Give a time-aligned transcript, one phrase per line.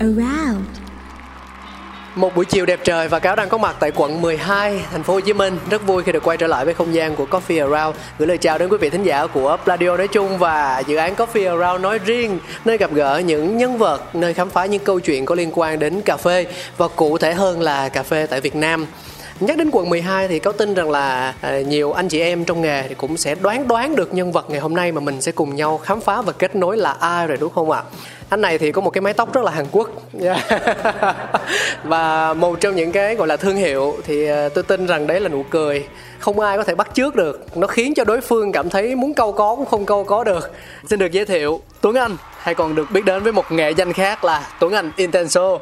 [0.00, 0.66] around
[2.14, 5.12] Một buổi chiều đẹp trời và Cáo đang có mặt tại quận 12, thành phố
[5.14, 5.58] Hồ Chí Minh.
[5.70, 7.96] Rất vui khi được quay trở lại với không gian của Coffee Around.
[8.18, 11.14] Gửi lời chào đến quý vị thính giả của Pladio nói chung và dự án
[11.14, 15.00] Coffee Around nói riêng, nơi gặp gỡ những nhân vật, nơi khám phá những câu
[15.00, 16.46] chuyện có liên quan đến cà phê
[16.76, 18.86] và cụ thể hơn là cà phê tại Việt Nam.
[19.40, 21.34] Nhắc đến quận 12 thì có tin rằng là
[21.66, 24.60] nhiều anh chị em trong nghề thì cũng sẽ đoán đoán được nhân vật ngày
[24.60, 27.36] hôm nay mà mình sẽ cùng nhau khám phá và kết nối là ai rồi
[27.40, 27.82] đúng không ạ?
[28.28, 29.90] Anh này thì có một cái mái tóc rất là Hàn Quốc
[31.84, 35.28] và một trong những cái gọi là thương hiệu thì tôi tin rằng đấy là
[35.28, 35.86] nụ cười
[36.18, 39.14] không ai có thể bắt chước được nó khiến cho đối phương cảm thấy muốn
[39.14, 40.52] câu có cũng không câu có được
[40.90, 43.92] xin được giới thiệu Tuấn Anh hay còn được biết đến với một nghệ danh
[43.92, 45.58] khác là Tuấn Anh Intenso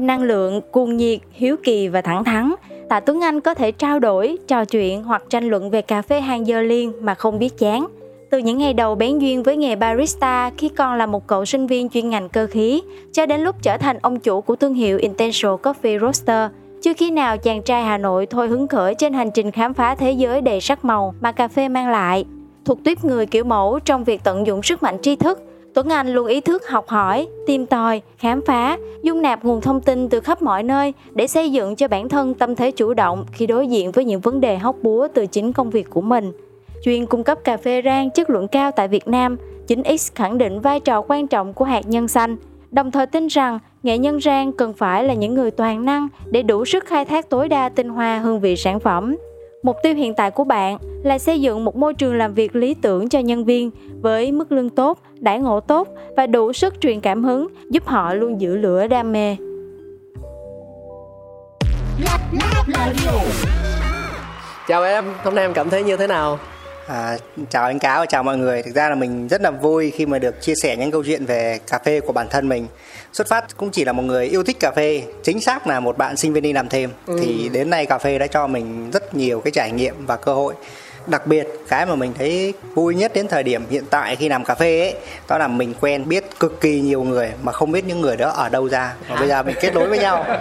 [0.00, 2.54] năng lượng, cuồng nhiệt, hiếu kỳ và thẳng thắn.
[2.88, 6.20] Tạ Tuấn Anh có thể trao đổi, trò chuyện hoặc tranh luận về cà phê
[6.20, 7.86] hàng giờ liền mà không biết chán.
[8.30, 11.66] Từ những ngày đầu bén duyên với nghề barista khi còn là một cậu sinh
[11.66, 14.98] viên chuyên ngành cơ khí, cho đến lúc trở thành ông chủ của thương hiệu
[14.98, 16.50] Intentional Coffee Roaster,
[16.82, 19.94] chưa khi nào chàng trai Hà Nội thôi hứng khởi trên hành trình khám phá
[19.94, 22.24] thế giới đầy sắc màu mà cà phê mang lại.
[22.64, 25.38] Thuộc tuyếp người kiểu mẫu trong việc tận dụng sức mạnh tri thức,
[25.74, 29.80] Tuấn Anh luôn ý thức học hỏi, tìm tòi, khám phá, dung nạp nguồn thông
[29.80, 33.26] tin từ khắp mọi nơi để xây dựng cho bản thân tâm thế chủ động
[33.32, 36.32] khi đối diện với những vấn đề hóc búa từ chính công việc của mình.
[36.82, 39.36] Chuyên cung cấp cà phê rang chất lượng cao tại Việt Nam,
[39.68, 42.36] 9X khẳng định vai trò quan trọng của hạt nhân xanh,
[42.70, 46.42] đồng thời tin rằng nghệ nhân rang cần phải là những người toàn năng để
[46.42, 49.16] đủ sức khai thác tối đa tinh hoa hương vị sản phẩm.
[49.62, 52.74] Mục tiêu hiện tại của bạn là xây dựng một môi trường làm việc lý
[52.74, 57.00] tưởng cho nhân viên với mức lương tốt, đãi ngộ tốt và đủ sức truyền
[57.00, 59.36] cảm hứng giúp họ luôn giữ lửa đam mê.
[64.68, 66.38] Chào em, hôm nay em cảm thấy như thế nào?
[66.86, 67.16] À,
[67.50, 68.62] chào anh Cáo và chào mọi người.
[68.62, 71.24] Thực ra là mình rất là vui khi mà được chia sẻ những câu chuyện
[71.24, 72.66] về cà phê của bản thân mình.
[73.12, 75.98] Xuất phát cũng chỉ là một người yêu thích cà phê, chính xác là một
[75.98, 76.90] bạn sinh viên đi làm thêm.
[77.06, 77.18] Ừ.
[77.22, 80.34] Thì đến nay cà phê đã cho mình rất nhiều cái trải nghiệm và cơ
[80.34, 80.54] hội.
[81.06, 84.44] Đặc biệt cái mà mình thấy vui nhất đến thời điểm hiện tại khi làm
[84.44, 84.94] cà phê ấy,
[85.28, 88.30] đó là mình quen biết cực kỳ nhiều người mà không biết những người đó
[88.30, 88.94] ở đâu ra.
[89.08, 90.26] Và bây giờ mình kết nối với nhau.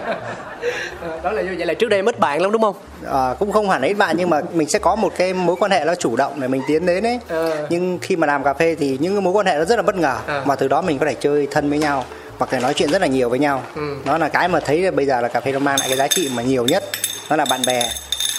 [1.24, 2.75] Đó là như vậy là trước đây em ít bạn lắm đúng không?
[3.12, 5.72] À, cũng không hẳn ít bạn nhưng mà mình sẽ có một cái mối quan
[5.72, 7.68] hệ nó chủ động để mình tiến đến ấy Ờ.
[7.69, 9.81] nhưng khi mà làm cà phê thì những cái mối quan hệ nó rất là
[9.81, 10.44] bất ngờ Ờ.
[10.46, 12.06] mà từ đó mình có thể chơi thân với nhau
[12.38, 13.81] hoặc là nói chuyện rất là nhiều với nhau Ừ.
[14.06, 15.98] nó là cái mà thấy là bây giờ là cà phê nó mang lại cái
[15.98, 16.84] giá trị mà nhiều nhất
[17.30, 17.84] nó là bạn bè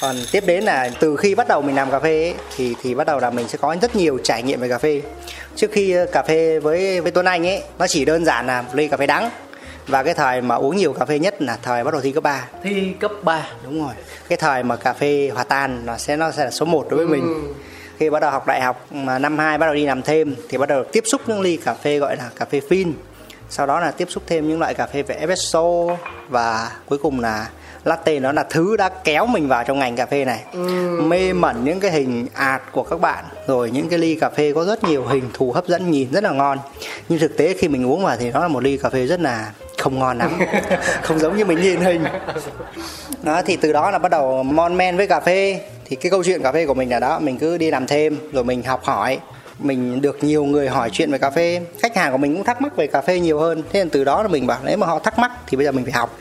[0.01, 2.95] còn tiếp đến là từ khi bắt đầu mình làm cà phê ấy, thì thì
[2.95, 5.03] bắt đầu là mình sẽ có rất nhiều trải nghiệm về cà phê.
[5.57, 8.63] Trước khi ờ, cà phê với với Tuấn Anh ấy nó chỉ đơn giản là
[8.63, 9.31] một ly cà phê đắng.
[9.87, 12.23] Và cái thời mà uống nhiều cà phê nhất là thời bắt đầu thi cấp
[12.23, 13.95] 3 Thi cấp 3 đúng rồi.
[14.29, 17.07] Cái thời mà cà phê hòa tan nó sẽ nó sẽ là số 1 đối
[17.07, 17.23] với Ừ.
[17.23, 17.55] mình
[17.99, 20.59] khi bắt đầu học đại học mà năm 2 bắt đầu đi làm thêm thì
[20.59, 22.93] bắt đầu tiếp xúc những ly cà phê gọi là cà phê phin.
[23.51, 25.63] Sau đó là tiếp xúc thêm những loại cà phê về espresso
[26.29, 27.47] và cuối cùng là
[27.85, 30.45] latte nó là thứ đã kéo mình vào trong ngành cà phê này.
[31.03, 34.53] Mê mẩn những cái hình ạt của các bạn rồi những cái ly cà phê
[34.55, 36.59] có rất nhiều hình thù hấp dẫn nhìn rất là ngon.
[37.09, 39.21] Nhưng thực tế khi mình uống vào thì nó là một ly cà phê rất
[39.21, 40.39] là không ngon lắm
[41.03, 42.05] không giống như mình nhìn hình.
[43.23, 45.61] Đó thì từ đó là bắt đầu mon men với cà phê.
[45.85, 48.19] Thì cái câu chuyện cà phê của mình là đó mình cứ đi làm thêm
[48.33, 49.19] rồi mình học hỏi
[49.65, 51.61] mình được nhiều người hỏi chuyện về cà phê.
[51.83, 53.63] Khách hàng của mình cũng thắc mắc về cà phê nhiều hơn.
[53.73, 55.73] Thế nên từ đó là mình bảo nếu mà họ thắc mắc thì bây giờ
[55.73, 56.19] mình phải học.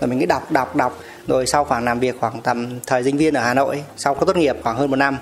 [0.00, 0.98] Rồi mình cứ đọc đọc đọc.
[1.26, 4.26] Rồi sau khoảng làm việc khoảng tầm thời sinh viên ở Hà Nội sau có
[4.26, 5.18] tốt nghiệp khoảng hơn một năm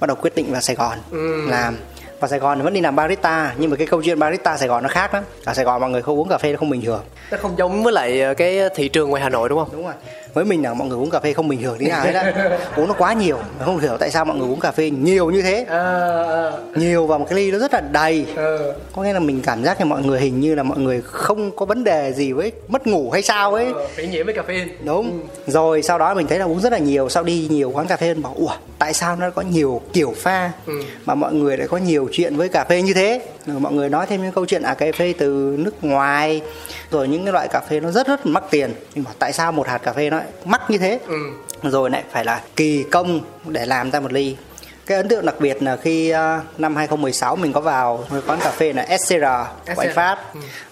[0.00, 0.98] bắt đầu quyết định vào Sài Gòn
[1.48, 1.76] làm
[2.20, 4.68] và Sài Gòn thì vẫn đi làm barista nhưng mà cái câu chuyện barista Sài
[4.68, 5.24] Gòn nó khác lắm.
[5.44, 7.02] Ở Sài Gòn mọi người không uống cà phê nó không bình thường.
[7.30, 9.68] Nó không giống với lại ờ, cái thị trường ngoài Hà Nội đúng không?
[9.72, 9.94] Đúng rồi.
[10.34, 12.32] Với mình là mọi người uống cà phê không bình thường tí nào hết á.
[12.76, 15.30] Uống nó quá nhiều mình không hiểu tại sao mọi người uống cà phê nhiều
[15.30, 15.66] như thế.
[15.68, 18.26] À, nhiều và một cái ly nó rất là đầy.
[18.96, 21.50] Có nghĩa là mình cảm giác như mọi người hình như là mọi người không
[21.56, 23.66] có vấn đề gì với mất ngủ hay sao ấy.
[23.96, 26.78] Bị nhiễm với cà phê đúng rồi sau đó mình thấy là uống rất là
[26.78, 30.14] nhiều sau đi nhiều quán cà phê bảo ủa tại sao nó có nhiều kiểu
[30.16, 30.72] pha Ừ.
[31.04, 33.22] mà mọi người lại có nhiều chuyện với cà phê như thế.
[33.46, 36.40] Rồi mọi người nói thêm những câu chuyện à cà phê từ nước ngoài
[36.90, 38.74] rồi những cái loại cà phê nó rất rất mắc tiền.
[38.94, 40.98] Nhưng mà tại sao một hạt cà phê nó mắc như thế?
[41.06, 41.16] Ừ.
[41.62, 44.36] rồi lại phải là kỳ công để làm ra một ly.
[44.86, 48.50] Cái ấn tượng đặc biệt là khi à, năm 2016 mình có vào quán cà
[48.50, 49.24] phê là SCR
[49.74, 49.94] của anh.
[49.94, 50.18] Phát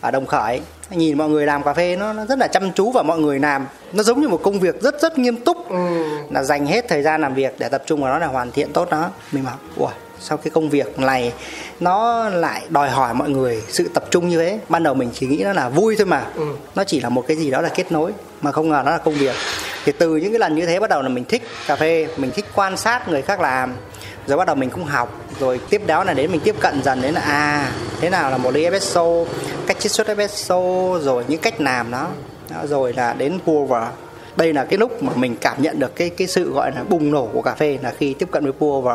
[0.00, 0.61] ở Đồng Khởi.
[0.91, 3.38] Nhìn mọi người làm cà phê nó, nó rất là chăm chú và mọi người
[3.38, 3.67] làm.
[3.93, 5.70] Nó giống như một công việc rất rất nghiêm túc.
[5.70, 5.76] Ừ.
[6.31, 8.73] là dành hết thời gian làm việc để tập trung vào nó là hoàn thiện
[8.73, 9.11] tốt nó.
[9.32, 11.32] Mình bảo ủa sao cái công việc này
[11.81, 14.61] nó lại đòi hỏi mọi người sự tập trung như thế.
[14.69, 16.26] Ban đầu mình chỉ nghĩ nó là vui thôi mà.
[16.35, 16.44] Ừ.
[16.75, 18.99] nó chỉ là một cái gì đó là kết nối mà không ngờ nó là
[18.99, 19.35] công việc.
[19.85, 22.31] Thì từ những cái lần như thế bắt đầu là mình thích cà phê mình
[22.31, 23.75] thích quan sát người khác làm.
[24.26, 27.03] Rồi bắt đầu mình cũng học rồi tiếp đó là đến mình tiếp cận dần
[27.03, 29.05] đến là à thế nào là một ly espresso
[29.67, 30.61] cách chiết xuất espresso
[31.00, 32.06] rồi những cách làm nó.
[32.50, 33.73] Đó, rồi là đến pour
[34.38, 37.11] đây là cái lúc mà mình cảm nhận được cái cái sự gọi là bùng
[37.11, 38.87] nổ của cà phê là khi tiếp cận với pour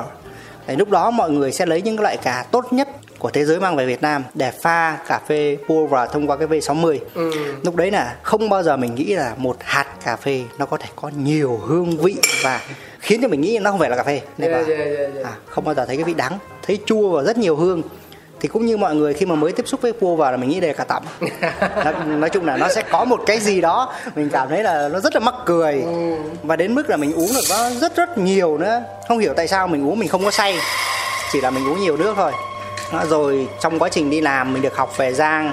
[0.67, 2.87] Đấy, lúc đó mọi người sẽ lấy những loại cà tốt nhất
[3.19, 6.37] của thế giới mang về Việt Nam để pha cà phê pour over thông qua
[6.37, 7.31] cái V60 Ừ.
[7.63, 10.77] lúc đấy là không bao giờ mình nghĩ là một hạt cà phê nó có
[10.77, 12.61] thể có nhiều hương vị và
[12.99, 15.25] khiến cho mình nghĩ nó không phải là cà phê Nên Yeah, yeah, yeah, yeah.
[15.25, 16.37] À, không bao giờ thấy cái vị đắng
[16.67, 17.81] thấy chua và rất nhiều hương
[18.43, 20.49] thì cũng như mọi người khi mà mới tiếp xúc với cua vào là mình
[20.49, 21.03] nghĩ đây là cà tẩm
[22.19, 24.99] nói, chung là nó sẽ có một cái gì đó mình cảm thấy là nó
[24.99, 25.81] rất là mắc cười.
[25.81, 26.15] Ừ.
[26.43, 28.83] và đến mức là mình uống được nó rất rất nhiều nữa.
[29.07, 30.57] Không hiểu tại sao mình uống mình không có say.
[31.31, 32.31] Chỉ là mình uống nhiều nước thôi.
[32.93, 35.51] Đó, rồi trong quá trình đi làm mình được học về rang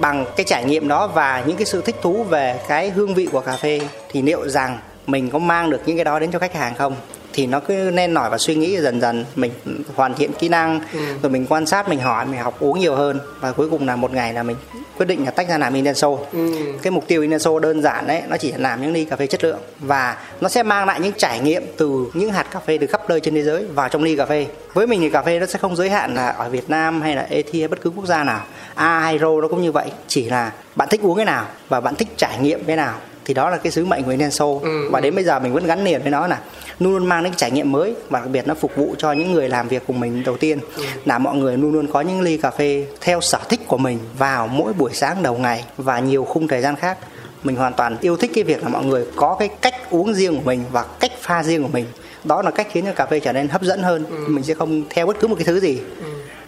[0.00, 3.28] bằng cái trải nghiệm đó và những cái sự thích thú về cái hương vị
[3.32, 3.80] của cà phê.
[4.08, 6.96] Thì liệu rằng mình có mang được những cái đó đến cho khách hàng không
[7.36, 9.24] thì nó cứ nên nổi và suy nghĩ dần dần.
[9.34, 9.52] Mình
[9.94, 10.80] hoàn thiện kỹ năng
[11.22, 13.20] rồi mình quan sát mình hỏi mình học uống nhiều hơn.
[13.40, 14.56] Và cuối cùng là một ngày là mình
[14.98, 16.56] quyết định là tách ra làm Indenso Ừ.
[16.82, 19.26] cái mục tiêu Indenso đơn giản đấy nó chỉ là làm những ly cà phê
[19.26, 19.58] chất lượng.
[19.80, 23.10] Và nó sẽ mang lại những trải nghiệm từ những hạt cà phê từ khắp
[23.10, 24.46] nơi trên thế giới vào trong ly cà phê.
[24.74, 27.16] Với mình thì cà phê nó sẽ không giới hạn là ở Việt Nam hay
[27.16, 28.44] là ET hay bất cứ quốc gia nào.
[28.74, 31.80] A hay RO nó cũng như vậy chỉ là bạn thích uống cái nào và
[31.80, 32.94] bạn thích trải nghiệm cái nào
[33.26, 35.66] thì đó là cái sứ mệnh của Indenso Ừ, và đến bây giờ mình vẫn
[35.66, 36.40] gắn liền với nó là
[36.78, 39.12] luôn luôn mang đến cái trải nghiệm mới và đặc biệt nó phục vụ cho
[39.12, 40.58] những người làm việc cùng mình đầu tiên.
[41.04, 43.98] Là mọi người luôn luôn có những ly cà phê theo sở thích của mình
[44.18, 46.98] vào mỗi buổi sáng đầu ngày và nhiều khung thời gian khác.
[47.42, 50.36] Mình hoàn toàn yêu thích cái việc là mọi người có cái cách uống riêng
[50.36, 51.86] của mình và cách pha riêng của mình.
[52.24, 54.04] Đó là cách khiến cho cà phê trở nên hấp dẫn hơn.
[54.28, 55.80] Mình sẽ không theo bất cứ một cái thứ gì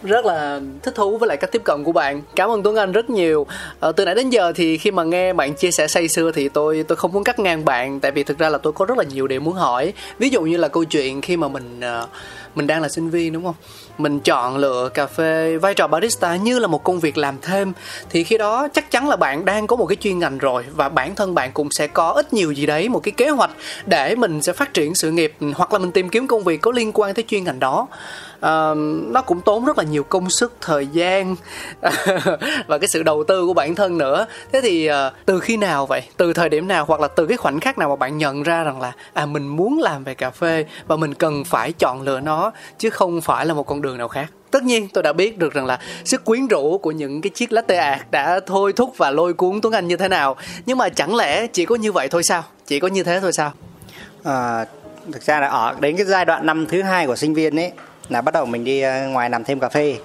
[0.02, 2.22] rất là thích thú với lại cách tiếp cận của bạn.
[2.36, 3.46] Cảm ơn tuấn anh rất nhiều.
[3.80, 6.48] Ờ, từ nãy đến giờ thì khi mà nghe bạn chia sẻ say sưa thì
[6.48, 8.98] tôi tôi không muốn cắt ngang bạn tại vì thực ra là tôi có rất
[8.98, 9.92] là nhiều điều muốn hỏi.
[10.18, 12.06] Ví dụ như là câu chuyện khi mà mình ờ,
[12.54, 13.54] mình đang là sinh viên đúng không?
[13.98, 17.72] Mình chọn lựa cà phê vai trò barista như là một công việc làm thêm.
[18.10, 20.88] Thì khi đó chắc chắn là bạn đang có một cái chuyên ngành rồi và
[20.88, 23.50] bản thân bạn cũng sẽ có ít nhiều gì đấy một cái kế hoạch
[23.86, 26.72] để mình sẽ phát triển sự nghiệp hoặc là mình tìm kiếm công việc có
[26.72, 27.86] liên quan tới chuyên ngành đó.
[28.40, 28.74] Ờ,
[29.06, 31.36] nó cũng tốn rất là nhiều công sức thời gian
[32.66, 34.26] và cái sự đầu tư của bản thân nữa.
[34.52, 36.02] Thế thì ờ, từ khi nào vậy?
[36.16, 38.64] Từ thời điểm nào hoặc là từ cái khoảnh khắc nào mà bạn nhận ra
[38.64, 42.20] rằng là à mình muốn làm về cà phê và mình cần phải chọn lựa
[42.20, 44.26] nó chứ không phải là một con đường nào khác.
[44.50, 47.52] Tất nhiên tôi đã biết được rằng là sức quyến rũ của những cái chiếc
[47.52, 50.36] latte art đã thôi thúc và lôi cuốn tuấn anh như thế nào.
[50.67, 52.44] Nhưng mà chẳng lẽ chỉ có như vậy thôi sao?
[52.67, 53.53] Chỉ có như thế thôi sao?
[54.24, 54.65] À,
[55.12, 57.72] thực ra là ở đến cái giai đoạn năm thứ hai của sinh viên ấy
[58.08, 59.96] là bắt đầu mình đi ờ, ngoài làm thêm cà phê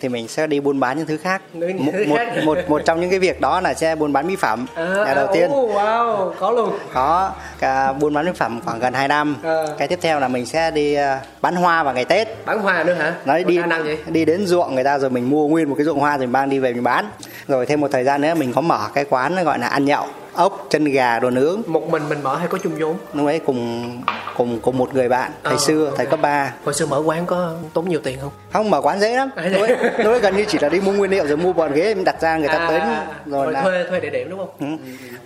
[0.00, 1.42] thì mình sẽ đi buôn bán những thứ khác.
[1.52, 2.44] Những một, thứ một, khác.
[2.44, 5.28] một một trong những cái việc đó là sẽ buôn bán mỹ phẩm là đầu
[5.34, 5.50] tiên.
[5.50, 6.78] wow có luôn.
[6.92, 9.36] Có cả buôn bán mỹ phẩm khoảng gần 2 năm.
[9.42, 9.74] Ờ.
[9.78, 12.28] cái tiếp theo là mình sẽ đi ờ, bán hoa vào ngày tết.
[12.46, 13.14] Bán hoa nữa hả?
[13.24, 13.58] Nói đi
[14.06, 16.32] đi đến ruộng người ta rồi mình mua nguyên một cái ruộng hoa rồi mình
[16.32, 17.10] mang đi về mình bán.
[17.48, 20.06] Rồi thêm một thời gian nữa mình có mở cái quán gọi là ăn nhậu
[20.36, 21.62] ốc chân gà đồ nướng.
[21.66, 23.90] Một mình mình mở hay có chung vốn lúc ấy cùng
[24.36, 25.94] cùng cùng một người bạn thời Ờ, xưa ok.
[25.96, 28.30] thời cấp 3 hồi xưa mở quán có tốn nhiều tiền không?
[28.52, 29.30] Không mở quán dễ lắm.
[29.36, 31.52] À, lúc ấy, lúc ấy gần như chỉ là đi mua nguyên liệu rồi mua
[31.52, 32.82] bàn ghế mình đặt ra người ta đến
[33.26, 34.48] rồi rồi là thuê thuê địa điểm đúng không?
[34.60, 34.66] Ừ.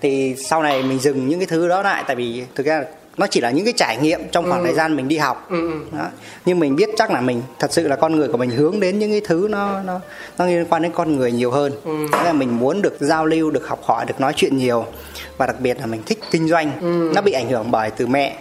[0.00, 2.82] thì sau này mình dừng những cái thứ đó lại tại vì thực ra
[3.20, 4.64] nó chỉ là những cái trải nghiệm trong khoảng Ừ.
[4.66, 5.78] thời gian mình đi học Ừ, ừ.
[5.98, 6.06] đó.
[6.44, 8.98] nhưng mình biết chắc là mình thật sự là con người của mình hướng đến
[8.98, 10.00] những cái thứ nó nó
[10.38, 12.06] nó liên quan đến con người nhiều hơn Ừ.
[12.12, 14.84] Thế là mình muốn được giao lưu được học hỏi được nói chuyện nhiều
[15.38, 17.12] và đặc biệt là mình thích kinh doanh Ừ.
[17.14, 18.36] nó bị ảnh hưởng bởi từ mẹ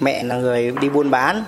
[0.00, 1.44] mẹ là người đi buôn bán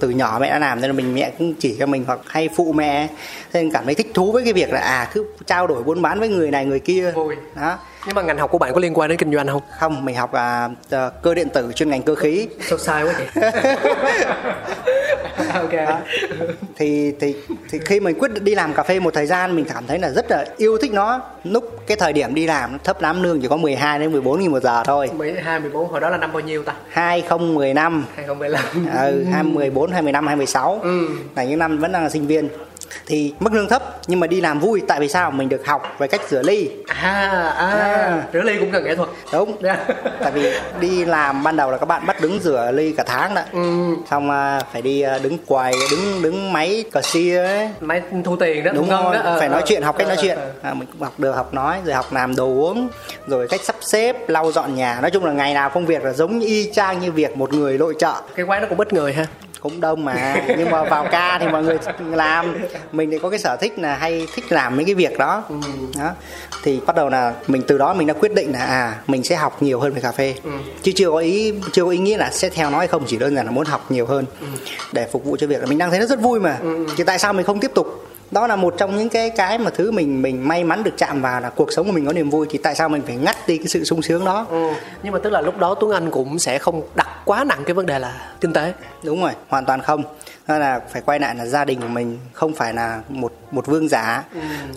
[0.00, 2.48] từ nhỏ mẹ đã làm nên là mình mẹ cũng chỉ cho mình hoặc hay
[2.56, 3.08] phụ mẹ
[3.52, 6.20] nên cảm thấy thích thú với cái việc là à cứ trao đổi buôn bán
[6.20, 7.34] với người này người kia Vui.
[7.56, 9.62] đó nhưng mà ngành học của bạn có liên quan đến kinh doanh không?
[9.78, 12.48] Không mình học à, à, cơ điện tử chuyên ngành cơ khí.
[12.68, 13.40] Sao sai quá chị
[15.54, 15.72] ok.
[15.72, 15.98] Đó.
[16.76, 17.34] thì thì
[17.70, 19.98] thì khi mình quyết định đi làm cà phê một thời gian mình cảm thấy
[19.98, 21.20] là rất là yêu thích nó.
[21.44, 24.40] Lúc cái thời điểm đi làm nó thấp lắm lương chỉ có 12 đến 14
[24.40, 25.10] nghìn một giờ thôi.
[25.14, 26.72] 12, 14 hồi đó là năm bao nhiêu ta?
[26.88, 28.80] 2015 2015 ừ,
[29.32, 31.08] 2014, 2015, 2016 Ừ.
[31.36, 32.48] là những năm vẫn đang là sinh viên
[33.06, 35.30] thì mức lương thấp nhưng mà đi làm vui tại vì sao?
[35.30, 36.70] Mình được học về cách rửa ly.
[36.86, 36.94] À,
[37.56, 38.22] à, À.
[38.32, 39.08] rửa ly cũng cần nghệ thuật.
[39.32, 39.56] Đúng.
[39.62, 39.76] Dạ.
[40.20, 43.34] tại vì đi làm ban đầu là các bạn bắt đứng rửa ly cả tháng
[43.34, 43.42] đó.
[43.52, 47.68] Ừ, xong à, phải đi à, đứng quầy đứng đứng máy cờ xia ấy.
[47.80, 49.14] Máy thu tiền đó đúng rồi.
[49.14, 49.20] đó.
[49.24, 50.38] Ờ, phải nói ờ, chuyện học cách ờ, nói chuyện.
[50.62, 52.88] à, mình cũng học được học nói rồi học làm đồ uống
[53.26, 54.98] rồi cách sắp xếp lau dọn nhà.
[55.00, 57.52] Nói chung là ngày nào công việc là giống như y chang như việc một
[57.52, 58.14] người nội trợ.
[58.36, 59.26] Cái quán nó cũng ít người ha
[59.68, 60.44] cũng đông mà.
[60.58, 62.54] Nhưng mà vào ca thì mọi người làm.
[62.92, 65.44] Mình thì có cái sở thích là hay thích làm mấy cái việc đó.
[65.98, 66.10] Đó.
[66.62, 69.36] Thì bắt đầu là mình từ đó mình đã quyết định là à mình sẽ
[69.36, 70.34] học nhiều hơn về cà phê.
[70.82, 73.16] Chứ chưa có ý chưa có ý nghĩa là sẽ theo nó hay không chỉ
[73.16, 74.24] đơn giản là muốn học nhiều hơn
[74.92, 76.58] để phục vụ cho việc là mình đang thấy nó rất vui mà.
[76.96, 79.70] Thì tại sao mình không tiếp tục đó là một trong những cái cái mà
[79.70, 82.30] thứ mình mình may mắn được chạm vào là cuộc sống của mình có niềm
[82.30, 84.46] vui thì tại sao mình phải ngắt đi cái sự sung sướng đó?
[84.50, 84.70] Ừ.
[85.02, 87.74] nhưng mà tức là lúc đó Tuấn Anh cũng sẽ không đặt quá nặng cái
[87.74, 88.72] vấn đề là kinh tế.
[89.02, 90.02] Đúng rồi hoàn toàn không.
[90.48, 93.66] Nên là phải quay lại là gia đình của mình không phải là một một
[93.66, 94.24] vương giả.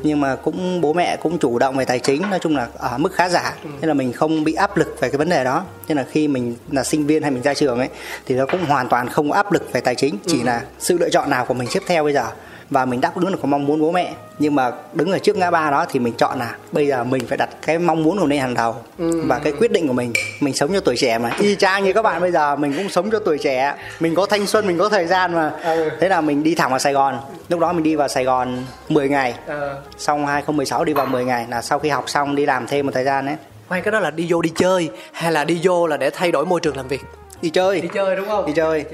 [0.03, 2.97] Nhưng mà cũng bố mẹ cũng chủ động về tài chính nói chung là ở
[2.97, 3.53] mức khá giả.
[3.63, 5.63] Nên là mình không bị áp lực về cái vấn đề đó.
[5.87, 7.89] Nên là khi mình là sinh viên hay mình ra trường ấy
[8.25, 10.17] thì nó cũng hoàn toàn không áp lực về tài chính.
[10.27, 12.25] Chỉ là sự lựa chọn nào của mình tiếp theo bây giờ
[12.69, 14.13] và mình đáp ứng được cái mong muốn bố mẹ.
[14.39, 17.27] Nhưng mà đứng ở trước ngã ba đó thì mình chọn là bây giờ mình
[17.27, 19.93] phải đặt cái mong muốn của mình lên hàng đầu và cái quyết định của
[19.93, 20.13] mình.
[20.39, 21.31] Mình sống cho tuổi trẻ mà.
[21.39, 23.75] Y chang như các bạn bây giờ mình cũng sống cho tuổi trẻ.
[23.99, 25.51] Mình có thanh xuân mình có thời gian mà.
[25.99, 27.19] Thế là mình đi thẳng vào Sài Gòn.
[27.49, 29.33] Lúc đó mình đi vào Sài Gòn 10 ngày.
[29.47, 29.81] Ờ.
[29.97, 32.91] xong 2016 đi vào 10 ngày là sau khi học xong đi làm thêm một
[32.95, 33.35] thời gian ấy.
[33.67, 36.31] Khoan cái đó là đi vô đi chơi hay là đi vô là để thay
[36.31, 37.01] đổi môi trường làm việc?
[37.41, 37.81] Đi chơi.
[37.81, 38.45] Đi chơi đúng không?
[38.45, 38.85] Đi chơi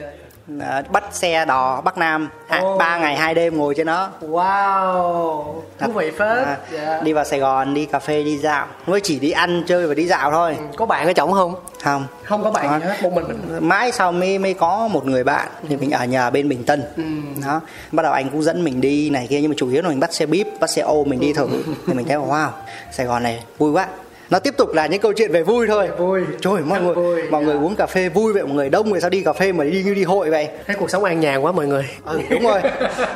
[0.60, 2.30] À, bắt xe đò Bắc Nam.
[2.48, 2.78] Hai- Ồ.
[2.78, 5.44] ba ngày hai đêm ngồi trên nó wow
[5.80, 6.46] thú vị phết.
[6.48, 7.02] À, Dạ.
[7.04, 8.68] đi vào Sài Gòn đi cà phê đi dạo.
[8.88, 10.58] Mới chỉ đi ăn chơi và đi dạo thôi.
[10.78, 11.56] Có bạn ở chồng không?
[11.84, 12.08] Không.
[12.24, 13.68] Không có bạn hết một mình mình.
[13.70, 15.48] Mãi sau mới mới có một người bạn.
[15.70, 16.84] Thì mình ở nhờ bên Bình Tân.
[16.98, 17.04] Ừ.
[17.46, 17.62] đó.
[17.92, 20.00] Bắt đầu anh cũng dẫn mình đi này kia nhưng mà chủ yếu là mình
[20.00, 21.48] bắt xe bíp bắt xe ô mình đi thử.
[21.88, 22.48] Thì mình thấy wow
[22.92, 23.88] Sài Gòn này vui quá
[24.29, 25.89] nó tiếp tục là những câu chuyện về vui thôi.
[25.98, 26.22] Vui.
[26.41, 29.01] trời mọi người vui, mọi người uống cà phê vui vậy mọi người đông vậy
[29.01, 30.48] sao đi cà phê mà đi như đi hội vậy?
[30.67, 31.86] Thấy cuộc sống an nhàn quá mọi người.
[32.05, 32.62] Ừ, đúng rồi.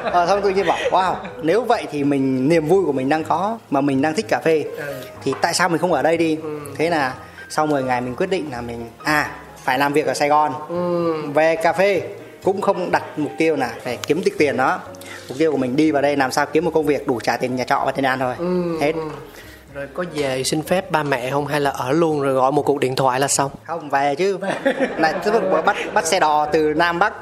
[0.04, 3.24] À, xong tự nhiên bảo wow nếu vậy thì mình niềm vui của mình đang
[3.24, 4.94] có mà mình đang thích cà phê Ừ.
[5.24, 6.38] thì tại sao mình không ở đây đi?
[6.78, 7.14] Thế là
[7.50, 9.32] sau 10 ngày mình quyết định là mình à
[9.64, 10.54] phải làm việc ở Sài Gòn.
[11.34, 12.02] Về cà phê
[12.44, 14.80] cũng không đặt mục tiêu là phải kiếm tích tiền đó.
[15.30, 17.38] Mục tiêu của mình đi vào đây làm sao kiếm một công việc đủ trả
[17.38, 18.36] tiền nhà trọ và tiền ăn thôi.
[18.82, 18.94] Hết
[19.74, 22.62] rồi có về xin phép ba mẹ không hay là ở luôn rồi gọi một
[22.62, 23.52] cuộc điện thoại là xong?
[23.64, 24.40] Không về chứ.
[24.98, 25.14] Lại
[25.66, 27.14] bắt bắt xe đò từ nam bắc.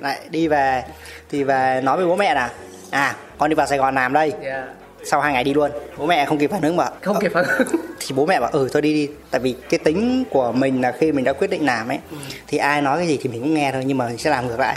[0.00, 0.84] Lại đi về
[1.30, 2.50] thì về nói với bố mẹ là
[2.90, 4.32] à con đi vào sài gòn làm đây.
[4.42, 4.66] Dạ
[5.04, 5.70] sau hai ngày đi luôn.
[5.98, 7.68] Bố mẹ không kịp phản ứng bảo không kịp phản ứng.
[8.00, 9.08] thì bố mẹ bảo ừ thôi đi đi.
[9.30, 11.98] Tại vì cái tính của mình là khi mình đã quyết định làm ấy
[12.46, 14.46] thì ai nói cái gì thì mình cũng nghe thôi nhưng mà mình sẽ làm
[14.46, 14.76] ngược lại.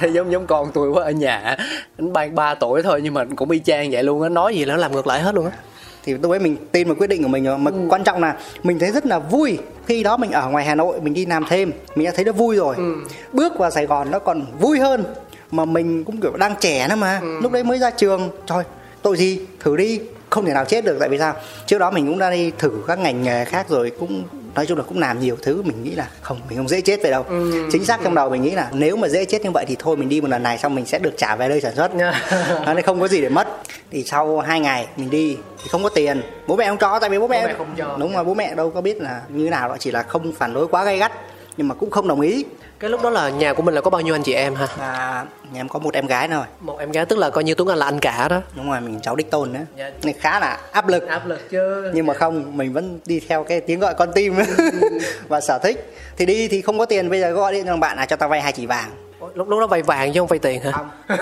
[0.00, 1.56] Thấy giống giống con tôi quá ở nhà
[1.98, 4.64] anh ban 3 tuổi thôi nhưng mà cũng y chang vậy luôn á nói gì
[4.64, 5.52] là nó làm ngược lại hết luôn á.
[6.04, 8.36] Thì lúc ấy mình tin vào quyết định của mình rồi mà quan trọng là
[8.62, 11.44] mình thấy rất là vui khi đó mình ở ngoài Hà Nội mình đi làm
[11.48, 12.76] thêm mình đã thấy nó vui rồi.
[13.32, 15.04] Bước vào Sài Gòn nó còn vui hơn
[15.50, 17.20] mà mình cũng kiểu đang trẻ nữa mà.
[17.42, 18.30] Lúc đấy mới ra trường.
[18.46, 18.64] Trời
[19.02, 19.40] tội gì?
[19.60, 20.00] Thử đi.
[20.30, 21.34] Không thể nào chết được tại vì sao?
[21.66, 24.22] Trước đó mình cũng đã đi thử các ngành nghề khác rồi cũng
[24.54, 25.62] nói chung là cũng làm nhiều thứ.
[25.62, 27.24] Mình nghĩ là không mình không dễ chết về đâu.
[27.72, 29.96] Chính xác trong đầu mình nghĩ là nếu mà dễ chết như vậy thì thôi
[29.96, 31.94] mình đi một lần này xong mình sẽ được trả về đây sản xuất.
[32.66, 33.48] Nó nên không có gì để mất.
[33.90, 36.22] Thì sau hai ngày mình đi thì không có tiền.
[36.46, 37.96] Bố mẹ không cho tại vì bố mẹ, mẹ không cho.
[38.00, 40.54] đúng rồi bố mẹ đâu có biết là như nào đó chỉ là không phản
[40.54, 41.12] đối quá gay gắt
[41.60, 42.44] nhưng mà cũng không đồng ý.
[42.78, 44.66] Cái lúc đó là nhà của mình là có bao nhiêu anh chị em ha?
[44.78, 46.44] À, nhà em có một em gái thôi.
[46.60, 48.42] Một em gái tức là coi như tuấn anh là anh cả đó.
[48.56, 49.60] Đúng rồi mình cháu đích tôn nữa.
[49.76, 49.90] Dạ.
[50.02, 51.08] nên khá là áp lực.
[51.08, 51.90] Áp lực chứ.
[51.94, 54.34] Nhưng mà không mình vẫn đi theo cái tiếng gọi con tim.
[55.28, 55.94] Và sở thích.
[56.16, 58.28] Thì đi thì không có tiền bây giờ gọi điện cho bạn là cho tao
[58.28, 58.90] vay hai chỉ vàng
[59.34, 60.72] lúc lúc đó vay vàng chứ không vay tiền hả?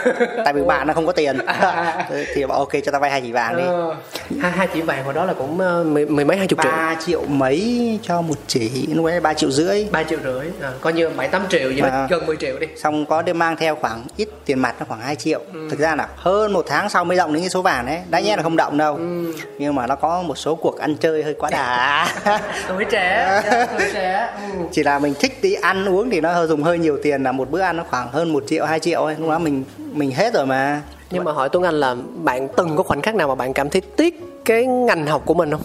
[0.45, 1.39] Tại vì bạn nó không có tiền.
[2.35, 3.63] Thì bảo ok cho tao vay hai chỉ vàng đi.
[3.67, 3.97] Ờ,
[4.41, 6.73] hai hai chỉ vàng hồi đó là cũng ờ, mười, mười mấy hai chục triệu.
[6.73, 9.87] Ba triệu mấy cho một chỉ lúc ấy ba triệu rưỡi.
[9.91, 12.07] Ba triệu rưỡi à, coi như bảy tám triệu vậy À.
[12.11, 12.67] gần 10 triệu đi.
[12.77, 15.41] Xong có đem mang theo khoảng ít tiền mặt nó khoảng 2 triệu.
[15.53, 15.69] Ừ.
[15.71, 17.99] thực ra là hơn một tháng sau mới động đến cái số vàng đấy.
[18.11, 18.97] Đáng nhẽ là không động đâu.
[18.97, 19.33] Ừ.
[19.59, 22.09] nhưng mà nó có một số cuộc ăn chơi hơi quá đà.
[22.69, 23.43] Tuổi trẻ
[23.79, 24.65] tuổi trẻ ừ.
[24.73, 27.33] chỉ là mình thích tí ăn uống thì nó hơi dùng hơi nhiều tiền là
[27.33, 30.11] một bữa ăn nó khoảng hơn một triệu 2 triệu ấy lúc đó mình mình
[30.11, 33.29] hết rồi mà nhưng mà hỏi Tuấn Anh là bạn từng có khoảnh khắc nào
[33.29, 34.15] mà bạn cảm thấy tiếc
[34.45, 35.63] cái ngành học của mình không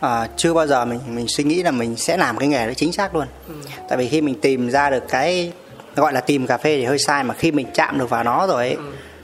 [0.00, 2.72] À, chưa bao giờ mình mình suy nghĩ là mình sẽ làm cái nghề đó
[2.76, 3.54] chính xác luôn Ừ.
[3.88, 5.52] tại vì khi mình tìm ra được cái
[5.96, 8.46] gọi là tìm cà phê thì hơi sai mà khi mình chạm được vào nó
[8.46, 8.82] rồi ấy, Ừ.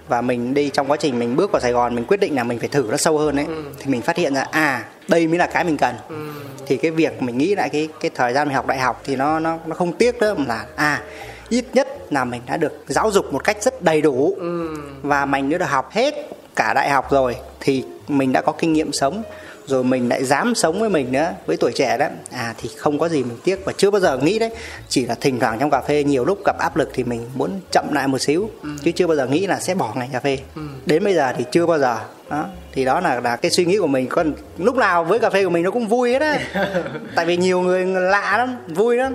[0.08, 2.44] và mình đi trong quá trình mình bước vào Sài Gòn mình quyết định là
[2.44, 3.62] mình phải thử nó sâu hơn ấy Ừ.
[3.78, 5.94] thì mình phát hiện ra à đây mới là cái mình cần
[6.66, 9.16] thì cái việc mình nghĩ lại cái cái thời gian mình học đại học thì
[9.16, 11.00] nó nó nó không tiếc nữa mà là à
[11.50, 14.36] ít nhất là mình đã được giáo dục một cách rất đầy đủ.
[15.02, 16.14] Và mình đã được học hết
[16.56, 19.22] cả đại học rồi thì mình đã có kinh nghiệm sống.
[19.66, 22.06] Rồi mình lại dám sống với mình nữa với tuổi trẻ đó.
[22.30, 24.50] À thì không có gì mình tiếc và chưa bao giờ nghĩ đấy.
[24.88, 27.60] Chỉ là thỉnh thoảng trong cà phê nhiều lúc gặp áp lực thì mình muốn
[27.72, 28.50] chậm lại một xíu
[28.82, 30.38] chứ chưa bao giờ nghĩ là sẽ bỏ ngành cà phê.
[30.86, 31.98] Đến bây giờ thì chưa bao giờ.
[32.30, 34.06] Đó thì đó là là cái suy nghĩ của mình.
[34.06, 36.38] Còn lúc nào với cà phê của mình nó cũng vui hết á.
[37.14, 39.14] Tại vì nhiều người lạ lắm vui lắm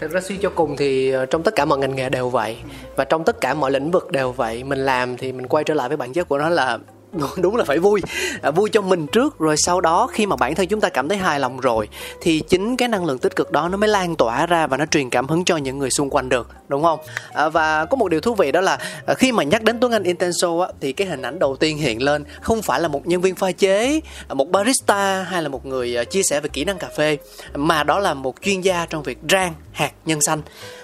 [0.00, 2.56] Thực ra suy cho cùng thì ờ, trong tất cả mọi ngành nghề đều vậy.
[2.96, 4.64] Và trong tất cả mọi lĩnh vực đều vậy.
[4.64, 6.78] Mình làm thì mình quay trở lại với bản chất của nó là
[7.36, 8.02] đúng là phải vui.
[8.42, 11.08] À, vui cho mình trước rồi sau đó khi mà bản thân chúng ta cảm
[11.08, 11.88] thấy hài lòng rồi
[12.20, 14.86] thì chính cái năng lượng tích cực đó nó mới lan tỏa ra và nó
[14.86, 16.98] truyền cảm hứng cho những người xung quanh được đúng không?
[17.32, 19.92] À, và có một điều thú vị đó là à, khi mà nhắc đến Tuấn
[19.92, 23.06] Anh Intenso á, thì cái hình ảnh đầu tiên hiện lên không phải là một
[23.06, 26.48] nhân viên pha chế à, một barista hay là một người à, chia sẻ về
[26.52, 27.18] kỹ năng cà phê
[27.54, 30.42] mà đó là một chuyên gia trong việc rang hạt nhân xanh.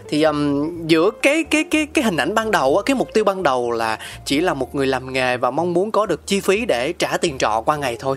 [0.08, 3.42] Thì um, giữa cái cái cái cái hình ảnh ban đầu cái mục tiêu ban
[3.42, 6.64] đầu là chỉ là một người làm nghề và mong muốn có được chi phí
[6.66, 8.16] để trả tiền trọ qua ngày thôi.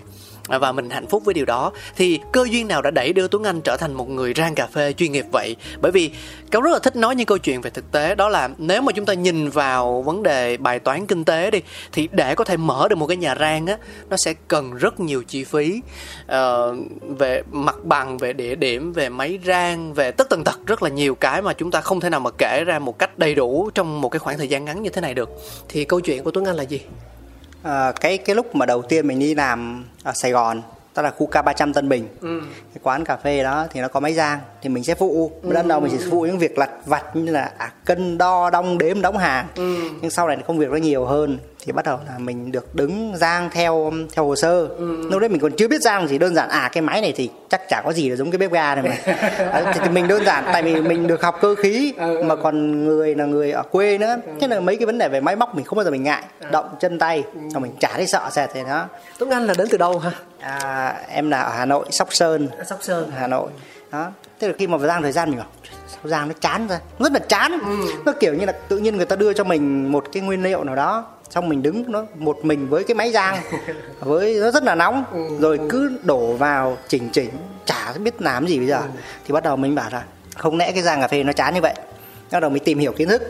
[0.50, 1.72] À, và mình hạnh phúc với điều đó.
[1.96, 4.68] Thì cơ duyên nào đã đẩy đưa Tuấn Anh trở thành một người rang cà
[4.68, 5.56] phê chuyên nghiệp vậy?
[5.82, 6.12] Bởi vì
[6.52, 8.16] cáo rất là thích nói những câu chuyện về thực tế.
[8.16, 11.62] Đó là nếu mà chúng ta nhìn vào vấn đề bài toán kinh tế đi
[11.92, 13.78] thì để có thể mở được một cái nhà rang á
[14.10, 15.82] nó sẽ cần rất nhiều chi phí.
[16.26, 16.76] Uh,
[17.18, 20.90] về mặt bằng về địa điểm về máy rang về tất tần tật rất là
[20.90, 23.70] nhiều cái mà chúng ta không thể nào mà kể ra một cách đầy đủ
[23.76, 25.30] trong một cái khoảng thời gian ngắn như thế này được.
[25.70, 26.82] Thì câu chuyện của Tuấn Anh là gì?
[27.66, 30.62] À, cái cái lúc mà đầu tiên mình đi làm ở Sài Gòn
[30.96, 32.08] đó là khu K300 Tân Bình
[32.48, 35.32] cái quán cà phê đó thì nó có máy rang thì mình sẽ phụ.
[35.44, 38.78] Ban đầu mình chỉ phụ những việc lặt vặt như là à, cân đo đong
[38.78, 39.48] đếm đóng hàng.
[40.02, 43.14] Nhưng sau này công việc nó nhiều hơn thì bắt đầu là mình được đứng
[43.16, 44.68] rang theo theo hồ sơ.
[44.80, 47.30] Lúc đấy mình còn chưa biết rang chỉ đơn giản à cái máy này thì
[47.50, 49.14] chắc chả có gì là giống cái bếp ga này mà.
[49.54, 52.86] Đấy, thì, thì mình đơn giản tại vì mình được học cơ khí mà còn
[52.86, 54.16] người là người ở quê nữa.
[54.42, 56.24] Thế là mấy cái vấn đề về máy móc mình không bao giờ mình ngại.
[56.52, 57.24] Động chân tay
[57.54, 58.88] xong mình chả thấy sợ sệt thì đó.
[59.20, 60.12] Tuấn Anh là đến từ đâu hả?
[60.40, 62.48] À, em là ở Hà Nội Sóc Sơn.
[62.66, 63.12] Sóc Sơn.
[63.18, 63.50] Hà Nội.
[63.92, 65.48] Đó thế là khi mà giang thời gian mình bảo
[65.88, 66.80] sao giang nó chán ra?
[67.00, 67.60] Rất là chán.
[68.06, 70.64] Nó kiểu như là tự nhiên người ta đưa cho mình một cái nguyên liệu
[70.64, 73.38] nào đó xong mình đứng nó một mình với cái máy rang
[74.00, 75.04] với nó rất là nóng.
[75.40, 77.30] Rồi cứ đổ vào chỉnh chỉnh
[77.66, 78.82] chả biết làm gì bây giờ.
[79.28, 80.04] Thì bắt đầu mình bảo là
[80.36, 81.74] không lẽ cái rang cà phê nó chán như vậy?
[82.32, 83.22] Bắt đầu mình tìm hiểu kiến thức.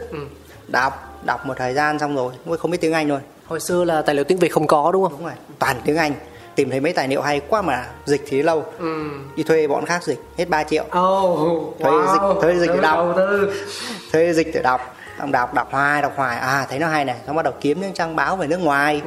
[0.68, 3.84] Đọc đọc một thời gian xong rồi mới không biết tiếng anh luôn hồi xưa
[3.84, 5.12] là tài liệu tiếng Việt không có đúng không?
[5.12, 6.14] Đúng rồi toàn tiếng anh
[6.56, 8.66] tìm thấy mấy tài liệu hay quá mà dịch thì lâu.
[9.36, 10.84] Đi thuê bọn khác dịch hết 3 triệu.
[10.84, 13.16] Oh, Thuê dịch- thuê dịch để đọc.
[14.12, 14.96] thuê dịch để đọc.
[15.20, 16.38] Xong đọc đọc hoài đọc hoài.
[16.38, 19.02] À thấy nó hay này xong bắt đầu kiếm những trang báo về nước ngoài.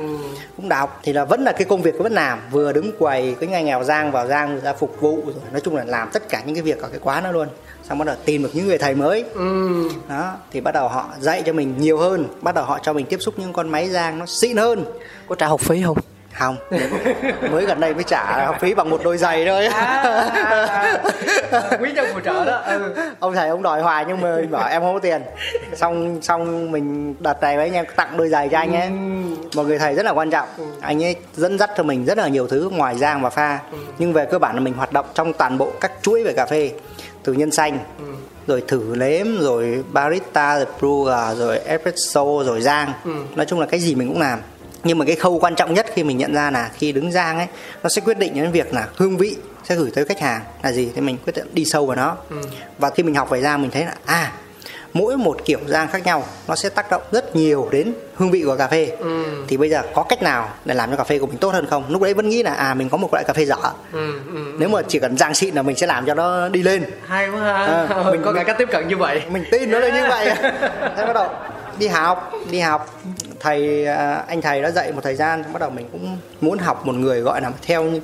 [0.56, 1.00] Cũng đọc.
[1.02, 2.38] Thì là vẫn là cái công việc của vẫn làm.
[2.50, 5.34] Vừa đứng quầy cái ngày nghèo giang vào giang ra phục vụ rồi.
[5.52, 7.48] Nói chung là làm tất cả những cái việc ở cái quán đó luôn.
[7.88, 9.24] Xong bắt đầu tìm được những người thầy mới.
[10.08, 12.24] Đó thì bắt đầu họ dạy cho mình nhiều hơn.
[12.42, 14.84] Bắt đầu họ cho mình tiếp xúc những con máy rang nó xịn hơn.
[15.28, 15.96] Có trả học phí không
[16.38, 16.56] không.
[17.50, 19.68] Mới gần đây mới trả học phí bằng một đôi giày thôi.
[21.80, 22.94] Quý nhân phù trợ đó ừ.
[23.20, 25.22] ông thầy ông đòi hoài nhưng mà mình bảo em không có tiền.
[25.76, 28.90] Xong xong mình đặt này với anh em tặng đôi giày cho anh ấy.
[29.54, 30.48] Một người thầy rất là quan trọng.
[30.80, 33.58] Anh ấy dẫn dắt cho mình rất là nhiều thứ ngoài giang và pha.
[33.98, 36.46] Nhưng về cơ bản là mình hoạt động trong toàn bộ các chuỗi về cà
[36.46, 36.70] phê.
[37.22, 37.78] Từ nhân xanh
[38.46, 42.92] rồi thử nếm rồi barista rồi brewer rồi espresso rồi giang.
[43.34, 44.38] Nói chung là cái gì mình cũng làm
[44.84, 47.38] nhưng mà cái khâu quan trọng nhất khi mình nhận ra là khi đứng giang
[47.38, 47.46] ấy
[47.82, 50.72] nó sẽ quyết định đến việc là hương vị sẽ gửi tới khách hàng là
[50.72, 52.16] gì thì mình quyết định đi sâu vào nó.
[52.78, 54.32] Và khi mình học về giang mình thấy là à
[54.92, 58.42] mỗi một kiểu rang khác nhau nó sẽ tác động rất nhiều đến hương vị
[58.46, 58.96] của cà phê.
[59.48, 61.66] Thì bây giờ có cách nào để làm cho cà phê của mình tốt hơn
[61.70, 61.84] không?
[61.88, 63.56] Lúc đấy vẫn nghĩ là à mình có một loại cà phê dở.
[64.58, 66.84] Nếu mà chỉ cần rang xịn là mình sẽ làm cho nó đi lên.
[67.06, 67.54] Hay quá ha.
[67.54, 69.22] À, mình mình- có cả cách tiếp cận như vậy.
[69.30, 70.26] mình tin nó là như vậy.
[70.96, 71.28] Thế bắt đầu
[71.78, 73.00] đi học đi học
[73.40, 76.86] thầy à, anh thầy đã dạy một thời gian bắt đầu mình cũng muốn học
[76.86, 78.00] một người gọi là theo như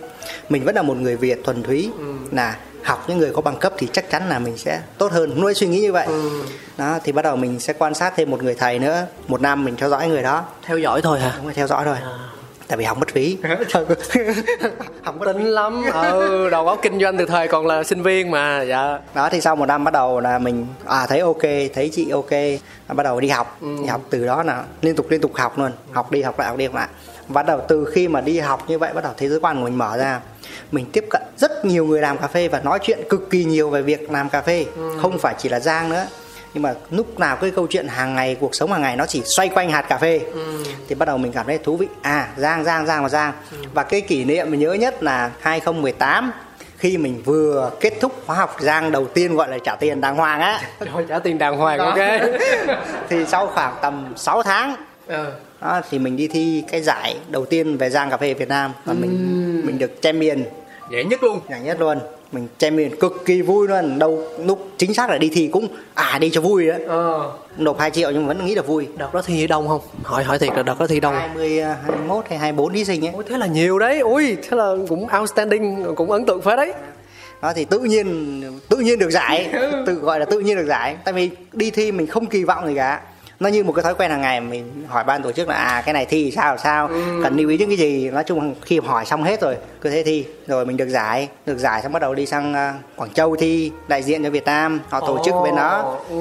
[0.48, 1.90] mình vẫn là một người Việt thuần túy
[2.32, 5.40] là học những người có bằng cấp thì chắc chắn là mình sẽ tốt hơn.
[5.40, 6.08] Nuôi suy nghĩ như vậy.
[6.78, 9.64] Đó thì bắt đầu mình sẽ quan sát thêm một người thầy nữa một năm
[9.64, 10.44] mình theo dõi người đó.
[10.62, 11.32] Theo dõi thôi hả?
[11.36, 11.96] Đúng rồi theo dõi thôi
[12.68, 13.36] tại vì học mất phí
[15.02, 15.84] học mất tính lắm.
[16.12, 18.98] Ừ đầu óc kinh doanh từ thời còn là sinh viên mà dạ.
[19.14, 21.42] Đó thì sau một năm bắt đầu là mình à thấy ok
[21.74, 22.30] thấy chị ok
[22.88, 25.72] bắt đầu đi học đi học từ đó là liên tục liên tục học luôn
[25.92, 26.88] học đi học lại học đi học lại.
[27.28, 29.64] Bắt đầu từ khi mà đi học như vậy bắt đầu thế giới quan của
[29.64, 30.20] mình mở ra.
[30.72, 33.70] Mình tiếp cận rất nhiều người làm cà phê và nói chuyện cực kỳ nhiều
[33.70, 34.66] về việc làm cà phê.
[35.02, 36.06] Không phải chỉ là giang nữa
[36.54, 39.22] nhưng mà lúc nào cái câu chuyện hàng ngày cuộc sống hàng ngày nó chỉ
[39.36, 40.20] xoay quanh hạt cà phê.
[40.88, 41.86] Thì bắt đầu mình cảm thấy thú vị.
[42.02, 43.32] À giang giang giang và giang.
[43.74, 46.32] Và cái kỷ niệm mình nhớ nhất là 2018
[46.78, 50.16] khi mình vừa kết thúc khóa học giang đầu tiên gọi là trả tiền đàng
[50.16, 50.60] hoàng á.
[51.08, 51.98] Trả tiền đàng hoàng ok.
[53.08, 55.32] Thì sau khoảng tầm 6 tháng ừ.
[55.60, 58.72] đó, thì mình đi thi cái giải đầu tiên về giang cà phê Việt Nam.
[58.84, 60.42] Và mình mình được champion.
[60.90, 61.40] Dễ nhất luôn.
[61.48, 61.98] Giải nhất luôn
[62.34, 63.98] mình champion cực kỳ vui luôn.
[63.98, 67.30] Đâu lúc chính xác là đi thi cũng à đi cho vui đó ờ.
[67.56, 68.88] Nộp 2 triệu nhưng vẫn nghĩ là vui.
[68.96, 69.80] Đợt đó thi đông không?
[70.02, 71.14] Hỏi hỏi thiệt là đợt đó thi đông.
[71.14, 73.12] 20 21 hay 24 thí sinh ấy.
[73.14, 74.00] Ôi thế là nhiều đấy.
[74.00, 76.72] Ui thế là cũng outstanding cũng ấn tượng phết đấy.
[77.42, 79.50] Đó thì tự nhiên tự nhiên được giải.
[79.86, 80.96] Tự gọi là tự nhiên được giải.
[81.04, 83.00] Tại vì đi thi mình không kỳ vọng gì cả
[83.44, 85.82] nó như một cái thói quen hàng ngày mình hỏi ban tổ chức là à
[85.86, 86.88] cái này thi sao sao?
[87.22, 88.10] Cần lưu ý những cái gì?
[88.10, 90.26] Nói chung khi hỏi xong hết rồi cứ thế thi.
[90.46, 93.72] Rồi mình được giải được giải xong bắt đầu đi sang à, Quảng Châu thi
[93.88, 96.00] đại diện cho Việt Nam họ tổ chức bên đó.
[96.10, 96.16] Ừ.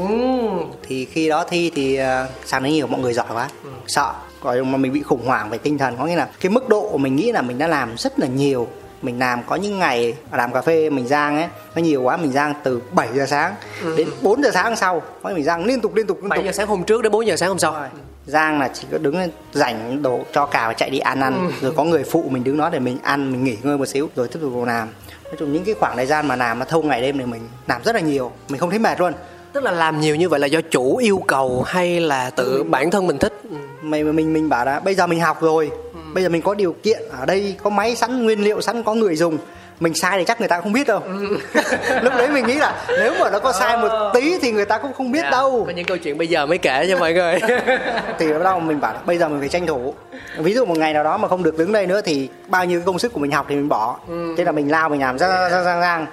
[0.87, 2.05] thì khi đó thi thì uh,
[2.45, 3.49] sang đấy nhiều mọi người giỏi quá
[3.87, 4.13] sợ.
[4.43, 6.97] Rồi mà mình bị khủng hoảng về tinh thần có nghĩa là cái mức độ
[6.97, 8.67] mình nghĩ là mình đã làm rất là nhiều
[9.03, 12.31] mình làm có những ngày làm cà phê mình rang ấy nó nhiều quá mình
[12.31, 13.55] rang từ 7 giờ sáng
[13.97, 15.01] đến 4 giờ sáng hôm sau.
[15.23, 16.45] Có mình rang liên tục liên tục liên 7 tục.
[16.45, 17.85] giờ sáng hôm trước đến 4 giờ sáng hôm sau.
[18.25, 21.51] Giang là chỉ có đứng lên rảnh đổ cho cà và chạy đi ăn ăn.
[21.61, 24.09] Rồi có người phụ mình đứng đó để mình ăn mình nghỉ ngơi một xíu
[24.15, 24.87] rồi tiếp tục làm.
[25.23, 27.41] Nói chung những cái khoảng thời gian mà làm mà thâu ngày đêm thì mình
[27.67, 29.13] làm rất là nhiều mình không thấy mệt luôn
[29.53, 32.91] tức là làm nhiều như vậy là do chủ yêu cầu hay là tự bản
[32.91, 33.33] thân mình thích?
[33.49, 33.55] Ừ.
[33.81, 35.71] mình mình mình bảo là bây giờ mình học rồi.
[36.13, 38.93] Bây giờ mình có điều kiện ở đây có máy sẵn nguyên liệu sẵn có
[38.93, 39.37] người dùng.
[39.79, 41.01] Mình sai thì chắc người ta không biết đâu.
[42.01, 44.77] Lúc đấy mình nghĩ là nếu mà nó có sai một tí thì người ta
[44.77, 45.63] cũng không biết Dạ, đâu.
[45.67, 47.39] có những câu chuyện bây giờ mới kể cho mọi người.
[48.19, 49.93] Thì bắt đầu mình bảo là bây giờ mình phải tranh thủ.
[50.37, 52.81] Ví dụ một ngày nào đó mà không được đứng đây nữa thì bao nhiêu
[52.85, 53.97] công sức của mình học thì mình bỏ.
[54.37, 56.05] Thế là mình lao mình làm ra ra ra ra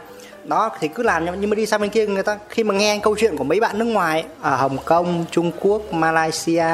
[0.50, 3.00] đó thì cứ làm nhưng mà đi sang bên kia người ta khi mà nghe
[3.02, 6.66] câu chuyện của mấy bạn nước ngoài ở Hồng Kông, Trung Quốc, Malaysia,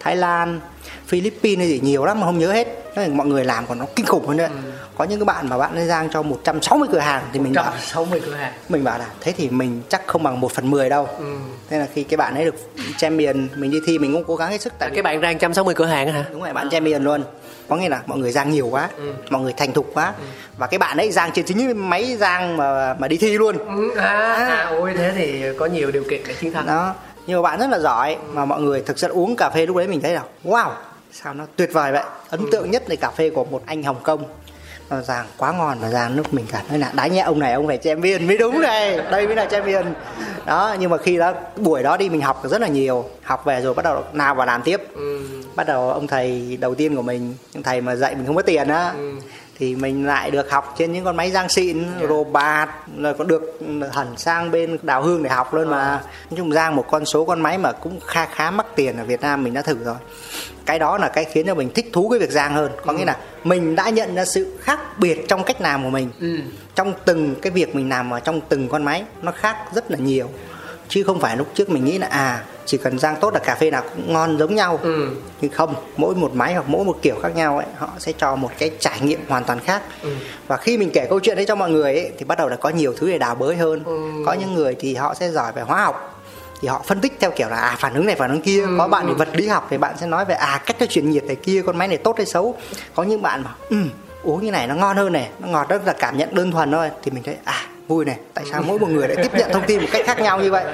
[0.00, 0.60] Thái Lan,
[1.06, 2.68] Philippines hay gì nhiều lắm mà không nhớ hết.
[2.94, 4.48] Là mọi người làm còn nó kinh khủng hơn nữa.
[4.96, 7.64] Có những cái bạn mà bạn ấy giang cho 160 cửa hàng thì mình bảo
[7.64, 8.52] 160 cửa hàng.
[8.68, 11.08] mình bảo là thế thì mình chắc không bằng một phần mười đâu.
[11.70, 12.54] Thế là khi cái bạn ấy được
[12.96, 15.34] champion mình đi thi mình cũng cố gắng hết sức tại vì cái bạn rang
[15.34, 16.24] 160 cửa hàng hả?
[16.32, 17.24] Đúng rồi bạn champion luôn
[17.68, 18.90] có nghĩa là mọi người giang nhiều quá
[19.30, 20.12] mọi người thành thục quá.
[20.56, 23.56] Và cái bạn ấy giang trên chính những máy giang mà mà đi thi luôn.
[23.96, 24.66] À, à.
[24.70, 26.66] ôi thế thì có nhiều điều kiện để chiến thắng.
[26.66, 26.94] Đó.
[27.26, 29.76] Nhưng mà bạn rất là giỏi mà mọi người thực sự uống cà phê lúc
[29.76, 30.70] đấy mình thấy là wow
[31.12, 32.02] sao nó tuyệt vời vậy.
[32.30, 34.24] Ấn tượng nhất là cà phê của một anh Hồng Kông
[34.90, 37.52] nó giang quá ngon và giang lúc mình cảm thấy là đá nhẹ ông này
[37.52, 38.26] ông phải champion.
[38.26, 38.98] Mới đúng này.
[39.10, 39.94] Đây mới là champion.
[40.46, 43.04] Đó nhưng mà khi đó buổi đó đi mình học rất là nhiều.
[43.22, 44.82] Học về rồi bắt đầu nào vào làm tiếp.
[45.54, 48.42] Bắt đầu ông thầy đầu tiên của mình ông thầy mà dạy mình không có
[48.42, 48.92] tiền á
[49.58, 53.58] thì mình lại được học trên những con máy giang xịn robot rồi còn được
[53.92, 56.00] hẳn sang bên đào hương để học luôn mà.
[56.30, 59.04] Nói chung giang một con số con máy mà cũng kha khá mắc tiền ở
[59.04, 59.96] Việt Nam mình đã thử rồi.
[60.66, 62.72] Cái đó là cái khiến cho mình thích thú cái việc giang hơn.
[62.86, 66.10] Có nghĩa là mình đã nhận ra sự khác biệt trong cách làm của mình
[66.74, 69.98] trong từng cái việc mình làm ở trong từng con máy nó khác rất là
[69.98, 70.28] nhiều.
[70.88, 73.54] Chứ không phải lúc trước mình nghĩ là à chỉ cần rang tốt là cà
[73.54, 74.78] phê nào cũng ngon giống nhau.
[74.82, 75.08] Ừ.
[75.40, 78.36] nhưng không mỗi một máy hoặc mỗi một kiểu khác nhau ấy họ sẽ cho
[78.36, 79.82] một cái trải nghiệm hoàn toàn khác.
[80.46, 82.56] Và khi mình kể câu chuyện đấy cho mọi người ấy thì bắt đầu là
[82.56, 83.84] có nhiều thứ để đào bới hơn.
[84.26, 86.10] Có những người thì họ sẽ giỏi về hóa học
[86.60, 88.66] thì họ phân tích theo kiểu là à phản ứng này phản ứng kia.
[88.78, 91.10] Có bạn thì vật lý học thì bạn sẽ nói về à cách nó chuyển
[91.10, 92.54] nhiệt này kia con máy này tốt hay xấu.
[92.94, 93.76] Có những bạn mà ừ,
[94.22, 96.72] uống như này nó ngon hơn này nó ngọt rất là cảm nhận đơn thuần
[96.72, 96.90] thôi.
[97.02, 99.62] Thì mình thấy à vui này tại sao mỗi một người lại tiếp nhận thông
[99.66, 100.64] tin một cách khác nhau như vậy?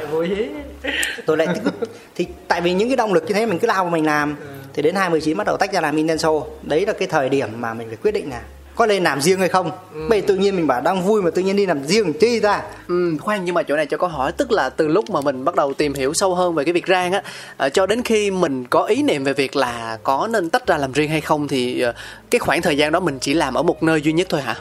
[1.26, 1.74] Tôi lại cực
[2.14, 4.36] thì tại vì những cái động lực như thế mình cứ lao vào mình làm.
[4.74, 7.74] Thì đến 29 bắt đầu tách ra làm Intenso đấy là cái thời điểm mà
[7.74, 8.40] mình phải quyết định là
[8.74, 9.70] có lên làm riêng hay không.
[10.08, 12.40] Bây giờ tự nhiên mình bảo đang vui mà tự nhiên đi làm riêng chi
[12.40, 15.20] ra Ừ, khoan nhưng mà chỗ này cho câu hỏi tức là từ lúc mà
[15.20, 17.22] mình bắt đầu tìm hiểu sâu hơn về cái việc rang á
[17.56, 20.76] ờ, cho đến khi mình có ý niệm về việc là có nên tách ra
[20.76, 21.92] làm riêng hay không thì ờ,
[22.30, 24.56] cái khoảng thời gian đó mình chỉ làm ở một nơi duy nhất thôi hả?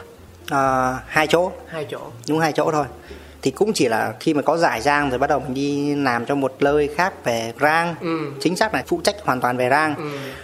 [0.50, 1.52] À, hai chỗ.
[1.68, 2.00] Hai chỗ.
[2.28, 2.86] đúng hai chỗ thôi.
[3.42, 6.26] Thì cũng chỉ là khi mà có giải rang rồi bắt đầu mình đi làm
[6.26, 7.94] cho một nơi khác về rang.
[8.00, 8.18] Ừ.
[8.40, 9.94] chính xác là phụ trách hoàn toàn về rang.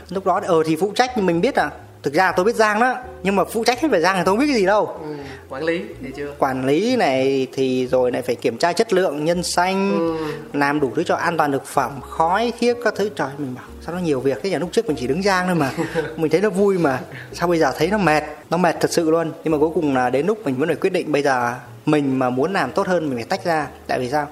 [0.08, 1.70] Lúc đó ờ thì phụ trách nhưng mình biết à
[2.06, 4.32] thực ra tôi biết rang đó nhưng mà phụ trách hết về rang thì tôi
[4.32, 4.86] không biết cái gì đâu.
[4.86, 5.14] Ừ.
[5.48, 6.34] quản lý thì chưa?
[6.38, 10.16] Quản lý này thì rồi lại phải kiểm tra chất lượng nhân xanh
[10.52, 13.10] làm đủ thứ cho an toàn thực phẩm khói khiếp các thứ.
[13.16, 14.56] Trời mình bảo sao nó nhiều việc thế nhỉ?
[14.56, 15.70] Lúc trước mình chỉ đứng rang thôi mà.
[16.16, 17.00] Mình thấy nó vui mà.
[17.32, 18.22] Sao bây giờ thấy nó mệt?
[18.50, 19.32] Nó mệt thật sự luôn.
[19.44, 21.54] Nhưng mà cuối cùng là đến lúc mình vẫn phải quyết định bây giờ
[21.86, 23.68] mình mà muốn làm tốt hơn mình phải tách ra.
[23.86, 24.28] Tại vì sao?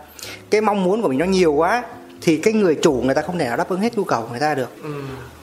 [0.50, 1.82] Cái mong muốn của mình nó nhiều quá
[2.24, 4.28] thì cái người chủ người ta không thể nào đáp ứng hết nhu cầu của
[4.30, 4.68] người ta được.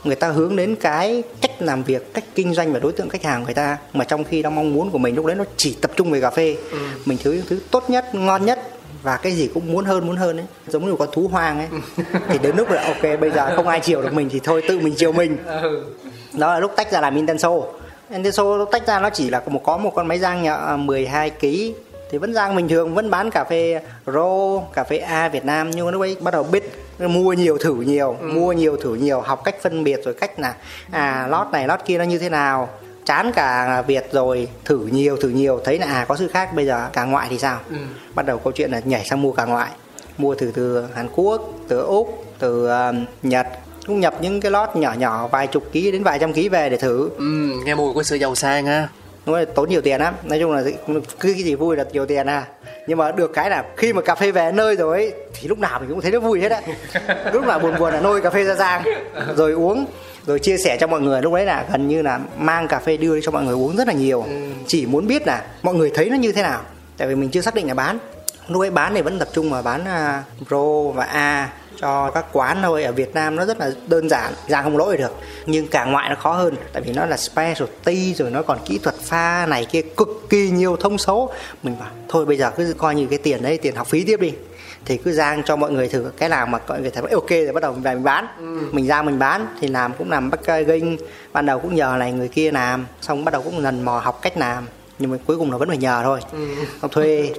[0.04, 3.24] Người ta hướng đến cái cách làm việc cách kinh doanh và đối tượng khách
[3.24, 5.78] hàng người ta mà trong khi đó mong muốn của mình lúc đấy nó chỉ
[5.82, 6.56] tập trung về cà phê.
[7.06, 8.60] Mình thiếu những thứ tốt nhất ngon nhất
[9.04, 10.46] và cái gì cũng muốn hơn muốn hơn ấy.
[10.68, 11.68] Giống như con thú hoang ấy.
[12.30, 14.80] Thì đến lúc là ok bây giờ không ai chiều được mình thì thôi tự
[14.80, 15.38] mình chiều mình.
[16.34, 17.52] Đó là lúc tách ra làm Intenso.
[18.10, 21.48] Intenso tách ra nó chỉ là một có một con máy rang nhỏ 12 kg
[22.12, 25.72] thì vẫn rang bình thường vẫn bán cà phê rô cà phê A Việt Nam.
[25.72, 29.22] Nhưng mà lúc ấy bắt đầu biết mua nhiều thử nhiều mua nhiều thử nhiều
[29.22, 30.56] học cách phân biệt rồi cách là
[30.92, 32.70] à lót này lót kia nó như thế nào.
[33.06, 36.66] Chán cả Việt rồi thử nhiều thử nhiều thấy là à có sự khác bây
[36.66, 37.60] giờ cả ngoại thì sao?
[38.16, 39.72] Bắt đầu câu chuyện là nhảy sang mua cả ngoại.
[40.18, 43.48] Mua thử từ Hàn Quốc từ Úc từ um, Nhật.
[43.88, 46.70] Cũng nhập những cái lót nhỏ nhỏ vài chục ký đến vài trăm ký về
[46.70, 47.10] để thử.
[47.18, 48.88] Ừ, nghe mùi của sự giàu sang ha
[49.26, 50.14] đúng là tốn nhiều tiền lắm.
[50.24, 50.64] Nói chung là
[51.20, 52.46] cứ cái gì vui là nhiều tiền à.
[52.88, 55.60] Nhưng mà được cái là khi mà cà phê về nơi rồi ấy, thì lúc
[55.60, 56.62] nào mình cũng thấy nó vui hết á.
[57.34, 58.84] Lúc nào buồn buồn là nôi cà phê ra rang
[59.36, 59.86] rồi uống
[60.26, 61.22] rồi chia sẻ cho mọi người.
[61.22, 63.76] Lúc đấy là gần như là mang cà phê đưa đi cho mọi người uống
[63.76, 64.26] rất là nhiều.
[64.68, 66.62] Chỉ muốn biết là mọi người thấy nó như thế nào.
[66.98, 68.00] Tại vì mình chưa xác định là bán
[68.48, 69.86] lúc ấy bán thì vẫn tập trung vào bán
[70.48, 71.50] pro và a
[71.82, 72.84] cho các quán thôi.
[72.84, 75.16] Ở Việt Nam nó rất là đơn giản ra không lỗi được.
[75.46, 78.80] Nhưng cả ngoại nó khó hơn tại vì nó là specialty rồi nó còn kỹ
[78.84, 81.30] thuật pha này kia cực kỳ nhiều thông số.
[81.64, 84.20] Mình bảo thôi bây giờ cứ coi như cái tiền đấy tiền học phí tiếp
[84.20, 84.34] đi.
[84.86, 87.52] Thì cứ giang cho mọi người thử cái nào mà mọi người thấy ok rồi
[87.54, 88.28] bắt đầu mình về mình bán.
[88.72, 90.98] Mình ra mình bán thì làm cũng làm packaging
[91.34, 94.20] ban đầu cũng nhờ này người kia làm xong bắt đầu cũng lần mò học
[94.22, 94.68] cách làm
[95.02, 96.20] nhưng mà cuối cùng là vẫn phải nhờ thôi.
[96.82, 97.32] Không thuê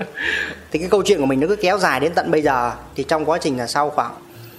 [0.71, 2.73] thì cái câu chuyện của mình nó cứ kéo dài đến tận bây giờ.
[2.95, 4.15] Thì trong quá trình là sau khoảng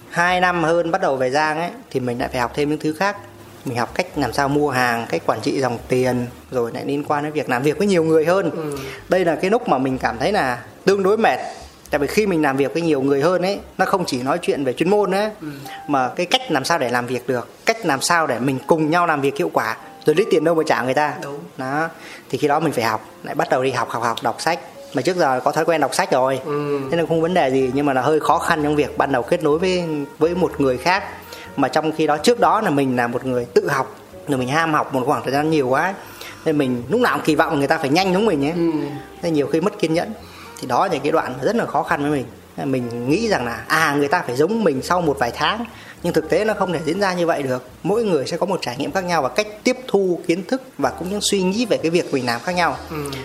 [0.10, 2.80] 2 năm hơn bắt đầu về Giang ấy thì mình lại phải học thêm những
[2.80, 3.18] thứ khác.
[3.66, 7.04] Mình học cách làm sao mua hàng cách quản trị dòng tiền rồi lại liên
[7.04, 8.76] quan đến việc làm việc với nhiều người hơn.
[9.10, 11.40] Đây là cái lúc mà mình cảm thấy là tương đối mệt.
[11.90, 14.40] Tại vì khi mình làm việc với nhiều người hơn ấy nó không chỉ nói
[14.42, 15.30] chuyện về chuyên môn nữa
[15.88, 18.90] mà cái cách làm sao để làm việc được cách làm sao để mình cùng
[18.90, 21.14] nhau làm việc hiệu quả rồi lấy tiền đâu mà trả người ta.
[21.24, 21.40] Đúng.
[21.58, 21.90] đó.
[22.30, 23.10] Thì khi đó mình phải học.
[23.24, 24.60] Lại bắt đầu đi học học học đọc sách.
[24.94, 26.40] Mà trước giờ có thói quen đọc sách rồi.
[26.92, 29.12] Thế nên không vấn đề gì nhưng mà là hơi khó khăn trong việc ban
[29.12, 29.84] đầu kết nối với
[30.20, 31.04] với một người khác.
[31.56, 33.96] Mà trong khi đó trước đó là mình là một người tự học.
[34.28, 35.94] Rồi mình ham học một khoảng thời gian nhiều quá.
[36.46, 38.54] Nên mình lúc nào cũng kỳ vọng người ta phải nhanh giống mình ấy.
[39.22, 40.14] Nên nhiều khi mất kiên nhẫn.
[40.60, 42.26] Thì đó là cái đoạn rất là khó khăn với mình.
[42.72, 45.66] Mình nghĩ rằng là à người ta phải giống mình sau một vài tháng
[46.04, 47.68] nhưng thực tế nó không thể diễn ra như vậy được.
[47.84, 50.62] Mỗi người sẽ có một trải nghiệm khác nhau và cách tiếp thu kiến thức
[50.78, 52.78] và cũng như suy nghĩ về cái việc mình làm khác nhau.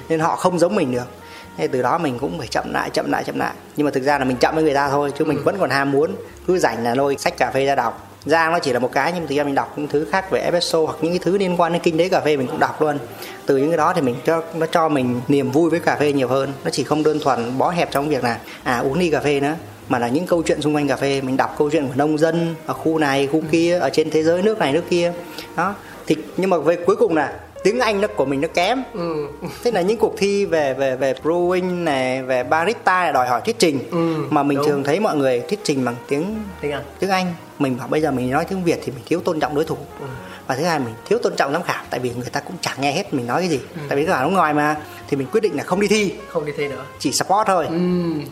[0.09, 1.09] Nên họ không giống mình được.
[1.57, 3.53] Thế từ đó mình cũng phải chậm lại chậm lại chậm lại.
[3.77, 5.71] Nhưng mà thực ra là mình chậm với người ta thôi chứ mình vẫn còn
[5.71, 6.11] ham muốn
[6.47, 8.05] cứ rảnh là lôi sách cà phê ra đọc.
[8.25, 10.41] Giang nó chỉ là một cái nhưng thực ra mình đọc những thứ khác về
[10.41, 12.83] espresso hoặc những cái thứ liên quan đến kinh tế cà phê mình cũng đọc
[12.83, 12.99] luôn.
[13.47, 16.13] Từ những cái đó thì mình cho nó cho mình niềm vui với cà phê
[16.13, 16.53] nhiều hơn.
[16.65, 19.41] Nó chỉ không đơn thuần bó hẹp trong việc là à uống ly cà phê
[19.41, 19.55] nữa
[19.89, 21.21] mà là những câu chuyện xung quanh cà phê.
[21.21, 24.23] Mình đọc câu chuyện của nông dân ở khu này khu kia ở trên thế
[24.23, 25.13] giới nước này nước kia.
[25.57, 25.75] Đó.
[26.07, 28.83] Thì nhưng mà về cuối cùng là tiếng Anh nó của mình nó kém.
[29.65, 33.41] Thế là những cuộc thi về về về brewing này về barista này đòi hỏi
[33.45, 33.81] thuyết trình.
[34.31, 36.83] Mà mình thường thấy mọi người thuyết trình bằng tiếng tiếng Anh.
[36.99, 37.35] tiếng Anh.
[37.59, 39.77] Mình bảo bây giờ mình nói tiếng Việt thì mình thiếu tôn trọng đối thủ
[40.49, 42.77] và thứ hai mình thiếu tôn trọng giám khảo tại vì người ta cũng chẳng
[42.81, 43.61] nghe hết mình nói cái gì.
[43.89, 44.77] Tại vì giám khảo nước ngoài mà
[45.09, 46.13] thì mình quyết định là không đi thi.
[46.29, 46.85] Không đi thi nữa.
[46.99, 47.67] Chỉ support thôi.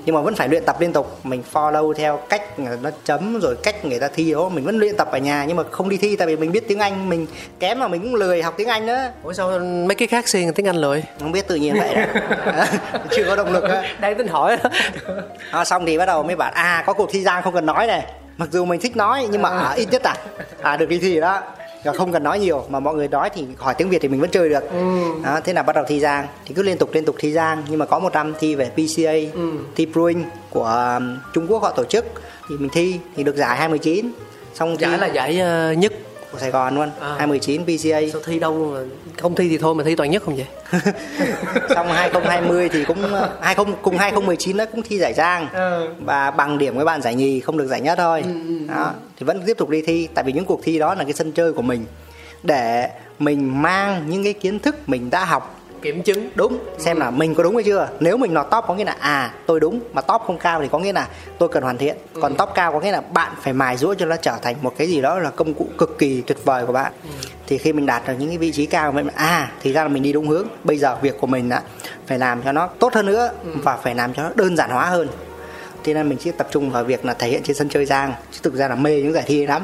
[0.05, 1.19] Nhưng mà vẫn phải luyện tập liên tục.
[1.25, 4.33] Mình follow theo cách nó chấm rồi cách người ta thi.
[4.33, 6.53] Đó mình vẫn luyện tập ở nhà nhưng mà không đi thi tại vì mình
[6.53, 7.09] biết tiếng Anh.
[7.09, 7.27] Mình
[7.61, 9.11] kém mà mình cũng lười học tiếng Anh nữa.
[9.23, 11.05] Ủa sao mấy cái khác xuyên tiếng Anh lười?
[11.21, 11.97] Không biết tự nhiên vậy
[13.17, 13.65] chưa có động lực
[14.01, 14.57] đang tính hỏi.
[15.51, 17.87] À, xong thì bắt đầu mới bảo à có cuộc thi giang không cần nói
[17.87, 18.07] này.
[18.37, 20.15] Mặc dù mình thích nói nhưng mà à, ít nhất à
[20.63, 21.43] à được đi thi đó
[21.93, 24.31] không cần nói nhiều mà mọi người nói thì hỏi tiếng việt thì mình vẫn
[24.31, 24.65] chơi được.
[25.25, 26.27] Đó, thế là bắt đầu thi giang.
[26.45, 27.63] Thì cứ liên tục liên tục thi giang.
[27.69, 29.13] Nhưng mà có một năm thi về pca
[29.77, 32.05] thi brewing của um, trung quốc họ tổ chức.
[32.49, 34.13] Thì mình thi thì được giải 219
[34.55, 35.93] xong thi giải là giải ờ, nhất
[36.37, 36.91] của sài gòn luôn.
[37.01, 37.15] À.
[37.19, 38.81] 219 pca sao thi đâu mà
[39.23, 40.47] không thi thì thôi mà thi toàn nhất không vậy?
[41.75, 42.99] Xong 2020 thì cũng
[43.41, 45.49] 20 cùng 2019 nó cũng thi giải giang.
[46.05, 48.25] Và bằng điểm với bạn giải nhì không được giải nhất thôi.
[48.69, 51.13] Đó thì vẫn tiếp tục đi thi tại vì những cuộc thi đó là cái
[51.13, 51.87] sân chơi của mình.
[52.43, 56.59] Để mình mang những cái kiến thức mình đã học kiểm chứng đúng.
[56.79, 57.89] Xem là mình có đúng hay chưa.
[58.01, 60.69] Nếu mình lọt top có nghĩa là à tôi đúng mà top không cao thì
[60.73, 61.09] có nghĩa là
[61.39, 61.97] tôi cần hoàn thiện.
[62.21, 64.75] Còn top cao có nghĩa là bạn phải mài giũa cho nó trở thành một
[64.79, 66.93] cái gì đó là công cụ cực kỳ tuyệt vời của bạn.
[67.47, 69.89] Thì khi mình đạt được những cái vị trí cao mình à thì ra là
[69.89, 70.47] mình đi đúng hướng.
[70.65, 71.63] Bây giờ việc của mình đã
[72.07, 74.85] phải làm cho nó tốt hơn nữa và phải làm cho nó đơn giản hóa
[74.85, 75.09] hơn.
[75.85, 78.15] Thế nên mình chỉ tập trung vào việc là thể hiện trên sân chơi giang.
[78.33, 79.63] Chứ thực ra là mê những giải thi lắm.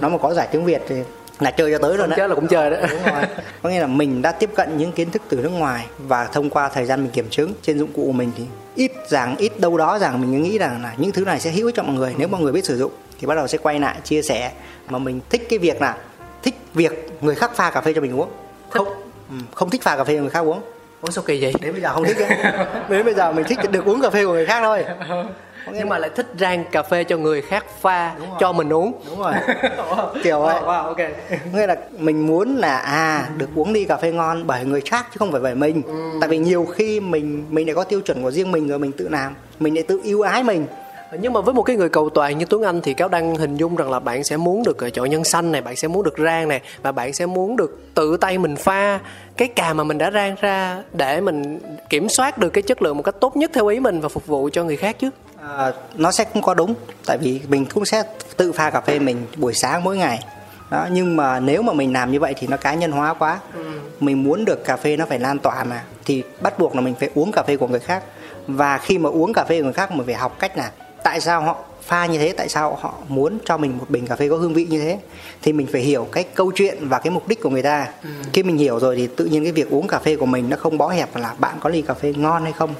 [0.00, 0.96] Nó mà có giải tiếng việt thì
[1.40, 2.16] là chơi cho tới rồi đấy.
[2.16, 3.22] chết là cũng chơi đó đúng rồi.
[3.62, 6.50] Có nghĩa là mình đã tiếp cận những kiến thức từ nước ngoài và thông
[6.50, 9.60] qua thời gian mình kiểm chứng trên dụng cụ của mình thì ít rằng ít
[9.60, 11.96] đâu đó rằng mình nghĩ rằng là những thứ này sẽ hữu ích cho mọi
[11.96, 12.14] người.
[12.18, 14.52] Nếu mọi người biết sử dụng thì bắt đầu sẽ quay lại chia sẻ.
[14.88, 15.96] Mà mình thích cái việc là
[16.42, 18.28] thích việc người khác pha cà phê cho mình uống.
[18.70, 18.88] Không
[19.30, 20.60] ừ, không thích pha cà phê cho người khác uống.
[21.00, 21.52] Ủa sao kỳ vậy?
[21.60, 22.28] Đến bây giờ không thích ấy.
[22.88, 24.84] đến bây giờ mình thích được uống cà phê của người khác thôi
[25.72, 28.92] nhưng mà lại thích rang cà phê cho người khác pha cho mình uống.
[29.10, 29.32] Đúng rồi.
[30.22, 30.60] Kiểu vậy.
[30.62, 30.98] wow, ok.
[31.54, 35.06] Nghĩa là mình muốn là à được uống ly cà phê ngon bởi người khác
[35.12, 35.82] chứ không phải bởi mình.
[36.20, 38.92] Tại vì nhiều khi mình mình lại có tiêu chuẩn của riêng mình rồi mình
[38.92, 39.34] tự làm.
[39.60, 40.66] Mình lại tự yêu ái mình
[41.20, 43.56] nhưng mà với một cái người cầu toàn như Tuấn Anh thì Cáo đang hình
[43.56, 46.02] dung rằng là bạn sẽ muốn được ờ, chọn nhân xanh này, bạn sẽ muốn
[46.02, 49.00] được rang này và bạn sẽ muốn được tự tay mình pha
[49.36, 52.96] cái cà mà mình đã rang ra để mình kiểm soát được cái chất lượng
[52.96, 55.10] một cách tốt nhất theo ý mình và phục vụ cho người khác chứ.
[55.56, 56.74] à, nó sẽ không có đúng
[57.06, 58.02] tại vì mình cũng sẽ
[58.36, 60.24] tự pha cà phê mình buổi sáng mỗi ngày.
[60.70, 63.40] Đó nhưng mà nếu mà mình làm như vậy thì nó cá nhân hóa quá.
[64.00, 66.94] Mình muốn được cà phê nó phải lan tỏa mà thì bắt buộc là mình
[67.00, 68.02] phải uống cà phê của người khác.
[68.46, 70.70] Và khi mà uống cà phê của người khác mình phải học cách là
[71.02, 72.32] tại sao họ pha như thế?
[72.32, 74.98] Tại sao họ muốn cho mình một bình cà phê có hương vị như thế?
[75.42, 77.88] Thì mình phải hiểu cái câu chuyện và cái mục đích của người ta.
[78.32, 80.56] Khi mình hiểu rồi thì tự nhiên cái việc uống cà phê của mình nó
[80.56, 82.74] không bó hẹp là bạn có ly cà phê ngon hay không.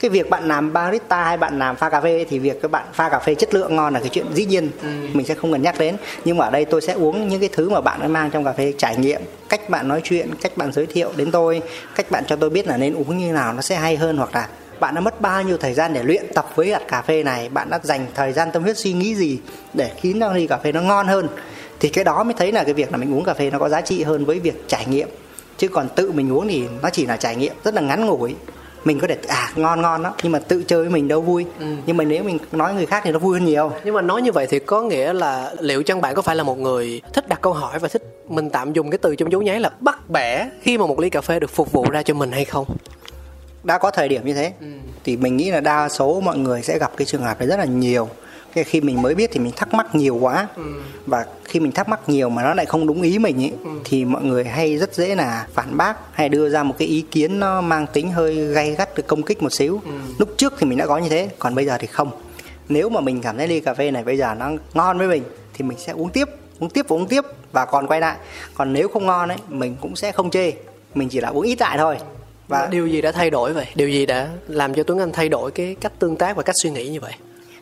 [0.00, 2.84] Cái việc bạn làm barista hay bạn làm pha cà phê thì việc các bạn
[2.92, 4.70] pha cà phê chất lượng ngon là cái chuyện dĩ nhiên.
[5.12, 5.96] Mình sẽ không cần nhắc đến.
[6.24, 8.44] Nhưng mà ở đây tôi sẽ uống những cái thứ mà bạn ấy mang trong
[8.44, 9.20] cà phê trải nghiệm.
[9.48, 11.62] Cách bạn nói chuyện cách bạn giới thiệu đến tôi
[11.94, 14.34] cách bạn cho tôi biết là nên uống như nào nó sẽ hay hơn hoặc
[14.34, 14.48] là
[14.80, 17.48] bạn đã mất bao nhiêu thời gian để luyện tập với hạt cà phê này?
[17.48, 19.38] Bạn đã dành thời gian tâm huyết suy nghĩ gì
[19.74, 21.28] để khiến cho ly cà phê nó ngon hơn?
[21.80, 23.68] Thì cái đó mới thấy là cái việc là mình uống cà phê nó có
[23.68, 25.08] giá trị hơn với việc trải nghiệm.
[25.58, 28.34] Chứ còn tự mình uống thì nó chỉ là trải nghiệm rất là ngắn ngủi.
[28.84, 31.46] Mình có thể à ngon ngon đó nhưng mà tự chơi với mình đâu vui.
[31.86, 33.72] Nhưng mà nếu mình nói người khác thì nó vui hơn nhiều.
[33.84, 36.42] Nhưng mà nói như vậy thì có nghĩa là liệu chăng bạn có phải là
[36.42, 39.42] một người thích đặt câu hỏi và thích mình tạm dùng cái từ trong dấu
[39.42, 42.14] nháy là bắt bẻ khi mà một ly cà phê được phục vụ ra cho
[42.14, 42.66] mình hay không?
[43.66, 44.52] Đã có thời điểm như thế
[45.04, 47.56] thì mình nghĩ là đa số mọi người sẽ gặp cái trường hợp này rất
[47.58, 48.08] là nhiều.
[48.54, 50.48] Cái khi mình mới biết thì mình thắc mắc nhiều quá.
[51.06, 53.52] Và khi mình thắc mắc nhiều mà nó lại không đúng ý mình ấy
[53.84, 57.04] thì mọi người hay rất dễ là phản bác hay đưa ra một cái ý
[57.10, 59.80] kiến nó mang tính hơi gay gắt được công kích một xíu.
[60.18, 62.10] Lúc trước thì mình đã có như thế còn bây giờ thì không.
[62.68, 65.22] Nếu mà mình cảm thấy ly cà phê này bây giờ nó ngon với mình
[65.54, 68.16] thì mình sẽ uống tiếp uống tiếp và uống tiếp và còn quay lại.
[68.54, 70.52] Còn nếu không ngon ấy mình cũng sẽ không chê.
[70.94, 71.96] Mình chỉ là uống ít lại thôi
[72.48, 73.66] Và điều gì đã thay đổi vậy?
[73.74, 76.56] Điều gì đã làm cho Tuấn Anh thay đổi cái cách tương tác và cách
[76.62, 77.12] suy nghĩ như vậy?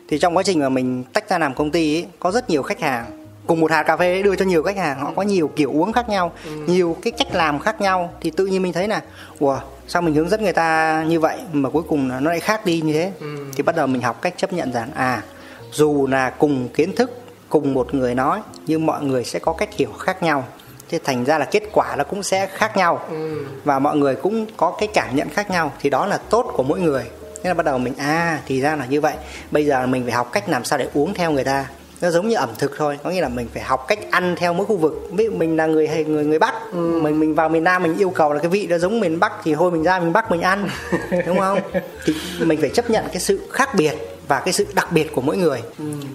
[0.07, 2.63] thì trong quá trình mà mình tách ra làm công ty ấy, có rất nhiều
[2.63, 3.05] khách hàng.
[3.47, 5.93] Cùng một hạt cà phê đưa cho nhiều khách hàng họ có nhiều kiểu uống
[5.93, 6.31] khác nhau
[6.67, 8.13] nhiều cái cách làm khác nhau.
[8.21, 9.01] Thì tự nhiên mình thấy là
[9.39, 12.39] ủa sao mình hướng dẫn người ta như vậy mà cuối cùng là nó lại
[12.39, 13.11] khác đi như thế?
[13.55, 15.23] Thì bắt đầu mình học cách chấp nhận rằng à
[15.71, 17.11] dù là cùng kiến thức
[17.49, 20.47] cùng một người nói nhưng mọi người sẽ có cách hiểu khác nhau
[20.89, 23.01] thế thành ra là kết quả nó cũng sẽ khác nhau.
[23.63, 25.71] Và mọi người cũng có cái cảm nhận khác nhau.
[25.79, 27.03] Thì đó là tốt của mỗi người.
[27.43, 29.13] Thế là bắt đầu mình à thì ra là như vậy.
[29.51, 31.65] Bây giờ mình phải học cách làm sao để uống theo người ta.
[32.01, 32.99] Nó giống như ẩm thực thôi.
[33.03, 35.09] Có nghĩa là mình phải học cách ăn theo mỗi khu vực.
[35.11, 36.53] Ví dụ mình là người hay người người bắc.
[36.73, 39.33] Mình mình vào miền nam mình yêu cầu là cái vị nó giống miền bắc
[39.43, 40.69] thì thôi mình ra miền bắc mình ăn.
[41.25, 41.59] Đúng không?
[42.05, 43.93] Thì mình phải chấp nhận cái sự khác biệt
[44.27, 45.61] và cái sự đặc biệt của mỗi người.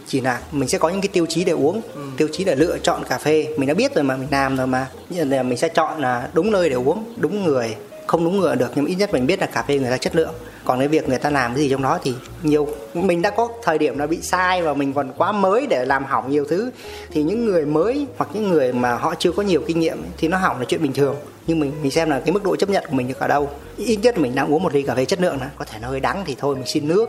[0.07, 1.81] Chỉ là mình sẽ có những cái tiêu chí để uống
[2.17, 3.47] tiêu chí để lựa chọn cà phê.
[3.57, 4.87] Mình đã biết rồi mà mình làm rồi mà.
[5.11, 7.77] Như là mình sẽ chọn là đúng nơi để uống đúng người
[8.11, 10.17] không đúng người được nhưng ít nhất mình biết là cà phê người ta chất
[10.17, 10.35] lượng.
[10.65, 13.49] Còn cái việc người ta làm cái gì trong đó thì nhiều mình đã có
[13.63, 16.71] thời điểm là bị sai và mình còn quá mới để làm hỏng nhiều thứ.
[17.11, 20.29] Thì những người mới hoặc những người mà họ chưa có nhiều kinh nghiệm thì
[20.29, 21.17] nó hỏng là chuyện bình thường.
[21.47, 23.51] Nhưng mình mình xem là cái mức độ chấp nhận của mình được ở đâu.
[23.77, 25.89] Ít nhất mình đang uống một ly cà phê chất lượng đó có thể nó
[25.89, 27.09] hơi đắng thì thôi mình xin nước.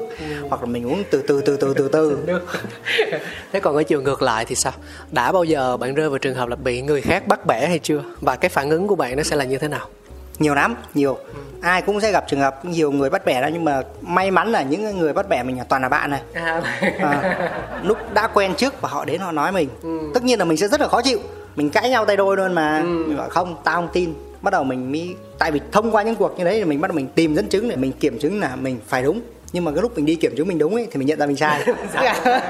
[0.50, 2.18] Hoặc là mình uống từ từ từ từ từ từ.
[3.52, 4.74] Thế còn ở chiều ngược lại thì sao?
[5.12, 7.80] Đã bao giờ bạn rơi vào trường hợp là bị người khác bắt bẻ hay
[7.80, 8.04] chưa?
[8.22, 9.88] Và cái phản ứng của bạn nó sẽ là như thế nào?
[10.42, 11.18] Nhiều lắm nhiều.
[11.62, 14.52] Ai cũng sẽ gặp trường hợp nhiều người bắt bẻ đó nhưng mà may mắn
[14.52, 16.22] là những người bắt bẻ mình là toàn là bạn này.
[17.00, 17.38] À,
[17.84, 19.70] lúc đã quen trước và họ đến họ nói mình.
[20.14, 21.20] Tất nhiên là mình sẽ rất là khó chịu.
[21.56, 22.82] Mình cãi nhau tay đôi luôn mà.
[22.84, 24.14] Mình bảo không tao không tin.
[24.42, 26.88] Bắt đầu mình mới tại vì thông qua những cuộc như đấy thì mình bắt
[26.88, 29.22] đầu mình tìm dẫn chứng để mình kiểm chứng là mình phải đúng
[29.54, 31.26] nhưng mà cái lúc mình đi kiểm chứng mình đúng ấy thì mình nhận ra
[31.26, 31.66] mình sai.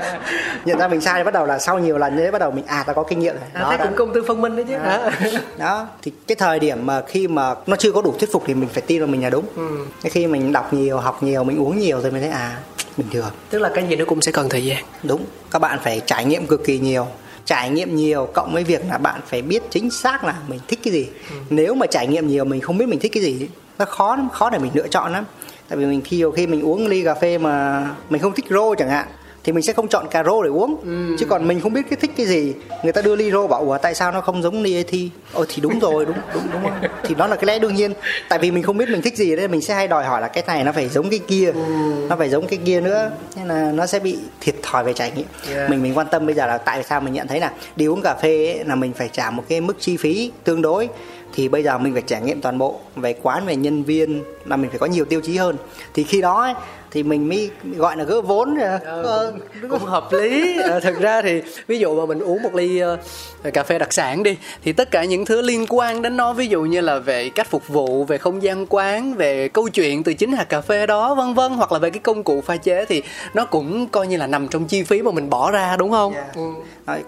[0.65, 2.51] Nhận ra mình sai thì bắt đầu là sau nhiều lần như thế bắt đầu
[2.51, 3.43] mình à ta có kinh nghiệm rồi.
[3.53, 4.75] À, thấy cũng công tư phân minh đấy chứ.
[4.85, 5.09] Đó.
[5.57, 8.53] đó thì cái thời điểm mà khi mà nó chưa có đủ thuyết phục thì
[8.53, 9.45] mình phải tin vào mình là đúng.
[9.55, 9.67] Ừ.
[10.03, 12.57] khi mình đọc nhiều học nhiều mình uống nhiều thì mình thấy à
[12.97, 14.83] bình thường tức là cái gì nó cũng sẽ cần thời gian.
[15.03, 17.07] Đúng các bạn phải trải nghiệm cực kỳ nhiều.
[17.45, 20.79] Trải nghiệm nhiều cộng với việc là bạn phải biết chính xác là mình thích
[20.83, 21.07] cái gì.
[21.29, 21.35] Ừ.
[21.49, 23.47] nếu mà trải nghiệm nhiều mình không biết mình thích cái gì
[23.81, 25.25] nó khó khó để mình lựa chọn lắm
[25.71, 28.45] tại vì mình khi nhiều khi mình uống ly cà phê mà mình không thích
[28.49, 29.07] rô chẳng hạn
[29.43, 31.15] thì mình sẽ không chọn cà rô để uống ừ.
[31.19, 32.53] chứ còn mình không biết cái thích cái gì
[32.83, 35.45] người ta đưa ly rô bảo ủa tại sao nó không giống ly thi ồ
[35.49, 36.73] thì đúng rồi đúng đúng đúng không?
[37.03, 37.93] thì đó là cái lẽ đương nhiên
[38.29, 40.27] tại vì mình không biết mình thích gì nên mình sẽ hay đòi hỏi là
[40.27, 41.61] cái này nó phải giống cái kia ừ.
[42.09, 45.11] nó phải giống cái kia nữa nên là nó sẽ bị thiệt thòi về trải
[45.15, 45.69] nghiệm yeah.
[45.69, 48.01] mình mình quan tâm bây giờ là tại sao mình nhận thấy là đi uống
[48.01, 50.89] cà phê ấy, là mình phải trả một cái mức chi phí tương đối
[51.33, 54.57] thì bây giờ mình phải trải nghiệm toàn bộ về quán về nhân viên là
[54.57, 55.55] mình phải có nhiều tiêu chí hơn.
[55.93, 56.53] Thì khi đó ấy,
[56.91, 58.57] thì mình mới gọi là gỡ vốn.
[58.59, 59.33] Ờ, ờ,
[59.69, 60.57] cũng hợp lý.
[60.57, 63.93] Ờ, thực ra thì ví dụ mà mình uống một ly uh, cà phê đặc
[63.93, 66.99] sản đi thì tất cả những thứ liên quan đến nó ví dụ như là
[66.99, 70.61] về cách phục vụ về không gian quán về câu chuyện từ chính hạt cà
[70.61, 73.03] phê đó vân vân hoặc là về cái công cụ pha chế thì
[73.33, 76.13] nó cũng coi như là nằm trong chi phí mà mình bỏ ra đúng không?
[76.13, 76.35] Yeah.
[76.35, 76.41] ừ.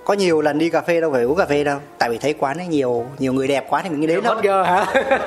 [0.05, 1.79] Có nhiều lần đi cà phê đâu phải uống cà phê đâu.
[1.97, 4.63] Tại vì thấy quán ấy nhiều nhiều người đẹp quá thì mình nghĩ đến đâu
[4.63, 4.85] hả?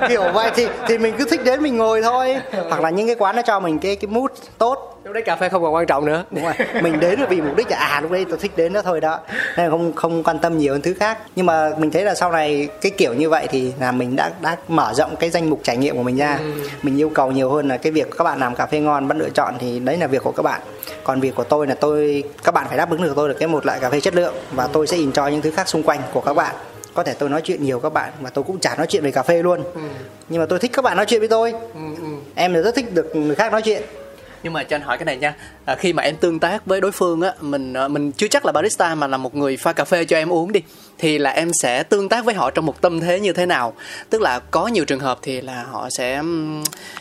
[0.08, 2.36] Kiểu vậy thì thì mình cứ thích đến mình ngồi thôi.
[2.68, 5.36] Hoặc là những cái quán nó cho mình cái cái mood tốt lúc đấy cà
[5.36, 6.24] phê không còn quan trọng nữa.
[6.30, 6.52] Đúng rồi.
[6.82, 9.00] Mình đến là vì mục đích là à lúc đấy tôi thích đến đó thôi
[9.00, 9.20] đó.
[9.56, 11.18] Nên là không không quan tâm nhiều hơn thứ khác.
[11.36, 14.30] Nhưng mà mình thấy là sau này cái kiểu như vậy thì là mình đã
[14.42, 16.36] đã mở rộng cái danh mục trải nghiệm của mình ra.
[16.36, 16.52] Ừ.
[16.82, 19.16] mình yêu cầu nhiều hơn là cái việc các bạn làm cà phê ngon bắt
[19.16, 20.60] lựa chọn thì đấy là việc của các bạn.
[21.04, 23.48] Còn việc của tôi là tôi các bạn phải đáp ứng được tôi được cái
[23.48, 25.82] một loại cà phê chất lượng và tôi sẽ in cho những thứ khác xung
[25.82, 26.54] quanh của các bạn.
[26.94, 29.10] Có thể tôi nói chuyện nhiều các bạn mà tôi cũng chả nói chuyện về
[29.10, 29.62] cà phê luôn.
[29.74, 29.80] Ừ.
[30.28, 31.52] nhưng mà tôi thích các bạn nói chuyện với tôi.
[31.52, 32.08] Ừ, ừ.
[32.34, 33.82] em rất thích được người khác nói chuyện
[34.46, 35.34] nhưng mà cho anh hỏi cái này nha
[35.66, 38.46] à, khi mà em tương tác với đối phương á mình à, mình chưa chắc
[38.46, 40.60] là barista mà là một người pha cà phê cho em uống đi
[40.98, 43.74] thì là em sẽ tương tác với họ trong một tâm thế như thế nào.
[44.10, 46.22] Tức là có nhiều trường hợp thì là họ sẽ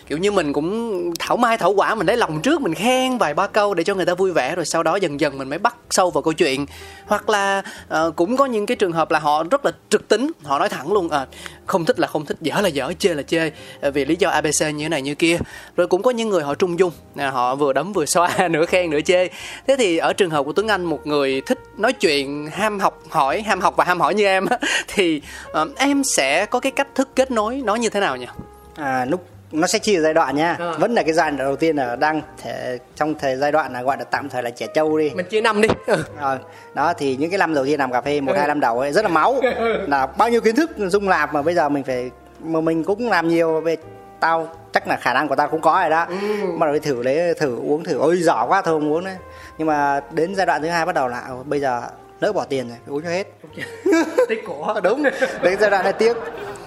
[0.07, 3.33] kiểu như mình cũng thảo mai thảo quả mình lấy lòng trước mình khen vài
[3.33, 5.59] ba câu để cho người ta vui vẻ rồi sau đó dần dần mình mới
[5.59, 6.65] bắt sâu vào câu chuyện.
[7.05, 7.63] Hoặc là
[8.07, 10.69] uh, cũng có những cái trường hợp là họ rất là trực tính họ nói
[10.69, 11.25] thẳng luôn à,
[11.65, 13.51] không thích là không thích dở là dở chê là chê
[13.81, 15.37] à, vì lý do abc như thế này như kia.
[15.75, 18.65] Rồi cũng có những người họ trung dung à, họ vừa đấm vừa xoa nửa
[18.65, 19.27] khen nửa chê.
[19.67, 23.01] Thế thì ở trường hợp của tuấn anh một người thích nói chuyện ham học
[23.09, 24.45] hỏi ham học và ham hỏi như em
[24.87, 25.21] thì
[25.61, 28.27] uh, em sẽ có cái cách thức kết nối nó như thế nào nhỉ?
[28.75, 30.55] À lúc nó sẽ chia giai đoạn nha.
[30.59, 30.71] À.
[30.79, 33.81] vẫn là cái giai đoạn đầu tiên là đang thể, trong thời giai đoạn là
[33.81, 35.11] gọi là tạm thời là trẻ trâu đi.
[35.15, 35.69] Mình chia năm đi.
[35.87, 36.03] Ừ.
[36.21, 36.37] rồi
[36.73, 38.37] đó thì những cái năm đầu tiên làm cà phê một ừ.
[38.37, 39.41] hai năm đầu ấy rất là máu.
[39.87, 42.11] Là bao nhiêu kiến thức dung lạp mà bây giờ mình phải
[42.43, 43.77] mà mình cũng làm nhiều về
[44.25, 46.05] tao chắc là khả năng của tao cũng có rồi đó.
[46.09, 46.15] Ừ.
[46.53, 47.97] mà rồi thử lấy thử uống thử.
[47.97, 49.15] Ôi giỏi quá thôi không uống đấy
[49.57, 51.81] nhưng mà đến giai đoạn thứ hai bắt đầu là bây giờ
[52.19, 53.27] lỡ bỏ tiền rồi uống cho hết.
[54.29, 55.03] Tiếc của đúng.
[55.41, 56.17] Đến giai đoạn này tiếc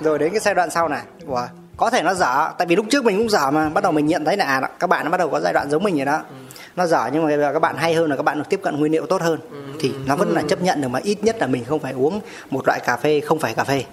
[0.01, 1.47] rồi đến cái giai đoạn sau này wow
[1.77, 2.51] có thể nó dở.
[2.59, 4.61] Tại vì lúc trước mình cũng dở mà bắt đầu mình nhận thấy là à,
[4.81, 6.17] các bạn nó bắt đầu có giai đoạn giống mình rồi đó.
[6.29, 6.35] Ừ.
[6.77, 8.61] nó dở nhưng mà bây giờ các bạn hay hơn là các bạn được tiếp
[8.63, 9.41] cận nguyên liệu tốt hơn.
[9.51, 9.63] Ừ.
[9.81, 12.21] thì nó vẫn là chấp nhận được mà ít nhất là mình không phải uống
[12.51, 13.85] một loại cà phê không phải cà phê.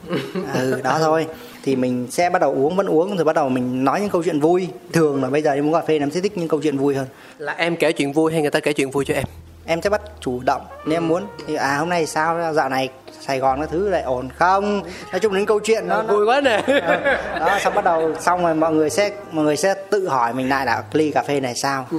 [0.54, 1.28] Ừ đó thôi
[1.66, 4.24] thì mình sẽ bắt đầu uống, vẫn uống, rồi bắt đầu mình nói những câu
[4.24, 4.68] chuyện vui.
[4.94, 6.96] Thường là bây giờ em uống cà phê em sẽ thích những câu chuyện vui
[6.96, 7.08] hơn.
[7.38, 9.24] Là em kể chuyện vui hay người ta kể chuyện vui cho em?
[9.66, 10.62] Em sẽ bắt chủ động.
[10.86, 12.54] Nếu em muốn thì à hôm nay sao?
[12.54, 12.90] Dạo này
[13.22, 14.82] Sài Gòn cái thứ lại ổn không?
[15.12, 16.62] Nói chung đến câu chuyện nó, nó vui quá nè.
[16.68, 20.34] Ờ, đó xong bắt đầu xong rồi mọi người sẽ mọi người sẽ tự hỏi
[20.34, 21.88] mình lại là ly cà phê này sao?
[21.92, 21.98] Ừ.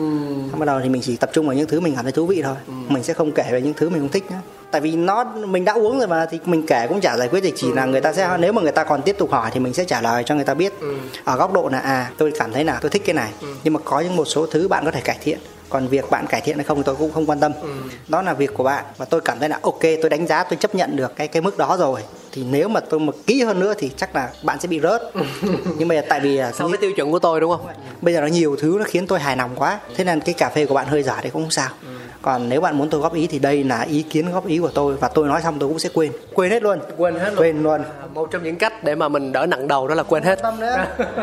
[0.51, 2.27] xong bắt đầu thì mình chỉ tập trung vào những thứ mình cảm thấy thú
[2.27, 2.57] vị thôi.
[2.67, 2.73] Ừ.
[2.89, 4.37] mình sẽ không kể về những thứ mình không thích nữa
[4.71, 7.41] tại vì nó mình đã uống rồi mà thì mình kể cũng chả giải quyết
[7.41, 7.75] được chỉ ừ.
[7.75, 9.85] là người ta sẽ nếu mà người ta còn tiếp tục hỏi thì mình sẽ
[9.85, 10.81] trả lời cho người ta biết.
[10.81, 10.95] Ừ.
[11.25, 13.31] ở góc độ là à tôi cảm thấy là tôi thích cái này.
[13.41, 13.49] Ừ.
[13.65, 15.39] nhưng mà có những một số thứ bạn có thể cải thiện
[15.69, 17.53] còn việc bạn cải thiện hay không thì tôi cũng không quan tâm.
[17.63, 17.69] Ừ.
[18.09, 18.85] đó là việc của bạn.
[18.97, 21.43] Và tôi cảm thấy là ok tôi đánh giá tôi chấp nhận được cái cái
[21.43, 22.01] mức đó rồi.
[22.33, 25.03] Thì nếu mà tôi mà kỹ hơn nữa thì chắc là bạn sẽ bị rớt.
[25.79, 27.67] Nhưng mà tại vì so với tiêu chuẩn của tôi đúng không?
[28.01, 29.81] Bây giờ nó nhiều thứ nó khiến tôi hài lòng quá.
[29.97, 31.69] Thế nên cái cà phê của bạn hơi giả thì cũng không sao.
[31.83, 31.89] Ừ
[32.27, 34.71] còn nếu bạn muốn tôi góp ý thì đây là ý kiến góp ý của
[34.75, 36.13] tôi và tôi nói xong tôi cũng sẽ quên.
[36.35, 36.79] Quên hết luôn.
[36.97, 37.43] Quên hết luôn.
[37.43, 37.83] Quên luôn.
[37.83, 40.43] À, một trong những cách để mà mình đỡ nặng đầu đó là quên hết.
[40.43, 40.77] Tâm nữa.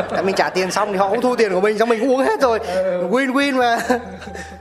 [0.09, 2.09] Tại mình trả tiền xong thì họ cũng thu tiền của mình xong mình cũng
[2.09, 2.59] uống hết rồi.
[2.59, 3.07] Ừ.
[3.11, 3.79] win win mà.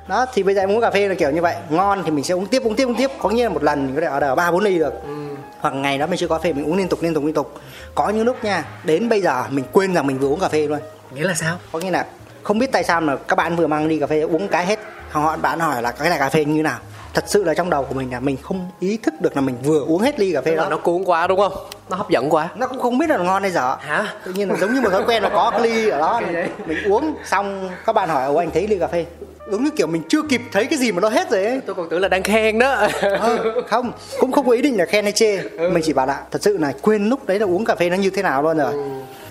[0.08, 1.54] Đó thì bây giờ em uống cà phê là kiểu như vậy.
[1.70, 3.10] Ngon thì mình sẽ uống tiếp uống tiếp uống tiếp.
[3.18, 4.92] Có nghĩa là một lần mình có thể đờ ba bốn ly được.
[5.06, 5.28] Ừ.
[5.60, 7.60] hoặc ngày đó mình chưa có phê mình uống liên tục liên tục liên tục.
[7.94, 10.66] Có những lúc nha đến bây giờ mình quên rằng mình vừa uống cà phê
[10.66, 10.78] luôn.
[11.14, 11.56] Nghĩa là sao?
[11.72, 12.06] Có nghĩa là
[12.42, 14.78] không biết tại sao mà các bạn vừa mang ly cà phê uống cái hết
[15.12, 16.78] họ bạn hỏi là cái này cà phê như nào?
[17.14, 19.56] Thật sự là trong đầu của mình là mình không ý thức được là mình
[19.64, 20.66] vừa uống hết ly cà phê đó.
[20.70, 21.52] nó cuốn quá đúng không?
[21.90, 22.48] Nó hấp dẫn quá.
[22.56, 23.76] Nó cũng không biết là ngon hay dở.
[23.80, 24.12] Hả?
[24.24, 26.46] Tự nhiên là giống như một thói quen là có cái ly ở đó mình,
[26.66, 29.06] mình uống xong các bạn hỏi ồ anh thấy ly cà phê?
[29.50, 31.60] Uống như kiểu mình chưa kịp thấy cái gì mà nó hết rồi ấy.
[31.66, 32.86] Tôi còn tưởng là đang khen đó.
[33.02, 33.38] Ờ,
[33.68, 35.42] không cũng không có ý định là khen hay chê.
[35.42, 37.96] Mình chỉ bảo là thật sự là quên lúc đấy là uống cà phê nó
[37.96, 38.72] như thế nào luôn rồi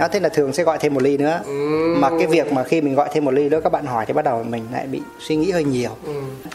[0.01, 1.41] đó thế là thường sẽ gọi thêm một ly nữa.
[1.99, 4.13] Mà cái việc mà khi mình gọi thêm một ly nữa các bạn hỏi thì
[4.13, 5.89] bắt đầu mình lại bị suy nghĩ hơi nhiều.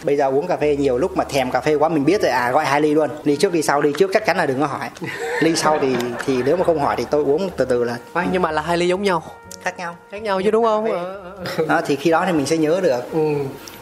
[0.05, 2.30] Bây giờ uống cà phê nhiều lúc mà thèm cà phê quá mình biết rồi
[2.30, 3.11] à gọi hai ly luôn.
[3.24, 4.90] Ly trước ly sau ly trước chắc chắn là đừng có hỏi.
[5.40, 8.28] Ly sau thì thì nếu mà không hỏi thì tôi uống từ từ là Khoan,
[8.32, 9.22] nhưng mà là hai ly giống nhau.
[9.62, 9.97] Khác nhau.
[10.11, 10.90] Khác nhau chứ đúng không?
[10.90, 11.22] Ờ,
[11.57, 11.64] ờ.
[11.68, 13.12] đó thì khi đó thì mình sẽ nhớ được.
[13.12, 13.34] Ừ.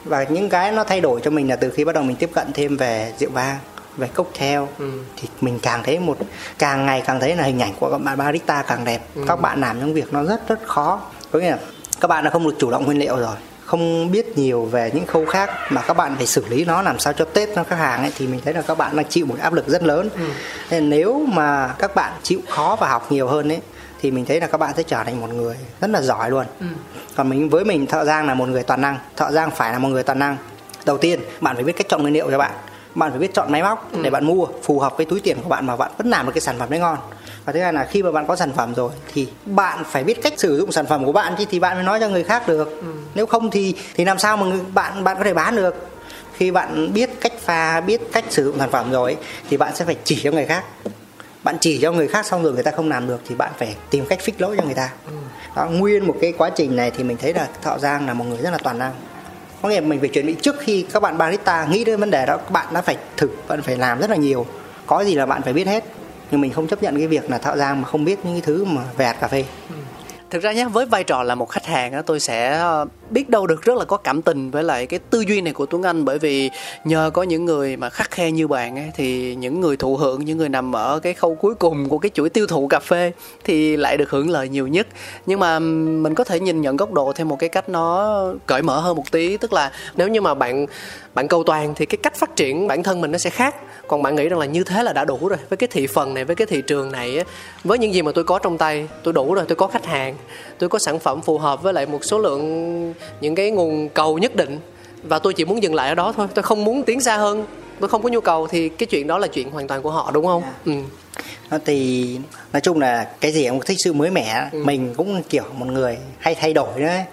[0.05, 2.31] và những cái nó thay đổi cho mình là từ khi bắt đầu mình tiếp
[2.35, 3.57] cận thêm về rượu vang
[3.97, 4.91] về cocktail Ừ.
[5.17, 6.17] thì mình càng thấy một
[6.59, 9.23] càng ngày càng thấy là hình ảnh của các bạn barista càng đẹp Ừ.
[9.29, 11.01] các bạn làm những việc nó rất rất khó
[11.33, 11.59] có nghĩa là
[12.01, 15.07] các bạn đã không được chủ động nguyên liệu rồi không biết nhiều về những
[15.07, 17.77] khâu khác mà các bạn phải xử lý nó làm sao cho tết cho khách
[17.79, 20.09] hàng ấy thì mình thấy là các bạn đang chịu một áp lực rất lớn
[20.17, 20.25] Ừ.
[20.71, 23.61] nên nếu mà các bạn chịu khó và học nhiều hơn ấy
[24.01, 26.47] thì mình thấy là các bạn sẽ trở thành một người rất là giỏi luôn
[26.61, 26.67] Ừ.
[27.17, 29.79] còn mình với mình thợ giang là một người toàn năng thợ giang phải là
[29.79, 30.37] một người toàn năng
[30.85, 32.53] đầu tiên bạn phải biết cách chọn nguyên liệu cho bạn
[32.95, 35.49] bạn phải biết chọn máy móc để bạn mua phù hợp với túi tiền của
[35.49, 36.99] bạn mà bạn vẫn làm được cái sản phẩm đấy ngon.
[37.45, 40.23] Và thứ hai là khi mà bạn có sản phẩm rồi thì bạn phải biết
[40.23, 42.49] cách sử dụng sản phẩm của bạn chứ thì bạn mới nói cho người khác
[42.49, 42.83] được.
[43.15, 45.89] Nếu không thì thì làm sao mà người, bạn bạn có thể bán được?
[46.33, 49.17] Khi bạn biết cách pha biết cách sử dụng sản phẩm rồi
[49.51, 50.65] thì bạn sẽ phải chỉ cho người khác.
[51.45, 53.77] Bạn chỉ cho người khác xong rồi người ta không làm được thì bạn phải
[53.91, 54.93] tìm cách fix lỗi cho người ta.
[55.57, 58.25] Đó, nguyên một cái quá trình này thì mình thấy là thọ giang là một
[58.25, 58.93] người rất là toàn năng
[59.65, 62.11] có nghĩa là mình phải chuẩn bị trước khi các bạn barista nghĩ đến vấn
[62.11, 64.47] đề đó, các bạn đã phải thực bạn phải làm rất là nhiều.
[64.87, 65.85] Có gì là bạn phải biết hết.
[66.31, 68.41] Nhưng mình không chấp nhận cái việc là thợ giang mà không biết những cái
[68.41, 69.45] thứ mà vẹt cà phê.
[69.69, 69.75] Ừ
[70.31, 73.47] thực ra nhé với vai trò là một khách hàng tôi sẽ ờ, biết đâu
[73.47, 76.05] được rất là có cảm tình với lại cái tư duy này của tuấn anh.
[76.05, 76.51] Bởi vì
[76.85, 80.25] nhờ có những người mà khắc khe như bạn ấy, thì những người thụ hưởng,
[80.25, 83.13] những người nằm ở cái khâu cuối cùng của cái chuỗi tiêu thụ cà phê
[83.45, 84.87] thì lại được hưởng lợi nhiều nhất.
[85.27, 88.63] Nhưng mà mình có thể nhìn nhận góc độ theo một cái cách nó cởi
[88.63, 89.37] mở hơn một tí.
[89.37, 90.67] Tức là nếu như mà bạn
[91.15, 93.57] bạn cầu toàn thì cái cách phát triển bản thân mình nó sẽ khác.
[93.89, 95.39] Còn bạn nghĩ rằng là như thế là đã đủ rồi.
[95.49, 97.25] Với cái thị phần này, với cái thị trường này
[97.65, 100.14] với những gì mà tôi có trong tay, tôi đủ rồi, tôi có khách hàng
[100.59, 104.19] tôi có sản phẩm phù hợp với lại một số lượng những cái nguồn cầu
[104.19, 104.59] nhất định
[105.03, 106.27] và tôi chỉ muốn dừng lại ở đó thôi.
[106.35, 107.47] Tôi không muốn tiến xa hơn.
[107.81, 110.11] Tôi không có nhu cầu thì cái chuyện đó là chuyện hoàn toàn của họ
[110.15, 110.43] đúng không?
[110.65, 110.73] Ừ.
[111.51, 112.19] Đó thì
[112.53, 114.49] nói chung là cái gì cũng thích sự mới mẻ.
[114.53, 117.05] Mình cũng kiểu một người hay thay đổi nữa ấy.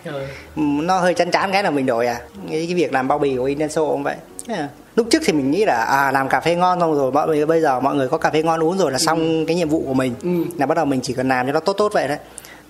[0.55, 2.19] nó hơi chán chán cái là mình đổi à.
[2.49, 4.15] Cái, cái việc làm bao bì của Indenso cũng vậy.
[4.47, 7.11] Thế là lúc trước thì mình nghĩ là à làm cà phê ngon xong rồi
[7.11, 9.55] mọi người bây giờ mọi người có cà phê ngon uống rồi là xong cái
[9.55, 10.13] nhiệm vụ của mình.
[10.57, 12.17] Là bắt đầu mình chỉ cần làm cho nó tốt tốt vậy đấy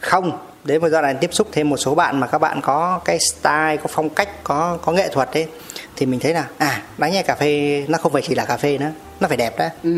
[0.02, 2.99] không đến một giai đoạn tiếp xúc thêm một số bạn mà các bạn có
[3.06, 5.47] cái style có phong cách có có nghệ thuật ấy
[5.95, 8.58] thì mình thấy là à đáng nhẽ cà phê nó không phải chỉ là cà
[8.58, 9.91] phê nữa nó phải đẹp đó Ừ.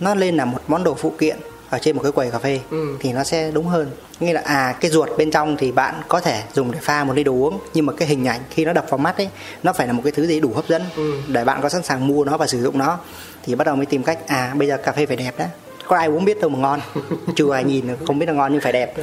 [0.00, 1.36] nó lên là một món đồ phụ kiện
[1.70, 2.96] ở trên một cái quầy cà phê Ừ.
[3.00, 3.90] thì nó sẽ đúng hơn
[4.20, 7.12] nghĩa là à cái ruột bên trong thì bạn có thể dùng để pha một
[7.16, 9.28] ly đồ uống nhưng mà cái hình ảnh khi nó đập vào mắt ấy
[9.62, 11.14] nó phải là một cái thứ gì đủ hấp dẫn Ừ.
[11.28, 12.98] để bạn có sẵn sàng mua nó và sử dụng nó
[13.42, 15.44] thì bắt đầu mới tìm cách à bây giờ cà phê phải đẹp đó
[15.88, 16.80] có ai uống biết đâu mà ngon.
[17.36, 18.94] Chưa ai nhìn không biết là ngon nhưng phải đẹp.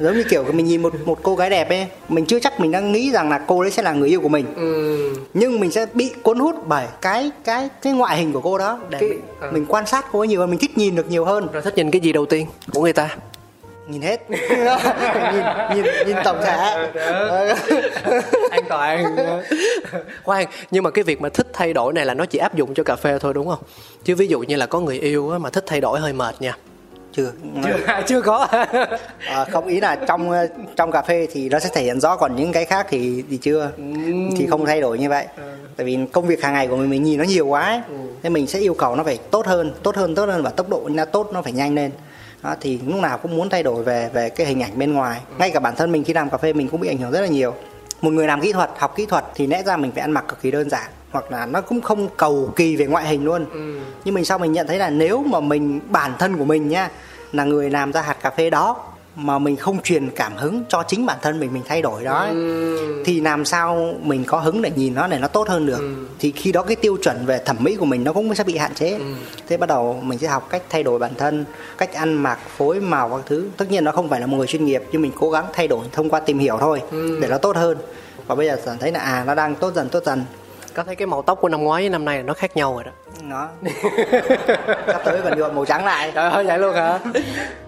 [0.00, 2.72] Giống như kiểu mình nhìn một một cô gái đẹp ấy mình chưa chắc mình
[2.72, 4.46] đang nghĩ rằng là cô đấy sẽ là người yêu của mình.
[4.56, 4.98] Ừ.
[5.34, 8.78] nhưng mình sẽ bị cuốn hút bởi cái cái cái ngoại hình của cô đó
[8.88, 9.50] để Cái- mình, ờ.
[9.52, 11.46] mình quan sát cô ấy nhiều hơn mình thích nhìn được nhiều hơn.
[11.52, 13.16] Rồi thích nhìn cái gì đầu tiên của người ta
[13.88, 14.30] nhìn hết.
[14.30, 16.88] Nhìn nhìn nhìn tổng thể.
[16.94, 17.46] Ờ.
[18.50, 19.16] an toàn.
[20.24, 22.74] Khoan nhưng mà cái việc mà thích thay đổi này là nó chỉ áp dụng
[22.74, 23.58] cho cà phê thôi đúng không?
[24.04, 26.34] Chứ ví dụ như là có người yêu á, mà thích thay đổi hơi mệt
[26.40, 26.56] nha.
[27.12, 27.32] Chưa?
[27.64, 28.02] Chưa.
[28.06, 28.20] Chưa.
[28.28, 28.46] Có.
[29.26, 32.16] À, không ý là trong ờ, trong cà phê thì nó sẽ thể hiện rõ
[32.16, 33.70] còn những cái khác thì thì chưa.
[34.36, 35.26] Thì không thay đổi như vậy.
[35.76, 37.80] Tại vì công việc hàng ngày của mình mình nhìn nó nhiều quá ấy.
[38.22, 40.68] nên mình sẽ yêu cầu nó phải tốt hơn tốt hơn tốt hơn và tốc
[40.68, 41.90] độ nó tốt nó phải nhanh lên
[42.42, 45.20] đó, thì lúc nào cũng muốn thay đổi về về cái hình ảnh bên ngoài.
[45.38, 47.20] Ngay cả bản thân mình khi làm cà phê mình cũng bị ảnh hưởng rất
[47.20, 47.54] là nhiều.
[48.00, 50.24] Một người làm kỹ thuật học kỹ thuật thì lẽ ra mình phải ăn mặc
[50.28, 53.46] cực kỳ đơn giản hoặc là nó cũng không cầu kỳ về ngoại hình luôn.
[54.04, 56.90] Nhưng mình sau mình nhận thấy là nếu mà mình bản thân của mình nhá
[57.32, 58.76] là người làm ra hạt cà phê đó
[59.20, 62.18] mà mình không truyền cảm hứng cho chính bản thân mình mình thay đổi đó
[62.18, 62.34] ấy,
[63.04, 65.80] thì làm sao mình có hứng để nhìn nó để nó tốt hơn được?
[66.18, 68.56] Thì khi đó cái tiêu chuẩn về thẩm mỹ của mình nó cũng sẽ bị
[68.56, 68.98] hạn chế.
[69.48, 71.44] Thế bắt đầu mình sẽ học cách thay đổi bản thân
[71.78, 73.48] cách ăn mặc phối màu các thứ.
[73.56, 75.68] Tất nhiên nó không phải là một người chuyên nghiệp nhưng mình cố gắng thay
[75.68, 76.82] đổi thông qua tìm hiểu thôi
[77.20, 77.78] để nó tốt hơn.
[78.26, 80.24] Và bây giờ cảm thấy là à nó đang tốt dần tốt dần.
[80.74, 82.74] Có thấy cái màu tóc của năm ngoái với năm nay là nó khác nhau
[82.74, 82.90] rồi đó.
[83.22, 83.48] Nó.
[84.86, 86.12] Sắp tới còn nhuộm màu trắng lại.
[86.14, 86.98] Trời ơi vậy luôn hả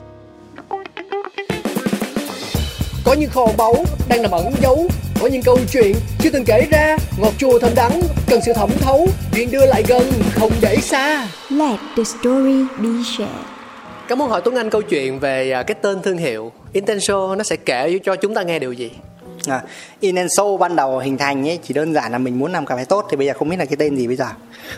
[3.11, 3.75] có những kho báu
[4.09, 4.89] đang nằm ẩn giấu
[5.21, 8.71] có những câu chuyện chưa từng kể ra ngọt chua thơm đắng cần sự thẩm
[8.81, 10.03] thấu chuyện đưa lại gần
[10.35, 13.45] không để xa Let the story be shared.
[14.09, 17.43] Có muốn hỏi Tuấn Anh câu chuyện về à, cái tên thương hiệu Intenso nó
[17.45, 18.91] sẽ kể cho chúng ta nghe điều gì?
[19.47, 19.63] À,
[20.01, 22.85] Inenso ban đầu hình thành ấy chỉ đơn giản là mình muốn làm cà phê
[22.85, 24.27] tốt thì bây giờ không biết là cái tên gì bây giờ.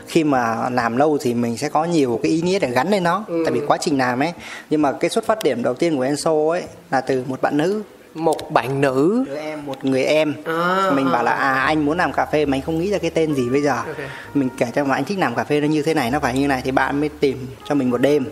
[0.06, 3.02] Khi mà làm lâu thì mình sẽ có nhiều cái ý nghĩa để gắn lên
[3.02, 3.42] nó, Ừ.
[3.44, 4.32] tại vì quá trình làm ấy.
[4.70, 7.56] Nhưng mà cái xuất phát điểm đầu tiên của Enso ấy là từ một bạn
[7.56, 7.82] nữ,
[8.14, 10.34] Một bạn nữ đứa em, một người em.
[10.44, 10.90] À.
[10.94, 13.10] Mình bảo là à anh muốn làm cà phê mà anh không nghĩ ra cái
[13.10, 13.76] tên gì bây giờ.
[13.76, 13.96] Ok.
[14.34, 16.38] Mình kể cho mà anh thích làm cà phê nó như thế này, nó phải
[16.38, 18.24] như này thì bạn mới tìm cho mình một đêm.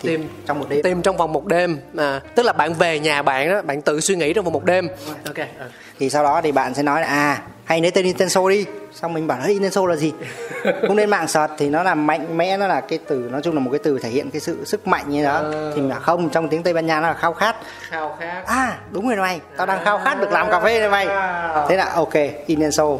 [0.00, 0.28] Thì Tìm.
[0.46, 0.82] trong một đêm.
[0.82, 4.00] tìm trong vòng một đêm à, tức là bạn về nhà bạn đó bạn tự
[4.00, 4.88] suy nghĩ trong vòng một đêm
[5.26, 5.44] ok ừ.
[5.98, 8.66] Thì sau đó thì bạn sẽ nói là à hay lấy tên Intenso đi.
[8.92, 10.12] Xong mình bảo là Intenso là gì?
[10.86, 13.54] Không lên mạng search thì nó là mạnh mẽ nó là cái từ nói chung
[13.54, 15.32] là một cái từ thể hiện cái sự sức mạnh như đó.
[15.32, 15.72] Ờ.
[15.74, 17.56] thì mình bảo không trong tiếng Tây Ban Nha nó là khao khát.
[17.88, 18.42] Khao khát.
[18.46, 21.06] À đúng rồi mày tao đang khao khát được làm cà phê này mày.
[21.68, 22.14] Thế là ok
[22.46, 22.98] Intenso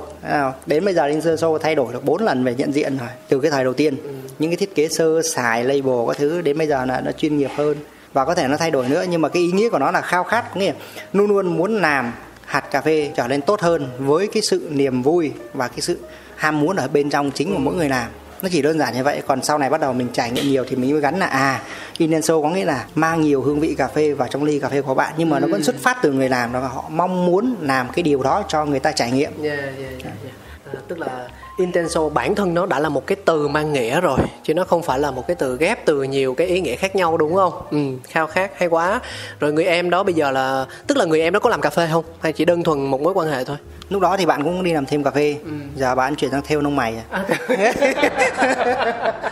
[0.67, 3.51] đến bây giờ Intenso thay đổi được 4 lần về nhận diện rồi từ cái
[3.51, 3.97] thời đầu tiên.
[4.39, 7.39] Những cái thiết kế sơ sài label các thứ đến bây giờ là nó chuyên
[7.39, 7.77] nghiệp hơn.
[8.13, 10.01] Và có thể nó thay đổi nữa nhưng mà cái ý nghĩa của nó là
[10.01, 10.57] khao khát.
[10.57, 10.73] Nghĩa
[11.13, 12.13] luôn luôn muốn làm
[12.55, 15.99] hạt cà phê trở nên tốt hơn với cái sự niềm vui và cái sự
[16.37, 18.11] ham muốn ở bên trong chính của mỗi người làm.
[18.43, 20.65] Nó chỉ đơn giản như vậy còn sau này bắt đầu mình trải nghiệm nhiều
[20.69, 21.63] thì mình mới gắn là à
[21.99, 24.83] Inenso có nghĩa là mang nhiều hương vị cà phê vào trong ly cà phê
[24.83, 27.57] của bạn nhưng mà nó vẫn xuất phát từ người làm đó họ mong muốn
[27.61, 29.33] làm cái điều đó cho người ta trải nghiệm.
[29.43, 30.35] Yeah, yeah, yeah, yeah.
[30.65, 34.19] À, tức là intenso bản thân nó đã là một cái từ mang nghĩa rồi
[34.43, 36.97] chứ nó không phải là một cái từ ghép từ nhiều cái ý nghĩa khác
[36.97, 37.53] nhau đúng không?
[37.71, 37.79] Ừ,
[38.09, 39.01] khao khát hay quá.
[39.41, 41.71] Rồi người em đó bây giờ là tức là người em đó có làm cà
[41.71, 42.05] phê không?
[42.21, 43.57] Hay chỉ đơn thuần một mối quan hệ thôi?
[43.95, 45.37] Lúc đó thì bạn cũng đi làm thêm cà phê.
[45.45, 45.51] Ừ.
[45.77, 47.25] giờ bạn chuyển sang theo nông mày À,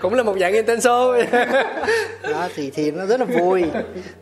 [0.00, 1.12] cũng là một dạng intenso.
[2.22, 3.64] Đó thì thì nó rất là vui.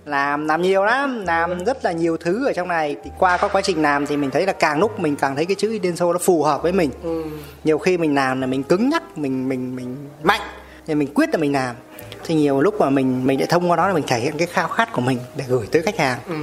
[0.04, 2.96] Làm làm nhiều lắm làm rất là nhiều thứ ở trong này.
[3.04, 5.44] Thì qua các quá trình làm thì mình thấy là càng lúc mình càng thấy
[5.44, 6.90] cái chữ Intenso nó phù hợp với mình.
[7.02, 7.24] Ừ.
[7.64, 10.40] nhiều khi mình làm là mình cứng nhắc mình mình mình mạnh
[10.86, 11.76] thì mình quyết là mình làm.
[12.24, 14.46] Thì nhiều lúc mà mình mình lại thông qua đó là mình thể hiện cái
[14.46, 16.18] khao khát của mình để gửi tới khách hàng.
[16.28, 16.34] Ừ.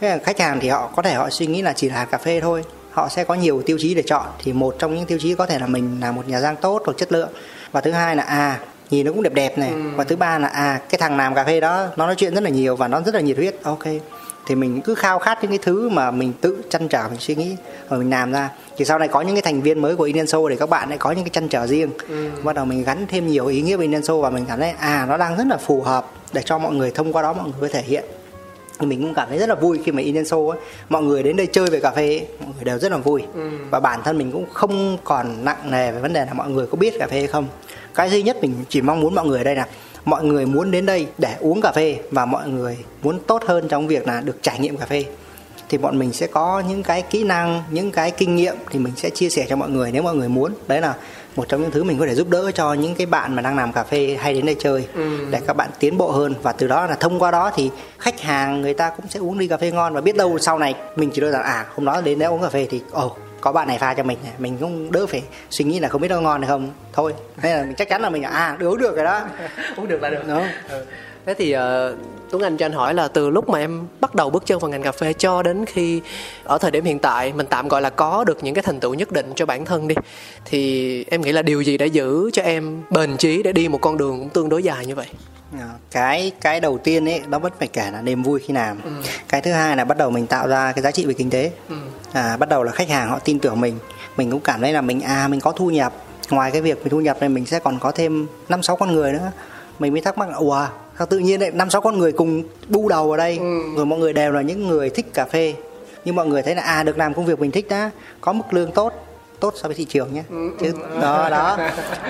[0.00, 2.18] Thế là khách hàng thì họ có thể họ suy nghĩ là chỉ là cà
[2.18, 4.26] phê thôi họ sẽ có nhiều tiêu chí để chọn.
[4.44, 6.82] Thì một trong những tiêu chí có thể là mình là một nhà giang tốt
[6.84, 7.28] hoặc chất lượng.
[7.72, 8.60] Và thứ hai là à
[8.90, 9.72] nhìn nó cũng đẹp đẹp này.
[9.96, 12.42] Và thứ ba là à cái thằng làm cà phê đó nó nói chuyện rất
[12.42, 13.62] là nhiều và nó rất là nhiệt huyết.
[13.62, 13.84] Ok.
[14.46, 17.34] Thì mình cứ khao khát những cái thứ mà mình tự chăn trở mình suy
[17.34, 17.56] nghĩ
[17.90, 18.50] rồi mình làm ra.
[18.76, 20.98] Thì sau này có những cái thành viên mới của Inenso để các bạn lại
[20.98, 21.90] có những cái chăn trở riêng.
[22.42, 25.06] Bắt đầu mình gắn thêm nhiều ý nghĩa với Inenso và mình cảm thấy à
[25.08, 27.60] nó đang rất là phù hợp để cho mọi người thông qua đó mọi người
[27.60, 28.04] có thể hiện
[28.86, 30.58] mình cũng cảm thấy rất là vui khi mà Inenso ấy,
[30.88, 33.22] mọi người đến đây chơi về cà phê ấy, mọi người đều rất là vui.
[33.70, 36.66] Và bản thân mình cũng không còn nặng nề về vấn đề là mọi người
[36.66, 37.46] có biết cà phê hay không.
[37.94, 39.66] Cái duy nhất mình chỉ mong muốn mọi người ở đây là
[40.04, 43.68] mọi người muốn đến đây để uống cà phê và mọi người muốn tốt hơn
[43.68, 45.04] trong việc là được trải nghiệm cà phê.
[45.68, 48.92] Thì bọn mình sẽ có những cái kỹ năng những cái kinh nghiệm thì mình
[48.96, 50.52] sẽ chia sẻ cho mọi người nếu mọi người muốn.
[50.68, 50.94] Đấy là
[51.40, 53.56] một trong những thứ mình có thể giúp đỡ cho những cái bạn mà đang
[53.56, 54.86] làm cà phê hay đến đây chơi
[55.30, 56.34] để các bạn tiến bộ hơn.
[56.42, 59.38] Và từ đó là thông qua đó thì khách hàng người ta cũng sẽ uống
[59.38, 59.94] ly cà phê ngon.
[59.94, 62.42] Và biết đâu sau này mình chỉ đơn giản à hôm đó đến đấy uống
[62.42, 65.22] cà phê thì ồ có bạn này pha cho mình này, mình cũng đỡ phải
[65.50, 66.72] suy nghĩ là không biết nó ngon hay không.
[66.92, 69.20] Thôi nên là mình chắc chắn là mình à uống được rồi đó.
[69.76, 70.22] Uống được là được.
[70.26, 70.48] Đúng không?
[70.68, 70.84] Ừ.
[71.26, 71.60] thế thì uh,
[72.30, 74.70] Tuấn Anh cho anh hỏi là từ lúc mà em bắt đầu bước chân vào
[74.70, 76.00] ngành cà phê cho đến khi
[76.44, 78.94] ở thời điểm hiện tại mình tạm gọi là có được những cái thành tựu
[78.94, 79.94] nhất định cho bản thân đi
[80.44, 83.78] thì em nghĩ là điều gì đã giữ cho em bền chí để đi một
[83.78, 85.06] con đường cũng tương đối dài như vậy?
[85.52, 88.80] À, cái cái đầu tiên ấy nó vẫn phải kể là niềm vui khi làm.
[89.28, 91.52] Cái thứ hai là bắt đầu mình tạo ra cái giá trị về kinh tế.
[92.12, 93.78] À, bắt đầu là khách hàng họ tin tưởng mình
[94.16, 95.92] mình cũng cảm thấy là mình à mình có thu nhập.
[96.30, 98.92] Ngoài cái việc mình thu nhập này mình sẽ còn có thêm năm sáu con
[98.92, 99.32] người nữa
[99.80, 100.66] mình mới thắc mắc là ủa
[100.98, 103.38] sao tự nhiên lại năm sáu con người cùng bu đầu ở đây?
[103.76, 105.54] Rồi mọi người đều là những người thích cà phê.
[106.04, 108.44] Nhưng mọi người thấy là à được làm công việc mình thích đã có mức
[108.50, 108.92] lương tốt
[109.40, 110.22] tốt so với thị trường nhé.
[110.60, 111.58] Chứ đó đó.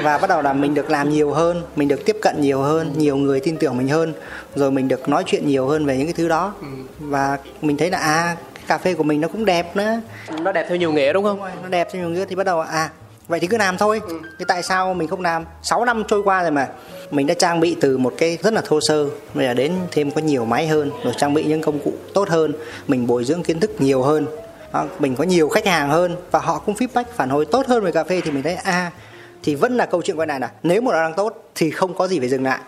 [0.02, 2.94] Và bắt đầu là mình được làm nhiều hơn mình được tiếp cận nhiều hơn
[2.96, 4.12] nhiều người tin tưởng mình hơn.
[4.54, 6.54] Rồi mình được nói chuyện nhiều hơn về những cái thứ đó.
[6.98, 10.00] Và mình thấy là à cái cà phê của mình nó cũng đẹp nữa.
[10.40, 11.40] Nó đẹp theo nhiều nghĩa đúng không?
[11.62, 12.90] Nó đẹp cho nhiều người thì bắt đầu à
[13.30, 14.00] vậy thì cứ làm thôi.
[14.38, 15.44] Thế tại sao mình không làm?
[15.62, 16.68] 6 năm trôi qua rồi mà.
[17.10, 20.10] Mình đã trang bị từ một cái rất là thô sơ bây giờ đến thêm
[20.10, 22.52] có nhiều máy hơn rồi trang bị những công cụ tốt hơn
[22.86, 24.26] mình bồi dưỡng kiến thức nhiều hơn.
[24.98, 27.92] Mình có nhiều khách hàng hơn và họ cũng feedback phản hồi tốt hơn về
[27.92, 28.90] cà phê thì mình thấy à
[29.42, 31.94] thì vẫn là câu chuyện quay này là nếu mà nó đang tốt thì không
[31.94, 32.60] có gì phải dừng lại.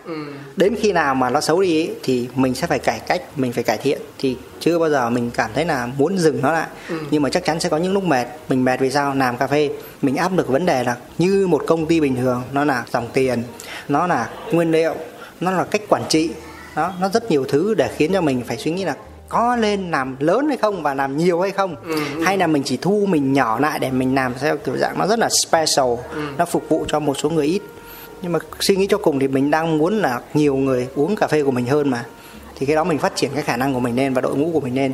[0.55, 3.53] Đến khi nào mà nó xấu đi ấy, thì mình sẽ phải cải cách mình
[3.53, 4.01] phải cải thiện.
[4.19, 6.67] Thì chưa bao giờ mình cảm thấy là muốn dừng nó lại.
[7.11, 8.27] Nhưng mà chắc chắn sẽ có những lúc mệt.
[8.49, 9.15] Mình mệt vì sao?
[9.15, 9.69] Làm cà phê.
[10.01, 13.09] Mình áp được vấn đề là như một công ty bình thường nó là dòng
[13.13, 13.43] tiền
[13.89, 14.95] nó là nguyên liệu
[15.41, 16.29] nó là cách quản trị.
[16.75, 18.95] Đó nó rất nhiều thứ để khiến cho mình phải suy nghĩ là
[19.33, 22.23] có lên làm lớn hay không và làm nhiều hay không ừ, ừ.
[22.23, 25.07] hay là mình chỉ thu mình nhỏ lại để mình làm theo kiểu dạng nó
[25.07, 26.21] rất là special ừ.
[26.37, 27.61] nó phục vụ cho một số người ít
[28.21, 31.27] nhưng mà suy nghĩ cho cùng thì mình đang muốn là nhiều người uống cà
[31.27, 32.05] phê của mình hơn mà
[32.55, 34.51] thì cái đó mình phát triển cái khả năng của mình lên và đội ngũ
[34.53, 34.93] của mình lên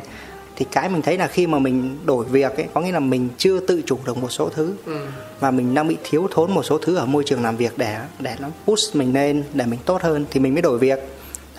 [0.56, 3.28] thì cái mình thấy là khi mà mình đổi việc ấy có nghĩa là mình
[3.38, 5.06] chưa tự chủ được một số thứ ừ.
[5.40, 7.98] và mình đang bị thiếu thốn một số thứ ở môi trường làm việc để
[8.18, 10.98] để nó push mình lên để mình tốt hơn thì mình mới đổi việc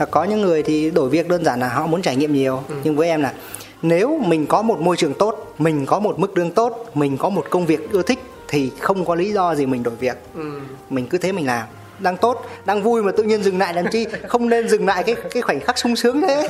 [0.02, 2.64] và có những người thì đổi việc đơn giản là họ muốn trải nghiệm nhiều
[2.68, 2.76] ừ.
[2.84, 3.34] nhưng với em là
[3.82, 7.30] nếu mình có một môi trường tốt mình có một mức lương tốt mình có
[7.30, 10.62] một công việc ưa thích thì không có lý do gì mình đổi việc ừ.
[10.90, 11.68] mình cứ thế mình làm
[12.02, 14.08] đang tốt đang vui mà tự nhiên dừng lại làm chi?
[14.28, 16.48] Không nên dừng lại cái cái khoảnh khắc sung sướng thế.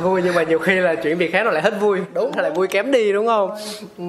[0.00, 1.98] Vui nhưng mà nhiều khi là chuyện việc khác nó lại hết vui.
[2.14, 2.32] Đúng.
[2.34, 3.50] Hay lại vui kém đi đúng không?
[3.98, 4.04] Ừ.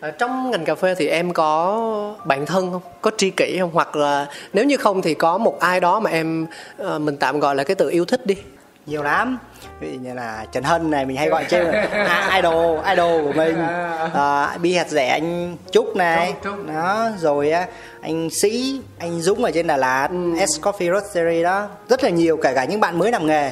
[0.00, 1.80] à, trong ngành cà phê thì em có
[2.24, 2.82] bạn thân không?
[3.00, 3.70] Có tri kỷ không?
[3.72, 6.46] Hoặc là nếu như không thì có một ai đó mà em
[6.78, 8.36] à, mình tạm gọi là cái từ yêu thích đi.
[8.86, 9.38] Nhiều lắm
[9.80, 13.32] ví dụ như là Trần Hân này mình hay gọi trên à, idol idol của
[13.32, 13.56] mình.
[14.14, 16.34] À, bi hạt rẻ anh Trúc này.
[16.74, 17.52] Đó rồi
[18.00, 20.46] anh Sĩ anh Dũng ở trên Đà Lạt ừ.
[20.46, 21.68] S Coffee Roastery đó.
[21.88, 23.50] Rất là nhiều kể cả những bạn mới làm nghề.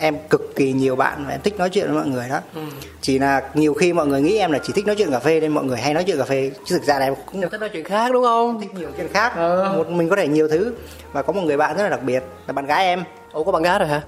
[0.00, 2.40] Em cực kỳ nhiều bạn và em thích nói chuyện với mọi người đó.
[2.54, 2.60] Ừ.
[3.00, 5.40] chỉ là nhiều khi mọi người nghĩ em là chỉ thích nói chuyện cà phê
[5.40, 6.50] nên mọi người hay nói chuyện cà phê.
[6.64, 8.60] Chứ thực ra là em cũng thích nói chuyện khác đúng không?
[8.60, 9.32] Thích nhiều chuyện khác.
[9.36, 9.72] Ừ.
[9.76, 10.74] một mình có thể nhiều thứ.
[11.12, 13.04] Và có một người bạn rất là đặc biệt là bạn gái em
[13.38, 14.02] ủa có bạn gái rồi hả?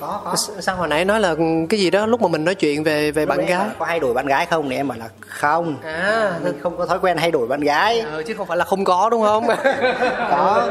[0.00, 0.36] Có có.
[0.60, 1.34] Sao hồi nãy nói là
[1.70, 3.66] cái gì đó lúc mà mình nói chuyện về về lúc bạn gái?
[3.78, 5.76] có hay đổi bạn gái không thì em bảo là không.
[5.84, 6.32] À.
[6.44, 8.00] Mình không có thói quen hay đổi bạn gái.
[8.00, 9.46] Ừ, chứ không phải là không có đúng không?
[10.30, 10.68] Có.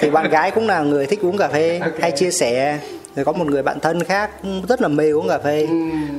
[0.00, 2.00] Thì bạn gái cũng là người thích uống cà phê okay.
[2.00, 2.78] hay chia sẻ
[3.16, 4.30] rồi có một người bạn thân khác
[4.68, 5.66] rất là mê uống cà phê.
[5.70, 5.74] Ừ.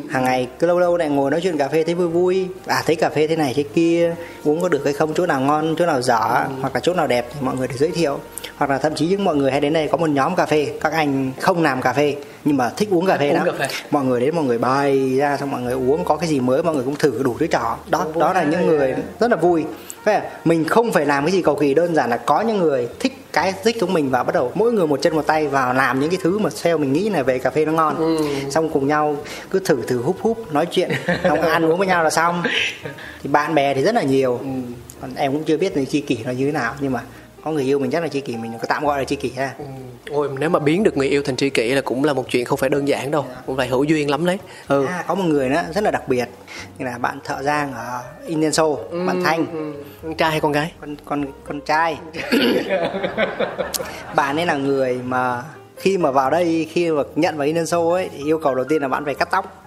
[0.09, 2.47] hàng ngày cứ lâu lâu lại ngồi nói chuyện cà phê thấy vui vui.
[2.65, 5.41] À thấy cà phê thế này thế kia uống có được hay không chỗ nào
[5.41, 6.51] ngon chỗ nào dở ừ.
[6.61, 8.19] hoặc là chỗ nào đẹp thì mọi người được giới thiệu.
[8.57, 10.73] Hoặc là thậm chí những mọi người hay đến đây có một nhóm cà phê
[10.81, 13.47] các anh không làm cà phê nhưng mà thích uống cà phê lắm
[13.91, 16.63] mọi người đến mọi người bày ra xong mọi người uống có cái gì mới
[16.63, 19.65] mọi người cũng thử đủ thứ trò đó đó là những người rất là vui.
[20.45, 23.13] Mình không phải làm cái gì cầu kỳ đơn giản là có những người thích
[23.38, 25.99] cái thích của mình và bắt đầu mỗi người một chân một tay vào làm
[25.99, 28.25] những cái thứ mà theo mình nghĩ là về cà phê nó ngon ừ.
[28.49, 29.17] xong cùng nhau
[29.49, 30.91] cứ thử thử húp húp nói chuyện
[31.23, 32.43] xong ăn uống với nhau là xong
[33.23, 34.45] thì bạn bè thì rất là nhiều ừ.
[35.01, 37.01] còn em cũng chưa biết là chi kỷ nó như thế nào nhưng mà
[37.47, 39.31] có người yêu mình chắc là tri kỷ mình có tạm gọi là tri kỷ
[39.37, 39.65] ha ừ.
[40.11, 42.45] ôi nếu mà biến được người yêu thành tri kỷ là cũng là một chuyện
[42.45, 43.45] không phải đơn giản đâu yeah.
[43.45, 44.37] cũng phải hữu duyên lắm đấy
[44.67, 44.85] ừ.
[44.85, 46.29] à, có một người nữa rất là đặc biệt
[46.77, 49.73] như là bạn thợ giang ở Indenso ừ, bạn Thanh ừ.
[50.03, 51.97] con trai hay con gái con con con trai
[54.15, 55.43] bạn ấy là người mà
[55.77, 58.81] khi mà vào đây khi mà nhận vào Indenso ấy thì yêu cầu đầu tiên
[58.81, 59.66] là bạn phải cắt tóc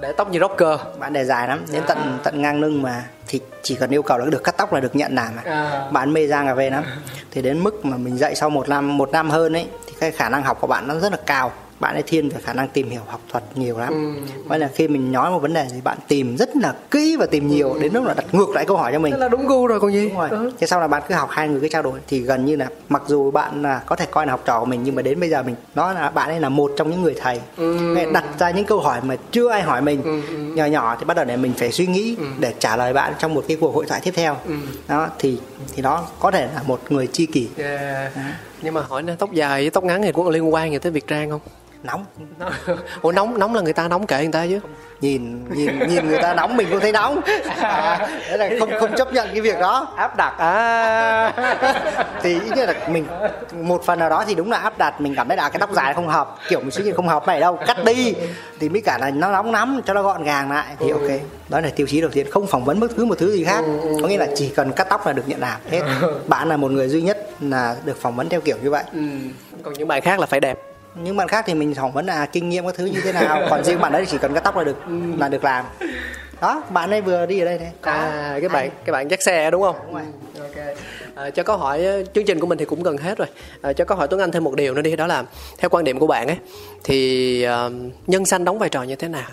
[0.00, 2.18] để tóc như rocker bạn để dài lắm đến tận à.
[2.22, 4.96] tận ngang lưng mà thì chỉ cần yêu cầu là được cắt tóc là được
[4.96, 5.88] nhận làm mà à.
[5.90, 6.84] bạn mê giang cà phê lắm
[7.30, 10.10] thì đến mức mà mình dạy sau một năm một năm hơn ấy thì cái
[10.10, 12.68] khả năng học của bạn nó rất là cao bạn ấy thiên về khả năng
[12.68, 14.32] tìm hiểu học thuật nhiều lắm ừ.
[14.44, 17.26] vậy là khi mình nói một vấn đề thì bạn tìm rất là kỹ và
[17.26, 17.80] tìm nhiều ừ.
[17.82, 19.80] đến lúc là đặt ngược lại câu hỏi cho mình Thế là đúng gu rồi
[19.80, 20.50] còn gì đúng rồi ừ.
[20.60, 22.68] thế sau là bạn cứ học hai người cứ trao đổi thì gần như là
[22.88, 25.20] mặc dù bạn là có thể coi là học trò của mình nhưng mà đến
[25.20, 27.94] bây giờ mình nói là bạn ấy là một trong những người thầy ừ.
[28.12, 30.20] đặt ra những câu hỏi mà chưa ai hỏi mình ừ.
[30.28, 30.36] ừ.
[30.36, 32.24] nhỏ nhỏ thì bắt đầu để mình phải suy nghĩ ừ.
[32.38, 34.54] để trả lời bạn trong một cái cuộc hội thoại tiếp theo ừ.
[34.88, 35.38] đó thì
[35.74, 38.12] thì đó có thể là một người chi kỷ yeah
[38.66, 41.06] nhưng mà hỏi tóc dài với tóc ngắn thì cũng liên quan gì tới việc
[41.06, 41.40] trang không?
[41.86, 42.04] Nóng.
[43.02, 44.60] Ủa nóng nóng là người ta nóng kệ người ta chứ.
[45.00, 47.20] Nhìn nhìn nhìn người ta nóng mình cũng thấy nóng.
[47.58, 49.88] À, đấy là không không chấp nhận cái việc đó.
[49.96, 51.32] Áp đặt à.
[52.22, 53.06] Thì ý nghĩa là mình
[53.60, 55.72] một phần nào đó thì đúng là áp đặt mình cảm thấy là cái tóc
[55.72, 58.14] dài không hợp kiểu mình suy nghĩ không hợp này đâu cắt đi.
[58.60, 61.20] Thì mới cả là nó nóng lắm cho nó gọn gàng lại thì ok.
[61.48, 63.64] Đó là tiêu chí đầu tiên không phỏng vấn bất cứ một thứ gì khác.
[64.02, 65.80] Có nghĩa là chỉ cần cắt tóc là được nhận làm hết.
[66.26, 68.84] Bạn là một người duy nhất là được phỏng vấn theo kiểu như vậy.
[68.92, 69.00] Ừ.
[69.62, 70.58] còn những bạn khác là phải đẹp
[71.02, 73.42] những bạn khác thì mình phỏng vấn là kinh nghiệm các thứ như thế nào?
[73.50, 74.76] Còn riêng bạn đấy chỉ cần cắt tóc là được
[75.18, 75.64] là được làm.
[76.40, 77.72] Đó bạn ấy vừa đi ở đây này.
[77.80, 77.90] Có.
[77.90, 79.76] à cái bạn cái bạn dắt xe đúng không?
[79.86, 80.02] Đúng rồi.
[80.34, 80.76] Ừ, ok.
[81.14, 83.28] À, cho câu hỏi chương trình của mình thì cũng gần hết rồi.
[83.62, 85.24] À, cho câu hỏi tuấn anh thêm một điều nữa đi đó là
[85.58, 86.36] theo quan điểm của bạn ấy
[86.84, 87.72] thì uh,
[88.06, 89.30] nhân xanh đóng vai trò như thế nào?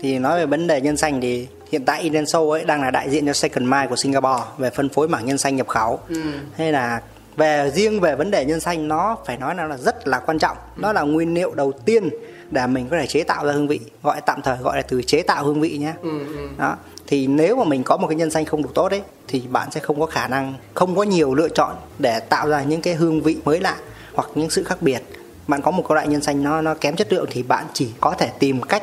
[0.00, 3.10] Thì nói về vấn đề nhân xanh thì hiện tại Indenso ấy đang là đại
[3.10, 6.00] diện cho Second Mile của Singapore về phân phối mảng nhân xanh nhập khẩu.
[6.08, 6.22] Ừ.
[6.56, 7.00] hay là
[7.40, 10.56] về riêng về vấn đề nhân xanh nó phải nói là rất là quan trọng.
[10.76, 12.10] Nó là nguyên liệu đầu tiên
[12.50, 15.02] để mình có thể chế tạo ra hương vị gọi tạm thời gọi là từ
[15.02, 15.92] chế tạo hương vị nhé.
[16.02, 16.48] Ừ, ừ.
[16.58, 16.76] đó
[17.06, 19.70] thì nếu mà mình có một cái nhân xanh không đủ tốt đấy thì bạn
[19.70, 22.94] sẽ không có khả năng không có nhiều lựa chọn để tạo ra những cái
[22.94, 23.76] hương vị mới lạ
[24.14, 25.02] hoặc những sự khác biệt.
[25.48, 27.90] Bạn có một cái loại nhân xanh nó nó kém chất lượng thì bạn chỉ
[28.00, 28.82] có thể tìm cách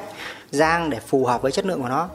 [0.51, 2.10] rang để phù hợp với chất lượng của nó.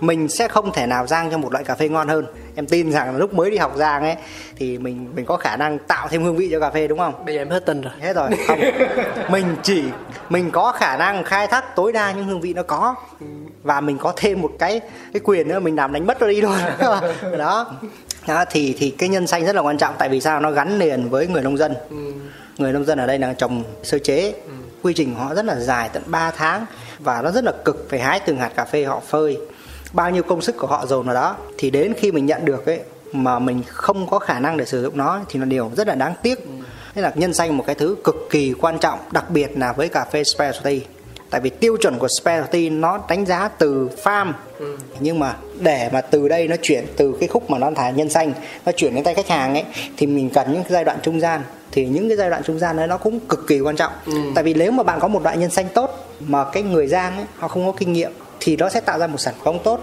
[0.00, 2.92] Mình sẽ không thể nào rang cho một loại cà phê ngon hơn em tin
[2.92, 4.16] rằng là lúc mới đi học rang ấy
[4.56, 7.24] thì mình mình có khả năng tạo thêm hương vị cho cà phê đúng không?
[7.24, 7.92] Bây giờ em hết tin rồi.
[8.00, 8.30] Hết rồi.
[8.46, 8.60] Không.
[9.28, 9.82] Mình chỉ
[10.28, 12.94] mình có khả năng khai thác tối đa những hương vị nó có.
[13.62, 14.80] Và mình có thêm một cái
[15.12, 16.56] cái quyền nữa mình làm đánh mất nó đi luôn
[17.38, 17.66] đó.
[18.26, 20.40] Đó thì thì cái nhân xanh rất là quan trọng tại vì sao?
[20.40, 21.74] Nó gắn liền với người nông dân.
[22.58, 24.34] Người nông dân ở đây là trồng sơ chế.
[24.82, 26.66] Quy trình họ rất là dài tận 3 tháng.
[26.98, 29.38] Và nó rất là cực phải hái từng hạt cà phê họ phơi
[29.94, 32.66] bao nhiêu công sức của họ dồn vào đó thì đến khi mình nhận được
[32.66, 32.80] ấy
[33.12, 35.94] mà mình không có khả năng để sử dụng nó thì là điều rất là
[35.94, 36.38] đáng tiếc.
[36.94, 39.88] Nên là nhân xanh một cái thứ cực kỳ quan trọng đặc biệt là với
[39.88, 40.80] cà phê specialty
[41.30, 44.32] tại vì tiêu chuẩn của specialty nó đánh giá từ farm.
[45.00, 48.10] Nhưng mà để mà từ đây nó chuyển từ cái khúc mà nó thả nhân
[48.10, 48.32] xanh
[48.66, 49.64] nó chuyển đến tay khách hàng ấy
[49.96, 51.42] thì mình cần những cái giai đoạn trung gian.
[51.72, 53.92] Thì những cái giai đoạn trung gian đấy nó cũng cực kỳ quan trọng.
[54.34, 57.16] Tại vì nếu mà bạn có một loại nhân xanh tốt mà cái người giang
[57.16, 58.12] ấy họ không có kinh nghiệm
[58.44, 59.80] thì nó sẽ tạo ra một sản phẩm tốt.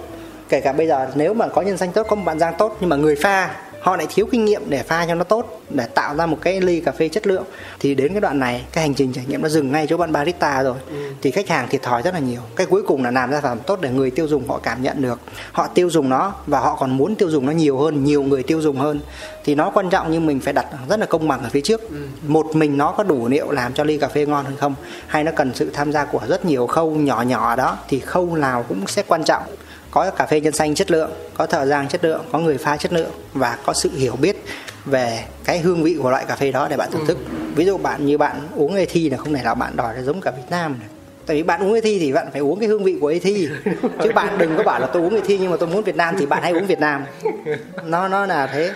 [0.50, 2.78] Kể cả bây giờ nếu mà có nhân danh tốt, có một bạn giang tốt
[2.80, 5.86] nhưng mà người pha họ lại thiếu kinh nghiệm để pha cho nó tốt để
[5.86, 7.44] tạo ra một cái ly cà phê chất lượng.
[7.80, 10.12] Thì đến cái đoạn này cái hành trình trải nghiệm nó dừng ngay chỗ bạn
[10.12, 10.76] barista rồi.
[11.22, 12.42] Thì khách hàng thiệt thòi rất là nhiều.
[12.56, 14.84] Cái cuối cùng là làm ra sản phẩm tốt để người tiêu dùng họ cảm
[14.84, 15.20] nhận được.
[15.52, 18.44] Họ tiêu dùng nó và họ còn muốn tiêu dùng nó nhiều hơn nhiều người
[18.44, 19.00] tiêu dùng hơn.
[19.44, 21.82] Thì nó quan trọng nhưng mình phải đặt rất là công bằng ở phía trước.
[22.28, 24.76] Một mình nó có đủ liệu làm cho ly cà phê ngon hơn không?
[25.08, 28.36] Hay nó cần sự tham gia của rất nhiều khâu nhỏ nhỏ đó thì khâu
[28.36, 29.44] nào cũng sẽ quan trọng
[29.92, 32.78] có cà phê nhân xanh chất lượng có thợ rang chất lượng có người pha
[32.78, 34.44] chất lượng và có sự hiểu biết
[34.86, 37.18] về cái hương vị của loại cà phê đó để bạn thưởng thức.
[37.56, 40.02] Ví dụ bạn như bạn uống ê thi là không thể nào bạn đòi là
[40.02, 40.90] giống cả Việt Nam này
[41.26, 43.20] tại vì bạn uống ê thi thì bạn phải uống cái hương vị của ê
[43.20, 43.48] thi.
[44.04, 45.96] Chứ bạn đừng có bảo là tôi uống ê thi nhưng mà tôi muốn Việt
[45.96, 47.06] Nam thì bạn hãy uống Việt Nam.
[47.86, 48.72] Nó nó là thế.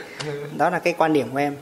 [0.58, 1.56] Đó là cái quan điểm của em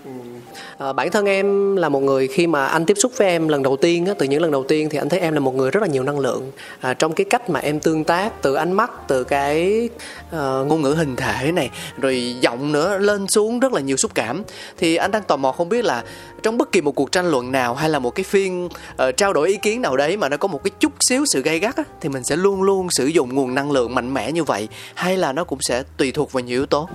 [0.78, 3.64] À, bản thân em là một người khi mà anh tiếp xúc với em lần
[3.64, 5.72] đầu tiên á, từ những lần đầu tiên thì anh thấy em là một người
[5.72, 6.52] rất là nhiều năng lượng.
[6.80, 9.90] À, trong cái cách mà em tương tác từ ánh mắt từ cái
[10.28, 14.12] uh, ngôn ngữ hình thể này rồi giọng nữa lên xuống rất là nhiều xúc
[14.16, 14.44] cảm.
[14.78, 16.04] Thì anh đang tò mò không biết là
[16.44, 19.34] trong bất kỳ một cuộc tranh luận nào hay là một cái phiên uh, trao
[19.34, 21.78] đổi ý kiến nào đấy mà nó có một cái chút xíu sự gay gắt
[21.78, 24.68] á, thì mình sẽ luôn luôn sử dụng nguồn năng lượng mạnh mẽ như vậy
[24.94, 26.90] hay là nó cũng sẽ tùy thuộc vào nhiều yếu tố?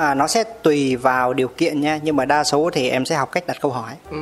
[0.00, 3.14] À, nó sẽ tùy vào điều kiện nha nhưng mà đa số thì em sẽ
[3.16, 4.16] học cách đặt câu hỏi ừ.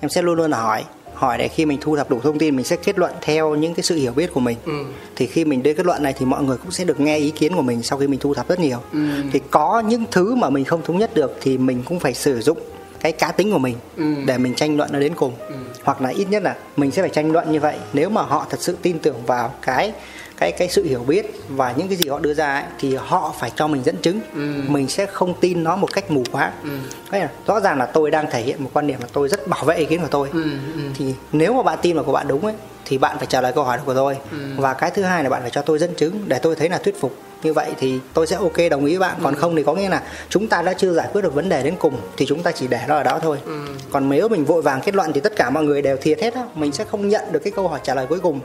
[0.00, 2.56] em sẽ luôn luôn là hỏi hỏi để khi mình thu thập đủ thông tin
[2.56, 4.72] mình sẽ kết luận theo những cái sự hiểu biết của mình Ừ.
[5.16, 7.30] thì khi mình đưa kết luận này thì mọi người cũng sẽ được nghe ý
[7.30, 8.98] kiến của mình sau khi mình thu thập rất nhiều Ừ.
[9.32, 12.40] thì có những thứ mà mình không thống nhất được thì mình cũng phải sử
[12.40, 12.58] dụng
[13.00, 14.04] cái cá tính của mình Ừ.
[14.26, 15.32] để mình tranh luận nó đến cùng
[15.84, 18.46] hoặc là ít nhất là mình sẽ phải tranh luận như vậy nếu mà họ
[18.50, 19.92] thật sự tin tưởng vào cái
[20.38, 23.34] cái cái sự hiểu biết và những cái gì họ đưa ra ấy, thì họ
[23.38, 24.20] phải cho mình dẫn chứng.
[24.68, 26.52] Mình sẽ không tin nó một cách mù quáng.
[27.10, 29.64] Là rõ ràng là tôi đang thể hiện một quan điểm là tôi rất bảo
[29.64, 30.28] vệ ý kiến của tôi.
[30.94, 32.54] Thì nếu mà bạn tin vào của bạn đúng ấy
[32.84, 34.16] thì bạn phải trả lời câu hỏi của tôi.
[34.56, 36.78] Và cái thứ hai là bạn phải cho tôi dẫn chứng để tôi thấy là
[36.78, 37.14] thuyết phục.
[37.42, 39.20] Như vậy thì tôi sẽ ok đồng ý với bạn.
[39.22, 41.62] Còn không thì có nghĩa là chúng ta đã chưa giải quyết được vấn đề
[41.62, 43.38] đến cùng thì chúng ta chỉ để nó ở đó thôi.
[43.90, 46.34] Còn nếu mình vội vàng kết luận thì tất cả mọi người đều thiệt hết
[46.34, 48.40] á mình sẽ không nhận được cái câu hỏi trả lời cuối cùng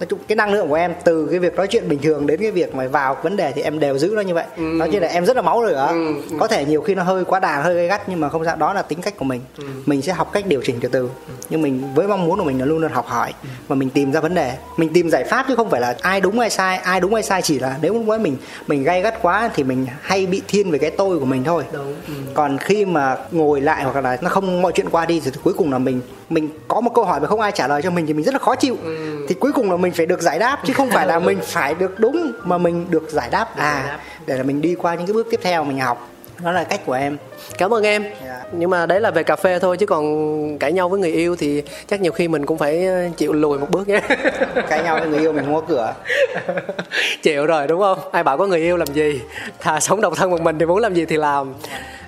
[0.00, 2.40] nói chung cái năng lượng của em từ cái việc nói chuyện bình thường đến
[2.40, 4.44] cái việc mà vào vấn đề thì em đều giữ nó như vậy.
[4.56, 5.92] Nói chung là em rất là máu lửa
[6.38, 8.56] có thể nhiều khi nó hơi quá đà hơi gay gắt nhưng mà không sao
[8.56, 9.40] đó là tính cách của mình.
[9.86, 11.10] Mình sẽ học cách điều chỉnh từ từ.
[11.50, 13.32] Nhưng mình với mong muốn của mình là luôn luôn học hỏi
[13.68, 14.52] và mình tìm ra vấn đề.
[14.76, 17.22] Mình tìm giải pháp chứ không phải là ai đúng ai sai ai đúng ai
[17.22, 18.36] sai chỉ là nếu với mình
[18.66, 21.64] mình gay gắt quá thì mình hay bị thiên về cái tôi của mình thôi.
[22.34, 25.54] Còn khi mà ngồi lại hoặc là nó không mọi chuyện qua đi thì cuối
[25.54, 28.06] cùng là mình mình có một câu hỏi mà không ai trả lời cho mình
[28.06, 28.76] thì mình rất là khó chịu.
[29.28, 31.74] Thì cuối cùng là mình phải được giải đáp chứ không phải là mình phải
[31.74, 33.56] được đúng mà mình được giải đáp.
[33.56, 36.10] À để là mình đi qua những cái bước tiếp theo mình học.
[36.44, 37.16] Đó là cách của em.
[37.58, 38.04] Cảm ơn em.
[38.26, 38.42] Dạ.
[38.52, 41.36] nhưng mà đấy là về cà phê thôi chứ còn cãi nhau với người yêu
[41.36, 44.00] thì chắc nhiều khi mình cũng phải ờ, chịu lùi một bước nhé.
[44.68, 45.94] Cãi nhau với người yêu mình không có cửa.
[47.22, 47.98] Chịu rồi đúng không?
[48.12, 49.20] Ai bảo có người yêu làm gì?
[49.60, 51.54] Thà sống độc thân một mình thì muốn làm gì thì làm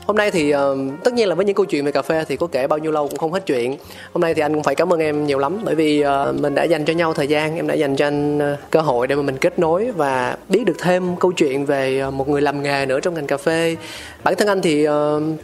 [0.09, 0.59] hôm nay thì uh,
[1.05, 2.93] tất nhiên là với những câu chuyện về cà phê thì có kể bao nhiêu
[2.93, 3.77] lâu cũng không hết chuyện.
[4.13, 6.55] Hôm nay thì anh cũng phải cảm ơn em nhiều lắm bởi vì uh, mình
[6.55, 9.15] đã dành cho nhau thời gian em đã dành cho anh uh, cơ hội để
[9.15, 12.63] mà mình kết nối và biết được thêm câu chuyện về uh, một người làm
[12.63, 13.77] nghề nữa trong ngành cà phê.
[14.25, 14.93] Bản thân anh thì uh,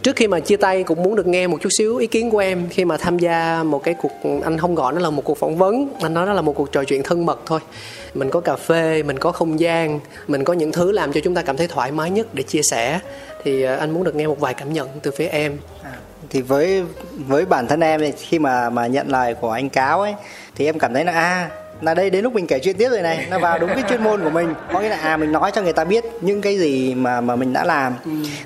[0.03, 2.39] trước khi mà chia tay cũng muốn được nghe một chút xíu ý kiến của
[2.39, 4.11] em khi mà tham gia một cái cuộc
[4.43, 6.71] anh không gọi nó là một cuộc phỏng vấn anh nói nó là một cuộc
[6.71, 7.59] trò chuyện thân mật thôi.
[8.13, 11.35] Mình có cà phê mình có không gian mình có những thứ làm cho chúng
[11.35, 12.99] ta cảm thấy thoải mái nhất để chia sẻ
[13.45, 15.57] thì ờ, anh muốn được nghe một vài cảm nhận từ phía em.
[16.29, 16.83] Thì với
[17.27, 20.13] với bản thân em thì khi mà mà nhận lời của anh cáo ấy
[20.55, 21.49] thì em cảm thấy là à
[21.81, 24.03] là đây đến lúc mình kể chuyện tiếp rồi này nó vào đúng cái chuyên
[24.03, 24.53] môn của mình.
[24.73, 27.35] Có nghĩa là à mình nói cho người ta biết những cái gì mà mà
[27.35, 27.93] mình đã làm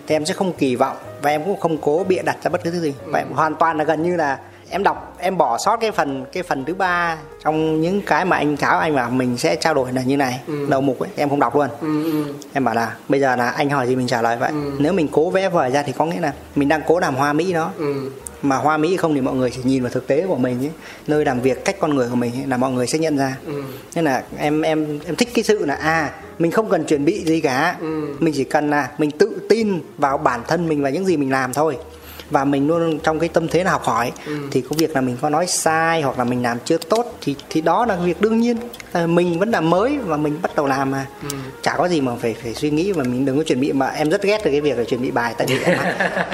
[0.08, 2.64] thì em sẽ không kỳ vọng và em cũng không cố bịa đặt ra bất
[2.64, 2.94] cứ thứ gì.
[3.06, 4.38] Và em hoàn toàn là gần như là
[4.70, 8.38] em đọc em bỏ sót cái phần cái phần thứ ba trong những cái mà
[8.38, 10.68] anh cáo anh bảo mình sẽ trao đổi là như này Ừ.
[10.70, 11.68] đầu mục ấy em không đọc luôn.
[12.54, 14.52] Em bảo là bây giờ là anh hỏi gì mình trả lời vậy?
[14.80, 17.34] Nếu mình cố vẽ vời ra thì có nghĩa là mình đang cố làm hoa
[17.34, 17.72] mỹ nó
[18.42, 20.72] mà hoa mỹ không thì mọi người chỉ nhìn vào thực tế của mình ấy,
[21.08, 23.36] nơi làm việc cách con người của mình ấy, là mọi người sẽ nhận ra.
[23.96, 27.24] Nên là em em em thích cái sự là à mình không cần chuẩn bị
[27.26, 27.76] gì cả.
[28.20, 31.32] Mình chỉ cần là mình tự tin vào bản thân mình và những gì mình
[31.32, 31.78] làm thôi
[32.30, 34.12] và mình luôn trong cái tâm thế là học hỏi.
[34.52, 37.36] Thì có việc là mình có nói sai hoặc là mình làm chưa tốt thì
[37.50, 38.58] thì đó là việc đương nhiên.
[38.92, 41.06] Tại mình vẫn là mới và mình bắt đầu làm mà.
[41.62, 43.88] Chả có gì mà phải phải suy nghĩ và mình đừng có chuẩn bị mà
[43.88, 45.34] em rất ghét được cái việc là chuẩn bị bài.
[45.38, 45.60] Tại vì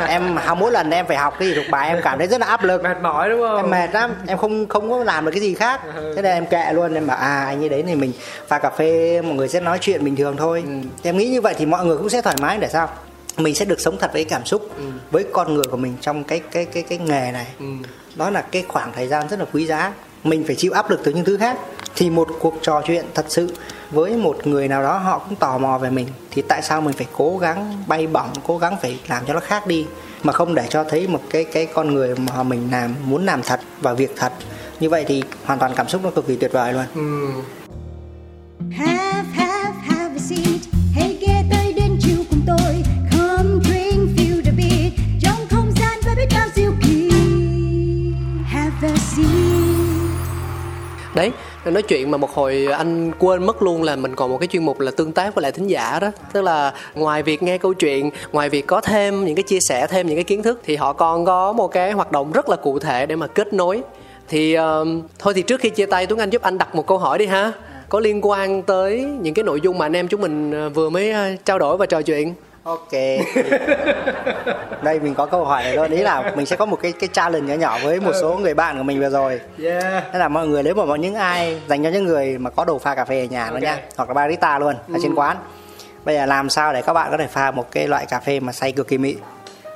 [0.07, 2.41] em, em mỗi lần em phải học cái gì thuộc bài em cảm thấy rất
[2.41, 2.83] là áp lực.
[2.83, 3.57] Mệt mỏi đúng không?
[3.57, 5.81] Em mệt lắm em không không có làm được cái gì khác.
[6.15, 8.11] Thế nên em kệ luôn em bảo à anh như đấy thì mình
[8.47, 10.63] pha cà phê mọi người sẽ nói chuyện bình thường thôi.
[11.03, 12.89] Em nghĩ như vậy thì mọi người cũng sẽ thoải mái để sao
[13.38, 14.69] mình sẽ được sống thật với cái cảm xúc
[15.11, 17.47] với con người của mình trong cái cái cái cái nghề này.
[18.15, 19.93] Đó là cái khoảng thời gian rất là quý giá.
[20.23, 21.57] Mình phải chịu áp lực từ những thứ khác.
[21.95, 23.53] Thì một cuộc trò chuyện thật sự
[23.91, 26.07] với một người nào đó họ cũng tò mò về mình.
[26.31, 29.39] Thì tại sao mình phải cố gắng bay bổng cố gắng phải làm cho nó
[29.39, 29.86] khác đi?
[30.23, 33.41] Mà không để cho thấy một cái cái con người mà mình làm muốn làm
[33.41, 34.31] thật và việc thật.
[34.79, 36.86] Như vậy thì hoàn toàn cảm xúc nó cực kỳ tuyệt vời luôn.
[38.71, 39.14] Have,
[51.16, 51.32] đấy
[51.66, 54.66] nói chuyện mà một hồi anh quên mất luôn là mình còn một cái chuyên
[54.66, 56.11] mục là tương tác với lại thính giả đó.
[56.34, 59.88] Tức là ngoài việc nghe câu chuyện ngoài việc có thêm những cái chia sẻ
[59.88, 62.55] thêm những cái kiến thức thì họ còn có một cái hoạt động rất là
[62.55, 63.82] cụ thể để mà kết nối.
[64.28, 64.88] Thì uh,
[65.20, 67.26] thôi thì trước khi chia tay Tuấn Anh giúp anh đặt một câu hỏi đi
[67.26, 67.51] ha.
[67.89, 70.89] Có liên quan tới những cái nội dung mà anh em chúng mình ờ, vừa
[70.89, 72.34] mới ờ, trao đổi và trò chuyện?
[72.66, 72.91] Ok.
[74.84, 75.91] Đây mình có câu hỏi này luôn.
[75.91, 78.53] Ý là mình sẽ có một cái cái challenge nhỏ nhỏ với một số người
[78.53, 79.39] bạn của mình vừa rồi.
[79.63, 80.03] Yeah.
[80.13, 82.66] Thế là mọi người nếu mà mọi những ai dành cho những người mà có
[82.66, 83.63] đồ pha cà phê ở nhà nữa Ok.
[83.63, 85.38] nha hoặc là barista luôn ở trên quán
[86.05, 88.39] bây giờ làm sao để các bạn có thể pha một cái loại cà phê
[88.39, 89.18] mà xay cực kỳ mịn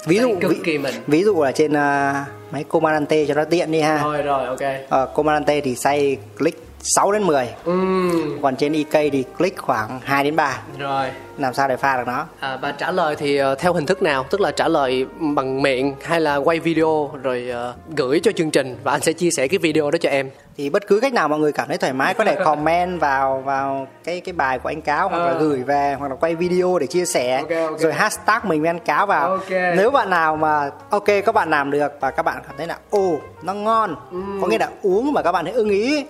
[0.05, 0.93] ví dụ cực ví, kỳ mịn.
[1.07, 4.03] ví dụ là trên à, máy Comandante cho nó tiện đi ha.
[4.03, 4.59] Rồi rồi ok.
[4.89, 9.99] Ờ, Comandante thì xay click 6 đến 10 Ừm, còn trên EK thì click khoảng
[10.03, 11.07] 2 đến 3 rồi.
[11.37, 12.25] Làm sao để pha được nó?
[12.39, 14.25] À, và trả lời thì ờ, theo hình thức nào?
[14.29, 18.51] Tức là trả lời bằng miệng hay là quay video rồi ờ, gửi cho chương
[18.51, 18.75] trình?
[18.83, 20.29] Và anh sẽ chia sẻ cái video đó cho em.
[20.57, 23.41] thì bất cứ cách nào mọi người cảm thấy thoải mái có thể comment vào
[23.45, 25.39] vào cái cái bài của anh cáo hoặc là Ờ.
[25.39, 27.37] gửi về hoặc là quay video để chia sẻ.
[27.37, 27.79] Ok, ok.
[27.79, 29.29] rồi hashtag mình với anh cáo vào.
[29.29, 29.49] Ok.
[29.49, 32.77] nếu bạn nào mà ok các bạn làm được và các bạn cảm thấy là
[32.89, 33.95] ồ nó ngon.
[34.41, 36.05] Có nghĩa là uống mà các bạn thấy ưng ý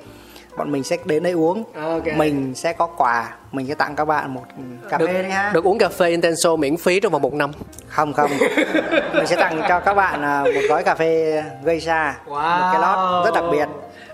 [0.60, 1.64] bọn mình sẽ đến đây uống.
[1.76, 2.04] Ok.
[2.16, 3.36] mình sẽ có quà.
[3.52, 4.44] Mình sẽ tặng các bạn một
[4.90, 7.34] cà được, phê đấy ha được uống cà phê Intenso miễn phí trong vòng một
[7.34, 7.52] năm.
[7.88, 8.32] không không.
[9.14, 12.18] Mình sẽ tặng cho các bạn à, một gói cà phê gây ra.
[12.26, 13.68] Một cái lót rất đặc biệt.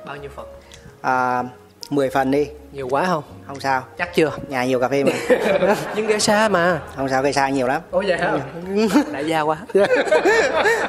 [0.05, 0.45] Bao nhiêu phần?
[1.01, 1.43] à,
[1.89, 3.23] 10 phần đi Nhiều quá không?
[3.47, 4.32] không sao Chắc chưa?
[4.49, 5.11] nhà nhiều cà phê mà
[5.95, 6.80] Nhưng ghê xa mà.
[6.95, 8.32] không sao gây xa nhiều lắm Ủa vậy hả?
[9.11, 9.57] Đại gia quá.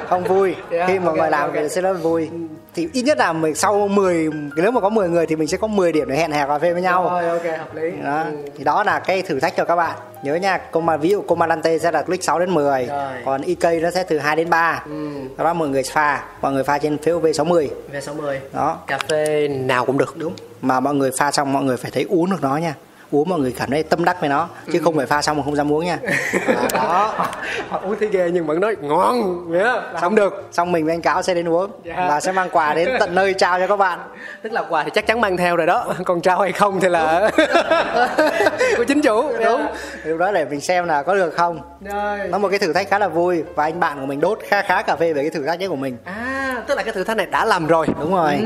[0.09, 1.53] không vui Yeah, khi mà ok, mọi làm ok.
[1.55, 2.29] thì sẽ rất vui
[2.75, 5.57] thì ít nhất là mình sau 10 nếu mà có 10 người thì mình sẽ
[5.57, 7.91] có 10 điểm để hẹn hò cà phê với nhau Rồi ok hợp lý.
[8.03, 8.23] đó.
[8.57, 11.77] thì đó là cái thử thách cho các bạn nhớ nha Coma, ví dụ Comandante
[11.79, 13.11] sẽ là click 6 đến 10 Rồi.
[13.25, 15.43] còn EK nó sẽ từ 2 đến 3 Ừ.
[15.43, 18.39] bạn mọi người pha mọi người pha trên POV 60 Về 60.
[18.53, 20.17] đó Cà phê nào cũng được.
[20.17, 22.75] đúng mà mọi người pha xong mọi người phải thấy uống được nó nha
[23.11, 25.43] uống mọi người cảm thấy tâm đắc với nó chứ không phải pha xong mà
[25.43, 25.97] không dám uống nha.
[26.47, 27.13] À, đó.
[27.69, 29.45] Họ uống thấy ghê nhưng vẫn nói ngon.
[29.51, 30.47] Nghĩa là không được.
[30.51, 31.71] xong mình với anh cáo sẽ đến uống.
[31.83, 32.05] Dạ.
[32.09, 33.99] và sẽ mang quà đến tận nơi trao cho các bạn.
[34.41, 35.93] Tức là quà thì chắc chắn mang theo rồi đó.
[36.05, 37.31] Còn trao hay không thì là
[38.77, 39.29] của chính chủ.
[39.45, 39.61] đúng.
[40.05, 41.59] điều đó để mình xem là có được không.
[41.81, 42.19] Rồi.
[42.29, 44.61] nó một cái thử thách khá là vui và anh bạn của mình đốt khá
[44.61, 45.97] khá cà phê về cái thử thách đấy của mình.
[46.03, 47.87] À, tức là cái thử thách này đã làm rồi.
[47.99, 48.37] đúng rồi.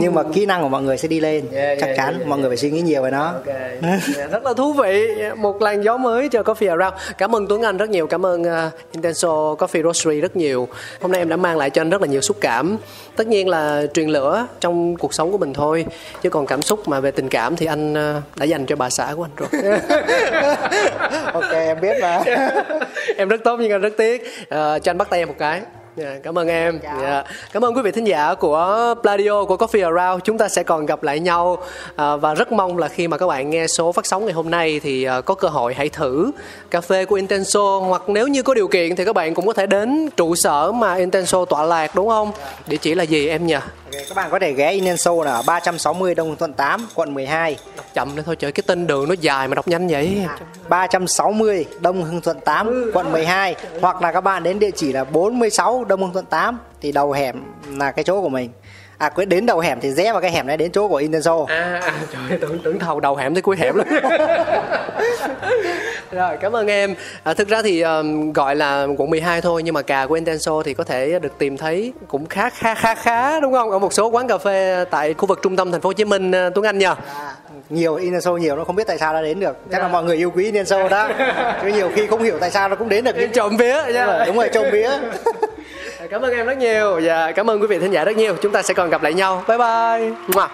[0.00, 1.44] Nhưng mà kỹ năng của mọi người sẽ đi lên.
[1.52, 3.24] Yeah, chắc yeah, chắn yeah, yeah, mọi người phải suy nghĩ nhiều về nó.
[3.24, 3.46] Ok,
[4.16, 5.14] Dạ, rất là thú vị.
[5.36, 6.94] Một làn gió mới cho Coffee Around.
[7.18, 10.68] Cảm ơn Tuấn Anh rất nhiều cảm ơn uh, Intenso Coffee Roastery rất nhiều.
[11.00, 12.76] Hôm nay em đã mang lại cho anh rất là nhiều xúc cảm.
[13.16, 15.86] Tất nhiên là truyền lửa trong cuộc sống của mình thôi
[16.22, 18.90] chứ còn cảm xúc mà về tình cảm thì anh uh, đã dành cho bà
[18.90, 19.76] xã của anh rồi.
[21.32, 22.22] Ok em biết mà.
[23.16, 24.22] Em rất tốt nhưng anh rất tiếc.
[24.48, 25.62] Ờ, cho anh bắt tay em một cái
[26.00, 26.80] Dạ, cảm ơn em.
[26.82, 27.24] Dạ.
[27.52, 30.24] cảm ơn quý vị thính giả của Pladio của Coffee Around.
[30.24, 31.58] Chúng ta sẽ còn gặp lại nhau
[31.96, 34.50] à, và rất mong là khi mà các bạn nghe số phát sóng ngày hôm
[34.50, 36.30] nay thì à, có cơ hội hãy thử
[36.70, 39.52] cà phê của Intenso hoặc nếu như có điều kiện thì các bạn cũng có
[39.52, 42.32] thể đến trụ sở mà Intenso tọa lạc đúng không?
[42.66, 43.54] Địa chỉ là gì em nhỉ?
[43.54, 47.56] Ok, các bạn có thể ghé Inenso là ở 360 Đông Thuận 8 quận 12
[47.76, 50.26] đọc chậm nữa thôi trời cái tên đường nó dài mà đọc nhanh vậy.
[50.68, 55.04] 360 Đông Hưng Thuận 8 quận 12 hoặc là các bạn đến địa chỉ là
[55.04, 57.42] 46 Đông Hưng Thuận 8 thì đầu hẻm
[57.78, 58.50] là cái chỗ của mình.
[58.98, 61.44] À quyết đến đầu hẻm thì rẽ vào cái hẻm này đến chỗ của Intenso
[61.48, 63.86] à, à trời ơi, tưởng tưởng thầu đầu hẻm tới cuối hẻm luôn.
[66.10, 66.94] Rồi cảm ơn em.
[67.22, 70.62] À, thực ra thì um, gọi là quận 12 thôi nhưng mà cà của Intenso
[70.62, 73.70] thì có thể được tìm thấy cũng khá khá khá khá đúng không?
[73.70, 76.04] Ở một số quán cà phê tại khu vực trung tâm thành phố Hồ Chí
[76.04, 76.94] Minh uh, Tuấn Anh nhờ.
[77.14, 77.34] À,
[77.70, 79.56] nhiều Intenso nhiều nó không biết tại sao nó đến được.
[79.72, 81.08] Chắc là mọi người yêu quý Intenso đó.
[81.62, 84.36] Chứ nhiều khi không hiểu tại sao nó cũng đến được trộm vía nha đúng
[84.36, 84.90] rồi trộm vía
[86.06, 87.00] cảm ơn em rất nhiều.
[87.02, 88.36] Và cảm ơn quý vị thính giả rất nhiều.
[88.42, 89.44] Chúng ta sẽ còn gặp lại nhau.
[89.48, 90.12] Bye bye.
[90.34, 90.46] Mua.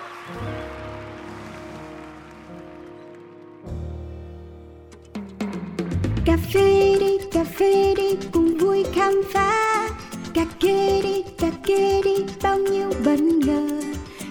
[6.27, 9.89] cà phê đi, cà phê đi, cùng vui khám phá.
[10.35, 13.81] Cà kê đi, cà kê đi, bao nhiêu bất ngờ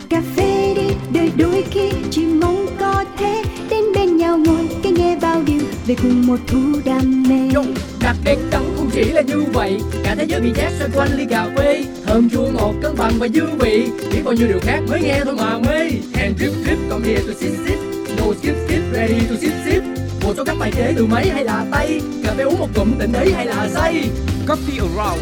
[0.09, 3.43] cà phê đi đời đôi khi chỉ mong có thế.
[3.69, 7.61] Đến bên nhau ngồi cái nghe bao điều về cùng một thú đam mê.
[8.01, 11.17] Đặc biệt đắng không chỉ là như vậy cả thế giới bị chát xoay quanh
[11.17, 11.85] ly cà phê.
[12.05, 15.21] Thơm chua ngọt cân bằng và dư vị biết bao nhiêu điều khác mới nghe
[15.25, 15.79] thôi mà mê.
[16.13, 17.79] And drip drip come here to sip sip.
[18.17, 19.83] No skip skip ready to sip sip.
[20.23, 22.91] Một số các bài chế từ máy hay là tay cà phê uống một ngụm
[22.99, 24.09] tỉnh ấy hay là say.
[24.47, 25.21] Coffee Around,